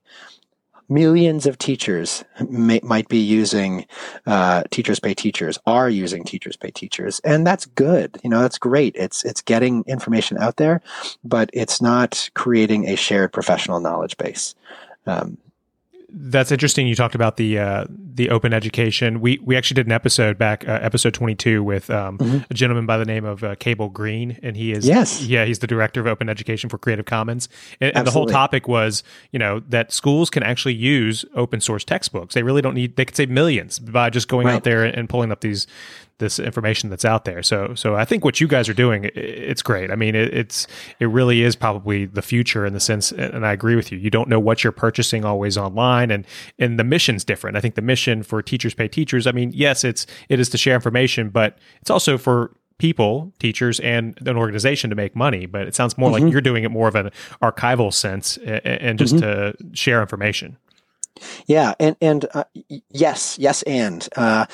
millions 0.90 1.46
of 1.46 1.58
teachers 1.58 2.24
may, 2.50 2.80
might 2.84 3.08
be 3.08 3.20
using 3.20 3.86
uh, 4.26 4.64
teachers 4.72 5.00
pay 5.00 5.14
teachers 5.14 5.58
are 5.66 5.90
using 5.90 6.24
teachers 6.24 6.56
pay 6.56 6.72
teachers 6.72 7.20
and 7.22 7.46
that's 7.46 7.66
good. 7.66 8.20
You 8.24 8.30
know 8.30 8.42
that's 8.42 8.58
great. 8.58 8.96
It's 8.96 9.24
it's 9.26 9.42
getting 9.42 9.84
information 9.88 10.38
out 10.38 10.58
there 10.58 10.82
but 11.24 11.50
it's 11.54 11.82
not 11.82 12.30
creating 12.36 12.88
a 12.88 12.96
shared 12.96 13.34
professional 13.34 13.80
knowledge 13.80 14.18
base. 14.18 14.56
Um, 15.06 15.38
that's 16.10 16.52
interesting. 16.52 16.88
You 16.88 16.96
talked 16.96 17.16
about 17.16 17.38
the 17.38 17.60
uh, 17.60 17.86
the 17.90 18.30
open 18.30 18.54
education. 18.54 19.20
We 19.20 19.40
we 19.44 19.58
actually 19.58 19.76
did 19.76 19.88
an 19.88 19.92
episode 19.92 20.38
back, 20.38 20.68
uh, 20.68 20.80
episode 20.82 21.14
twenty 21.14 21.36
two, 21.36 21.64
with 21.64 21.90
um, 21.90 22.18
mm-hmm. 22.18 22.38
a 22.50 22.54
gentleman 22.54 22.86
by 22.86 22.98
the 22.98 23.06
name 23.06 23.26
of 23.26 23.44
uh, 23.44 23.56
Cable 23.56 23.90
Green, 23.90 24.40
and 24.42 24.56
he 24.56 24.72
is 24.72 24.88
yes, 24.88 25.24
yeah, 25.24 25.44
he's 25.44 25.60
the 25.60 25.68
director 25.68 26.00
of 26.00 26.08
open 26.08 26.30
education 26.30 26.70
for 26.70 26.78
Creative 26.78 27.06
Commons. 27.06 27.50
And, 27.82 27.96
and, 27.96 28.08
the 28.08 28.12
whole 28.12 28.26
topic 28.26 28.68
was, 28.68 29.04
you 29.32 29.40
know, 29.40 29.60
that 29.68 29.92
schools 29.92 30.30
can 30.30 30.44
actually 30.44 30.76
use 30.76 31.26
open 31.36 31.60
source 31.60 31.84
textbooks. 31.84 32.36
They 32.36 32.44
really 32.44 32.62
don't 32.62 32.76
need. 32.76 32.96
They 32.96 33.06
could 33.06 33.16
save 33.16 33.30
millions 33.30 33.78
by 33.78 34.10
just 34.10 34.30
going 34.30 34.48
right. 34.48 34.56
out 34.56 34.64
there 34.64 34.86
and 34.86 35.10
pulling 35.10 35.32
up 35.32 35.42
these 35.42 35.68
this 36.20 36.40
information 36.40 36.90
that's 36.90 37.06
out 37.06 37.26
there. 37.26 37.44
So 37.44 37.74
so 37.76 37.96
I 37.96 38.06
think 38.06 38.26
what 38.26 38.42
you 38.42 38.48
guys 38.48 38.68
are 38.70 38.74
doing 38.74 39.10
it's 39.16 39.62
great. 39.62 39.92
I 39.92 39.96
mean 39.96 40.16
it, 40.16 40.34
it's 40.34 40.68
it 41.00 41.06
really 41.06 41.44
is 41.44 41.56
probably 41.56 42.06
the 42.06 42.22
future 42.22 42.66
in 42.66 42.74
the 42.74 42.80
sense 42.80 43.12
and 43.12 43.46
I 43.46 43.52
agree 43.52 43.76
with 43.76 43.92
you. 43.92 43.98
You 43.98 44.10
don't 44.10 44.30
know 44.30 44.40
what 44.40 44.64
you're 44.64 44.72
purchasing 44.72 45.26
always 45.26 45.58
online 45.58 46.12
and 46.12 46.26
and 46.60 46.80
the 46.80 46.84
mission's 46.84 47.24
different. 47.24 47.58
I 47.58 47.62
think 47.62 47.76
the 47.76 47.82
mission 47.82 48.24
for 48.24 48.42
teachers 48.42 48.74
pay 48.74 48.88
teachers, 48.88 49.28
I 49.28 49.32
mean, 49.32 49.52
yes, 49.54 49.84
it's 49.84 50.06
it 50.30 50.40
is 50.40 50.50
to 50.50 50.58
share 50.58 50.76
information, 50.76 51.30
but 51.30 51.58
it's 51.82 51.90
also 51.90 52.18
for 52.18 52.52
people, 52.78 53.34
teachers, 53.40 53.80
and 53.80 54.18
an 54.28 54.38
organization 54.38 54.90
to 54.90 54.96
make 54.96 55.16
money. 55.16 55.46
But 55.46 55.68
it 55.68 55.76
sounds 55.76 55.98
more 55.98 56.12
mm-hmm. 56.12 56.26
like 56.26 56.32
you're 56.32 56.42
doing 56.42 56.64
it 56.64 56.70
more 56.70 56.88
of 56.88 56.96
an 56.96 57.12
archival 57.42 57.94
sense 57.94 58.38
and, 58.38 59.00
just 59.00 59.16
mm-hmm. 59.16 59.58
to 59.72 59.76
share 59.76 60.02
information. 60.02 60.58
Yeah, 61.48 61.74
and 61.80 61.96
and 62.02 62.26
uh, 62.34 62.44
yes, 62.92 63.38
yes, 63.40 63.64
and 63.64 64.08
uh, 64.16 64.46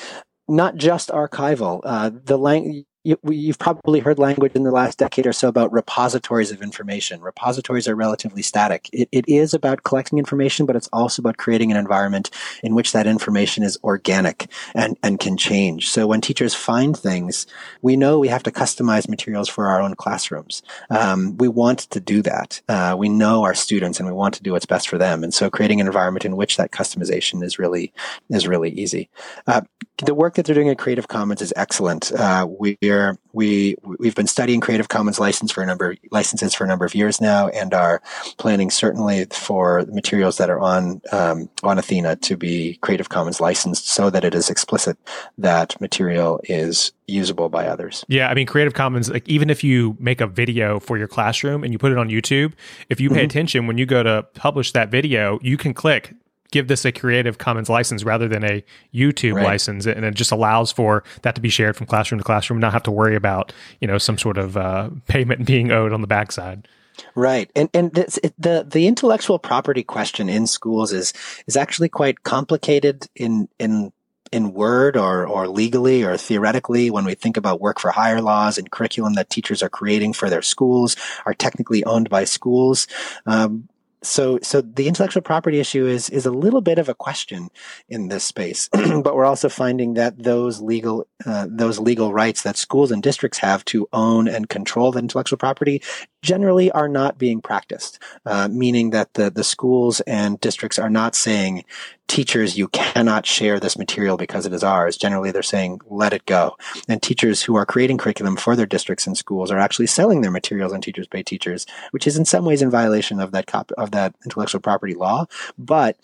not 0.48 0.76
just 0.76 1.08
archival. 1.08 1.80
Uh, 1.84 2.10
the 2.24 2.36
lang- 2.36 2.84
you, 3.04 3.18
you've 3.30 3.58
probably 3.58 4.00
heard 4.00 4.18
language 4.18 4.52
in 4.54 4.64
the 4.64 4.70
last 4.70 4.98
decade 4.98 5.26
or 5.26 5.32
so 5.32 5.46
about 5.46 5.72
repositories 5.72 6.50
of 6.50 6.62
information. 6.62 7.20
Repositories 7.20 7.86
are 7.86 7.94
relatively 7.94 8.40
static. 8.40 8.88
It, 8.92 9.10
it 9.12 9.28
is 9.28 9.52
about 9.52 9.84
collecting 9.84 10.18
information, 10.18 10.64
but 10.64 10.74
it's 10.74 10.88
also 10.90 11.20
about 11.20 11.36
creating 11.36 11.70
an 11.70 11.76
environment 11.76 12.30
in 12.62 12.74
which 12.74 12.92
that 12.92 13.06
information 13.06 13.62
is 13.62 13.78
organic 13.84 14.50
and, 14.74 14.96
and 15.02 15.20
can 15.20 15.36
change. 15.36 15.90
So 15.90 16.06
when 16.06 16.22
teachers 16.22 16.54
find 16.54 16.96
things, 16.96 17.46
we 17.82 17.94
know 17.94 18.18
we 18.18 18.28
have 18.28 18.42
to 18.44 18.50
customize 18.50 19.06
materials 19.06 19.50
for 19.50 19.68
our 19.68 19.82
own 19.82 19.94
classrooms. 19.94 20.62
Um, 20.88 21.36
we 21.36 21.48
want 21.48 21.80
to 21.80 22.00
do 22.00 22.22
that. 22.22 22.62
Uh, 22.70 22.96
we 22.98 23.10
know 23.10 23.44
our 23.44 23.54
students 23.54 24.00
and 24.00 24.08
we 24.08 24.14
want 24.14 24.34
to 24.34 24.42
do 24.42 24.52
what's 24.52 24.66
best 24.66 24.88
for 24.88 24.96
them. 24.96 25.22
And 25.22 25.34
so 25.34 25.50
creating 25.50 25.82
an 25.82 25.86
environment 25.86 26.24
in 26.24 26.36
which 26.36 26.56
that 26.56 26.72
customization 26.72 27.42
is 27.42 27.58
really, 27.58 27.92
is 28.30 28.48
really 28.48 28.70
easy. 28.70 29.10
Uh, 29.46 29.60
the 29.98 30.14
work 30.14 30.34
that 30.34 30.46
they're 30.46 30.54
doing 30.54 30.68
at 30.68 30.78
Creative 30.78 31.06
Commons 31.06 31.40
is 31.40 31.52
excellent. 31.56 32.10
Uh, 32.12 32.46
we're 32.48 33.16
we 33.32 33.76
we've 33.82 34.14
been 34.14 34.26
studying 34.26 34.60
Creative 34.60 34.88
Commons 34.88 35.20
license 35.20 35.52
for 35.52 35.62
a 35.62 35.66
number 35.66 35.96
licenses 36.10 36.52
for 36.52 36.64
a 36.64 36.66
number 36.66 36.84
of 36.84 36.94
years 36.94 37.20
now, 37.20 37.48
and 37.48 37.72
are 37.72 38.02
planning 38.38 38.70
certainly 38.70 39.26
for 39.26 39.84
materials 39.88 40.38
that 40.38 40.50
are 40.50 40.58
on 40.58 41.00
um, 41.12 41.48
on 41.62 41.78
Athena 41.78 42.16
to 42.16 42.36
be 42.36 42.76
Creative 42.82 43.08
Commons 43.08 43.40
licensed, 43.40 43.88
so 43.88 44.10
that 44.10 44.24
it 44.24 44.34
is 44.34 44.50
explicit 44.50 44.98
that 45.38 45.80
material 45.80 46.40
is 46.44 46.92
usable 47.06 47.48
by 47.48 47.66
others. 47.66 48.04
Yeah, 48.08 48.28
I 48.28 48.34
mean 48.34 48.46
Creative 48.46 48.74
Commons 48.74 49.10
like 49.10 49.28
even 49.28 49.48
if 49.48 49.62
you 49.62 49.96
make 50.00 50.20
a 50.20 50.26
video 50.26 50.80
for 50.80 50.98
your 50.98 51.08
classroom 51.08 51.62
and 51.62 51.72
you 51.72 51.78
put 51.78 51.92
it 51.92 51.98
on 51.98 52.08
YouTube, 52.08 52.54
if 52.88 53.00
you 53.00 53.10
pay 53.10 53.16
mm-hmm. 53.16 53.24
attention 53.26 53.66
when 53.68 53.78
you 53.78 53.86
go 53.86 54.02
to 54.02 54.24
publish 54.34 54.72
that 54.72 54.90
video, 54.90 55.38
you 55.40 55.56
can 55.56 55.72
click 55.72 56.14
give 56.54 56.68
this 56.68 56.84
a 56.84 56.92
Creative 56.92 57.36
Commons 57.36 57.68
license 57.68 58.04
rather 58.04 58.28
than 58.28 58.44
a 58.44 58.64
YouTube 58.94 59.34
right. 59.34 59.44
license, 59.44 59.86
and 59.86 60.04
it 60.04 60.14
just 60.14 60.30
allows 60.30 60.70
for 60.70 61.02
that 61.22 61.34
to 61.34 61.40
be 61.40 61.48
shared 61.48 61.76
from 61.76 61.86
classroom 61.86 62.20
to 62.20 62.24
classroom, 62.24 62.60
not 62.60 62.72
have 62.72 62.84
to 62.84 62.92
worry 62.92 63.16
about 63.16 63.52
you 63.80 63.88
know 63.88 63.98
some 63.98 64.16
sort 64.16 64.38
of 64.38 64.56
uh, 64.56 64.88
payment 65.08 65.44
being 65.52 65.72
owed 65.72 65.92
on 65.92 66.00
the 66.00 66.06
backside. 66.06 66.68
Right, 67.16 67.50
and 67.56 67.68
and 67.74 67.90
the 67.92 68.64
the 68.70 68.86
intellectual 68.86 69.40
property 69.40 69.82
question 69.82 70.28
in 70.28 70.46
schools 70.46 70.92
is 70.92 71.12
is 71.48 71.56
actually 71.56 71.88
quite 71.88 72.22
complicated 72.22 73.08
in 73.16 73.48
in 73.58 73.92
in 74.32 74.52
word 74.52 74.96
or, 74.96 75.26
or 75.26 75.46
legally 75.46 76.02
or 76.02 76.16
theoretically 76.16 76.90
when 76.90 77.04
we 77.04 77.14
think 77.14 77.36
about 77.36 77.60
work 77.60 77.78
for 77.78 77.92
hire 77.92 78.20
laws 78.20 78.58
and 78.58 78.70
curriculum 78.70 79.14
that 79.14 79.30
teachers 79.30 79.62
are 79.62 79.68
creating 79.68 80.12
for 80.12 80.28
their 80.28 80.42
schools 80.42 80.96
are 81.24 81.34
technically 81.34 81.84
owned 81.84 82.10
by 82.10 82.24
schools. 82.24 82.88
Um, 83.26 83.68
so 84.04 84.38
so 84.42 84.60
the 84.60 84.86
intellectual 84.86 85.22
property 85.22 85.58
issue 85.58 85.86
is 85.86 86.10
is 86.10 86.26
a 86.26 86.30
little 86.30 86.60
bit 86.60 86.78
of 86.78 86.88
a 86.88 86.94
question 86.94 87.48
in 87.88 88.08
this 88.08 88.24
space 88.24 88.68
but 88.72 89.14
we're 89.14 89.24
also 89.24 89.48
finding 89.48 89.94
that 89.94 90.22
those 90.22 90.60
legal 90.60 91.06
uh, 91.26 91.46
those 91.50 91.78
legal 91.78 92.12
rights 92.12 92.42
that 92.42 92.56
schools 92.56 92.90
and 92.90 93.02
districts 93.02 93.38
have 93.38 93.64
to 93.64 93.88
own 93.92 94.28
and 94.28 94.48
control 94.48 94.92
the 94.92 94.98
intellectual 94.98 95.38
property 95.38 95.82
generally 96.24 96.70
are 96.72 96.88
not 96.88 97.18
being 97.18 97.40
practiced 97.40 98.00
uh, 98.26 98.48
meaning 98.48 98.90
that 98.90 99.14
the 99.14 99.30
the 99.30 99.44
schools 99.44 100.00
and 100.00 100.40
districts 100.40 100.78
are 100.78 100.90
not 100.90 101.14
saying 101.14 101.64
teachers, 102.06 102.56
you 102.56 102.68
cannot 102.68 103.26
share 103.26 103.58
this 103.58 103.78
material 103.78 104.16
because 104.16 104.46
it 104.46 104.52
is 104.52 104.62
ours. 104.62 104.96
Generally, 104.96 105.30
they're 105.30 105.42
saying, 105.42 105.80
let 105.88 106.12
it 106.12 106.26
go. 106.26 106.56
And 106.88 107.02
teachers 107.02 107.42
who 107.42 107.56
are 107.56 107.66
creating 107.66 107.98
curriculum 107.98 108.36
for 108.36 108.56
their 108.56 108.66
districts 108.66 109.06
and 109.06 109.16
schools 109.16 109.50
are 109.50 109.58
actually 109.58 109.86
selling 109.86 110.20
their 110.20 110.30
materials 110.30 110.72
on 110.72 110.80
Teachers 110.80 111.06
Pay 111.06 111.22
Teachers, 111.22 111.66
which 111.92 112.06
is 112.06 112.16
in 112.16 112.24
some 112.24 112.44
ways 112.44 112.62
in 112.62 112.70
violation 112.70 113.20
of 113.20 113.32
that 113.32 113.46
cop- 113.46 113.72
of 113.72 113.90
that 113.92 114.14
intellectual 114.24 114.60
property 114.60 114.94
law. 114.94 115.26
But 115.58 115.96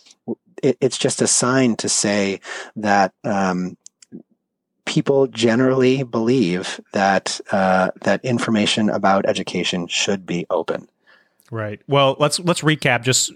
it, 0.62 0.76
it's 0.80 0.98
just 0.98 1.22
a 1.22 1.26
sign 1.26 1.76
to 1.76 1.88
say 1.88 2.40
that 2.76 3.12
um, 3.24 3.76
people 4.90 5.28
generally 5.28 6.02
believe 6.02 6.80
that 6.90 7.40
uh, 7.52 7.92
that 8.00 8.22
information 8.24 8.90
about 8.90 9.24
education 9.24 9.86
should 9.86 10.26
be 10.26 10.44
open. 10.50 10.88
Right. 11.52 11.80
Well, 11.86 12.16
let's 12.18 12.40
let's 12.40 12.62
recap 12.62 13.04
just 13.04 13.32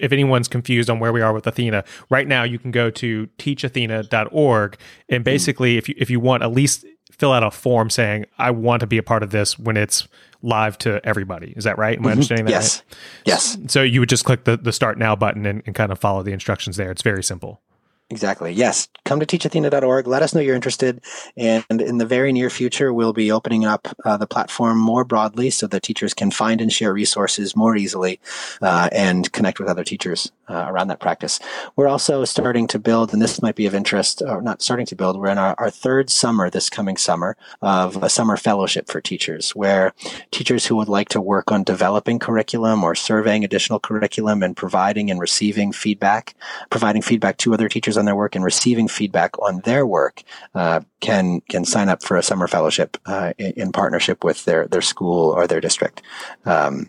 if 0.00 0.10
anyone's 0.10 0.48
confused 0.48 0.90
on 0.90 0.98
where 0.98 1.12
we 1.12 1.20
are 1.20 1.32
with 1.32 1.46
Athena. 1.46 1.84
Right 2.10 2.26
now 2.26 2.42
you 2.42 2.58
can 2.58 2.72
go 2.72 2.90
to 2.90 3.28
teachathena.org 3.38 4.76
and 5.08 5.20
hmm. 5.20 5.22
basically 5.22 5.76
if 5.76 5.88
you 5.88 5.94
if 5.96 6.10
you 6.10 6.18
want 6.18 6.42
at 6.42 6.50
least 6.50 6.84
fill 7.12 7.32
out 7.32 7.44
a 7.44 7.52
form 7.52 7.88
saying 7.88 8.26
I 8.36 8.50
want 8.50 8.80
to 8.80 8.88
be 8.88 8.98
a 8.98 9.02
part 9.02 9.22
of 9.22 9.30
this 9.30 9.56
when 9.56 9.76
it's 9.76 10.08
live 10.42 10.76
to 10.78 11.00
everybody. 11.04 11.54
Is 11.56 11.64
that 11.64 11.78
right? 11.78 11.96
Am 11.96 12.02
I 12.04 12.08
mm-hmm. 12.08 12.12
understanding 12.12 12.46
that? 12.46 12.50
Yes. 12.50 12.82
Right? 12.84 12.96
Yes. 13.26 13.58
So 13.68 13.82
you 13.82 14.00
would 14.00 14.08
just 14.08 14.24
click 14.24 14.44
the, 14.44 14.56
the 14.56 14.72
start 14.72 14.98
now 14.98 15.14
button 15.14 15.46
and, 15.46 15.62
and 15.66 15.74
kind 15.74 15.92
of 15.92 16.00
follow 16.00 16.24
the 16.24 16.32
instructions 16.32 16.76
there. 16.76 16.90
It's 16.90 17.02
very 17.02 17.22
simple. 17.22 17.62
Exactly. 18.08 18.52
Yes. 18.52 18.88
Come 19.04 19.18
to 19.18 19.26
teachathena.org. 19.26 20.06
Let 20.06 20.22
us 20.22 20.32
know 20.32 20.40
you're 20.40 20.54
interested. 20.54 21.00
And 21.36 21.64
in 21.68 21.98
the 21.98 22.06
very 22.06 22.32
near 22.32 22.50
future, 22.50 22.92
we'll 22.92 23.12
be 23.12 23.32
opening 23.32 23.64
up 23.64 23.88
uh, 24.04 24.16
the 24.16 24.28
platform 24.28 24.78
more 24.78 25.04
broadly 25.04 25.50
so 25.50 25.66
that 25.66 25.82
teachers 25.82 26.14
can 26.14 26.30
find 26.30 26.60
and 26.60 26.72
share 26.72 26.92
resources 26.92 27.56
more 27.56 27.76
easily 27.76 28.20
uh, 28.62 28.88
and 28.92 29.32
connect 29.32 29.58
with 29.58 29.68
other 29.68 29.82
teachers 29.82 30.30
uh, 30.48 30.66
around 30.68 30.88
that 30.88 31.00
practice. 31.00 31.40
We're 31.74 31.88
also 31.88 32.24
starting 32.24 32.68
to 32.68 32.78
build, 32.78 33.12
and 33.12 33.20
this 33.20 33.42
might 33.42 33.56
be 33.56 33.66
of 33.66 33.74
interest, 33.74 34.22
or 34.24 34.40
not 34.40 34.62
starting 34.62 34.86
to 34.86 34.96
build, 34.96 35.18
we're 35.18 35.30
in 35.30 35.38
our, 35.38 35.56
our 35.58 35.70
third 35.70 36.08
summer 36.08 36.48
this 36.48 36.70
coming 36.70 36.96
summer 36.96 37.36
of 37.60 38.02
a 38.02 38.08
summer 38.08 38.36
fellowship 38.36 38.88
for 38.88 39.00
teachers 39.00 39.50
where 39.50 39.92
teachers 40.30 40.66
who 40.66 40.76
would 40.76 40.88
like 40.88 41.08
to 41.08 41.20
work 41.20 41.50
on 41.50 41.64
developing 41.64 42.20
curriculum 42.20 42.84
or 42.84 42.94
surveying 42.94 43.44
additional 43.44 43.80
curriculum 43.80 44.44
and 44.44 44.56
providing 44.56 45.10
and 45.10 45.18
receiving 45.18 45.72
feedback, 45.72 46.36
providing 46.70 47.02
feedback 47.02 47.36
to 47.38 47.52
other 47.52 47.68
teachers 47.68 47.95
on 47.96 48.04
their 48.04 48.16
work 48.16 48.34
and 48.34 48.44
receiving 48.44 48.88
feedback 48.88 49.38
on 49.40 49.60
their 49.60 49.86
work 49.86 50.22
uh, 50.54 50.80
can 51.00 51.40
can 51.42 51.64
sign 51.64 51.88
up 51.88 52.02
for 52.02 52.16
a 52.16 52.22
summer 52.22 52.46
fellowship 52.46 52.96
uh, 53.06 53.32
in, 53.38 53.52
in, 53.52 53.72
partnership 53.72 54.24
with 54.24 54.44
their 54.44 54.66
their 54.66 54.82
school 54.82 55.30
or 55.30 55.46
their 55.46 55.60
district. 55.60 56.02
Um, 56.44 56.88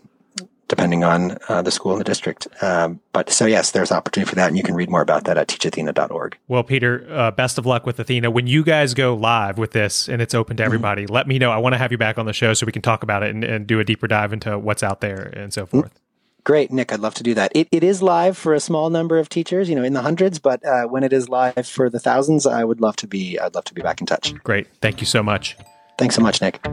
depending 0.68 1.02
on 1.02 1.38
uh, 1.48 1.62
the 1.62 1.70
school 1.70 1.92
and 1.92 2.00
the 2.00 2.04
district. 2.04 2.46
Um, 2.62 3.00
but 3.12 3.30
so 3.30 3.46
yes, 3.46 3.70
there's 3.70 3.90
opportunity 3.90 4.28
for 4.28 4.36
that, 4.36 4.48
and 4.48 4.56
you 4.56 4.62
can 4.62 4.74
read 4.74 4.90
more 4.90 5.00
about 5.00 5.24
that 5.24 5.38
at 5.38 5.48
teachathena.org. 5.48 6.36
Well, 6.46 6.62
Peter, 6.62 7.06
uh, 7.10 7.30
best 7.30 7.58
of 7.58 7.66
luck 7.66 7.86
with 7.86 7.98
Athena. 7.98 8.30
When 8.30 8.46
you 8.46 8.62
guys 8.62 8.94
go 8.94 9.14
live 9.14 9.58
with 9.58 9.72
this 9.72 10.08
and 10.08 10.20
it's 10.20 10.34
open 10.34 10.56
to 10.58 10.62
mm-hmm. 10.62 10.68
everybody, 10.68 11.04
mm-hmm. 11.04 11.14
let 11.14 11.26
me 11.26 11.38
know. 11.38 11.50
I 11.50 11.58
want 11.58 11.72
to 11.72 11.78
have 11.78 11.90
you 11.90 11.98
back 11.98 12.18
on 12.18 12.26
the 12.26 12.34
show 12.34 12.52
so 12.52 12.66
we 12.66 12.72
can 12.72 12.82
talk 12.82 13.02
about 13.02 13.22
it 13.22 13.30
and, 13.30 13.42
and 13.42 13.66
do 13.66 13.80
a 13.80 13.84
deeper 13.84 14.06
dive 14.06 14.32
into 14.32 14.58
what's 14.58 14.82
out 14.82 15.00
there 15.00 15.22
and 15.34 15.52
so 15.52 15.64
forth. 15.64 15.98
Great, 16.48 16.70
Nick. 16.70 16.94
I'd 16.94 17.00
love 17.00 17.12
to 17.16 17.22
do 17.22 17.34
that. 17.34 17.52
It, 17.54 17.68
it 17.70 17.84
is 17.84 18.00
live 18.00 18.38
for 18.38 18.54
a 18.54 18.60
small 18.60 18.88
number 18.88 19.18
of 19.18 19.28
teachers, 19.28 19.68
you 19.68 19.76
know, 19.76 19.84
in 19.84 19.92
the 19.92 20.00
hundreds, 20.00 20.38
but 20.38 20.64
uh, 20.64 20.84
when 20.84 21.04
it 21.04 21.12
is 21.12 21.28
live 21.28 21.66
for 21.66 21.90
the 21.90 22.00
thousands, 22.00 22.46
I 22.46 22.64
would 22.64 22.80
love 22.80 22.96
to 22.96 23.06
be. 23.06 23.38
I'd 23.38 23.54
love 23.54 23.64
to 23.64 23.74
be 23.74 23.82
back 23.82 24.00
in 24.00 24.06
touch. 24.06 24.32
Great. 24.44 24.66
Thank 24.80 25.02
you 25.02 25.06
so 25.06 25.22
much. 25.22 25.58
Thanks 25.98 26.14
so 26.14 26.22
much, 26.22 26.40
Nick. 26.40 26.66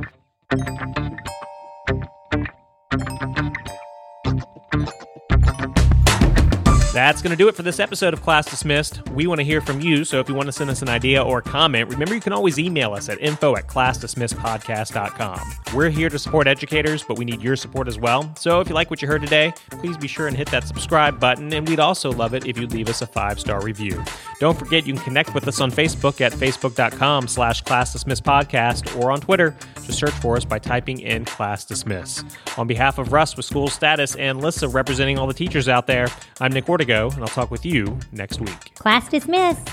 That's 6.95 7.21
going 7.21 7.31
to 7.31 7.35
do 7.35 7.49
it 7.49 7.55
for 7.55 7.61
this 7.61 7.81
episode 7.81 8.13
of 8.13 8.21
Class 8.21 8.49
Dismissed. 8.49 9.01
We 9.09 9.27
want 9.27 9.39
to 9.39 9.43
hear 9.43 9.59
from 9.59 9.81
you, 9.81 10.05
so 10.05 10.21
if 10.21 10.29
you 10.29 10.33
want 10.33 10.45
to 10.45 10.53
send 10.53 10.69
us 10.69 10.81
an 10.81 10.87
idea 10.87 11.21
or 11.21 11.41
comment, 11.41 11.89
remember 11.89 12.15
you 12.15 12.21
can 12.21 12.31
always 12.31 12.57
email 12.57 12.93
us 12.93 13.09
at 13.09 13.19
info 13.19 13.57
at 13.57 13.67
classdismissedpodcast.com. 13.67 15.41
We're 15.73 15.89
here 15.89 16.07
to 16.07 16.17
support 16.17 16.47
educators, 16.47 17.03
but 17.03 17.17
we 17.17 17.25
need 17.25 17.41
your 17.41 17.57
support 17.57 17.89
as 17.89 17.99
well. 17.99 18.33
So 18.37 18.61
if 18.61 18.69
you 18.69 18.75
like 18.75 18.89
what 18.89 19.01
you 19.01 19.09
heard 19.09 19.21
today, 19.21 19.53
please 19.71 19.97
be 19.97 20.07
sure 20.07 20.27
and 20.27 20.37
hit 20.37 20.49
that 20.51 20.69
subscribe 20.69 21.19
button, 21.19 21.51
and 21.51 21.67
we'd 21.67 21.81
also 21.81 22.13
love 22.13 22.33
it 22.33 22.45
if 22.47 22.57
you'd 22.57 22.71
leave 22.71 22.87
us 22.87 23.01
a 23.01 23.07
five-star 23.07 23.61
review. 23.61 24.01
Don't 24.39 24.57
forget 24.57 24.87
you 24.87 24.93
can 24.93 25.03
connect 25.03 25.33
with 25.33 25.49
us 25.49 25.59
on 25.59 25.71
Facebook 25.71 26.21
at 26.21 26.31
facebook.com 26.31 27.27
slash 27.27 27.61
classdismissedpodcast 27.63 28.97
or 29.01 29.11
on 29.11 29.19
Twitter. 29.19 29.53
Just 29.83 29.99
search 29.99 30.11
for 30.11 30.37
us 30.37 30.45
by 30.45 30.59
typing 30.59 31.01
in 31.01 31.25
Class 31.25 31.65
Dismiss. 31.65 32.23
On 32.57 32.67
behalf 32.67 32.99
of 32.99 33.11
Russ 33.11 33.35
with 33.35 33.45
School 33.45 33.67
Status 33.67 34.15
and 34.15 34.39
Lissa 34.39 34.69
representing 34.69 35.19
all 35.19 35.27
the 35.27 35.33
teachers 35.33 35.67
out 35.67 35.87
there, 35.87 36.07
I'm 36.39 36.53
Nick 36.53 36.65
Ortego, 36.85 37.13
and 37.13 37.21
I'll 37.21 37.27
talk 37.27 37.51
with 37.51 37.65
you 37.65 37.97
next 38.11 38.39
week. 38.39 38.73
Class 38.75 39.09
dismissed. 39.09 39.69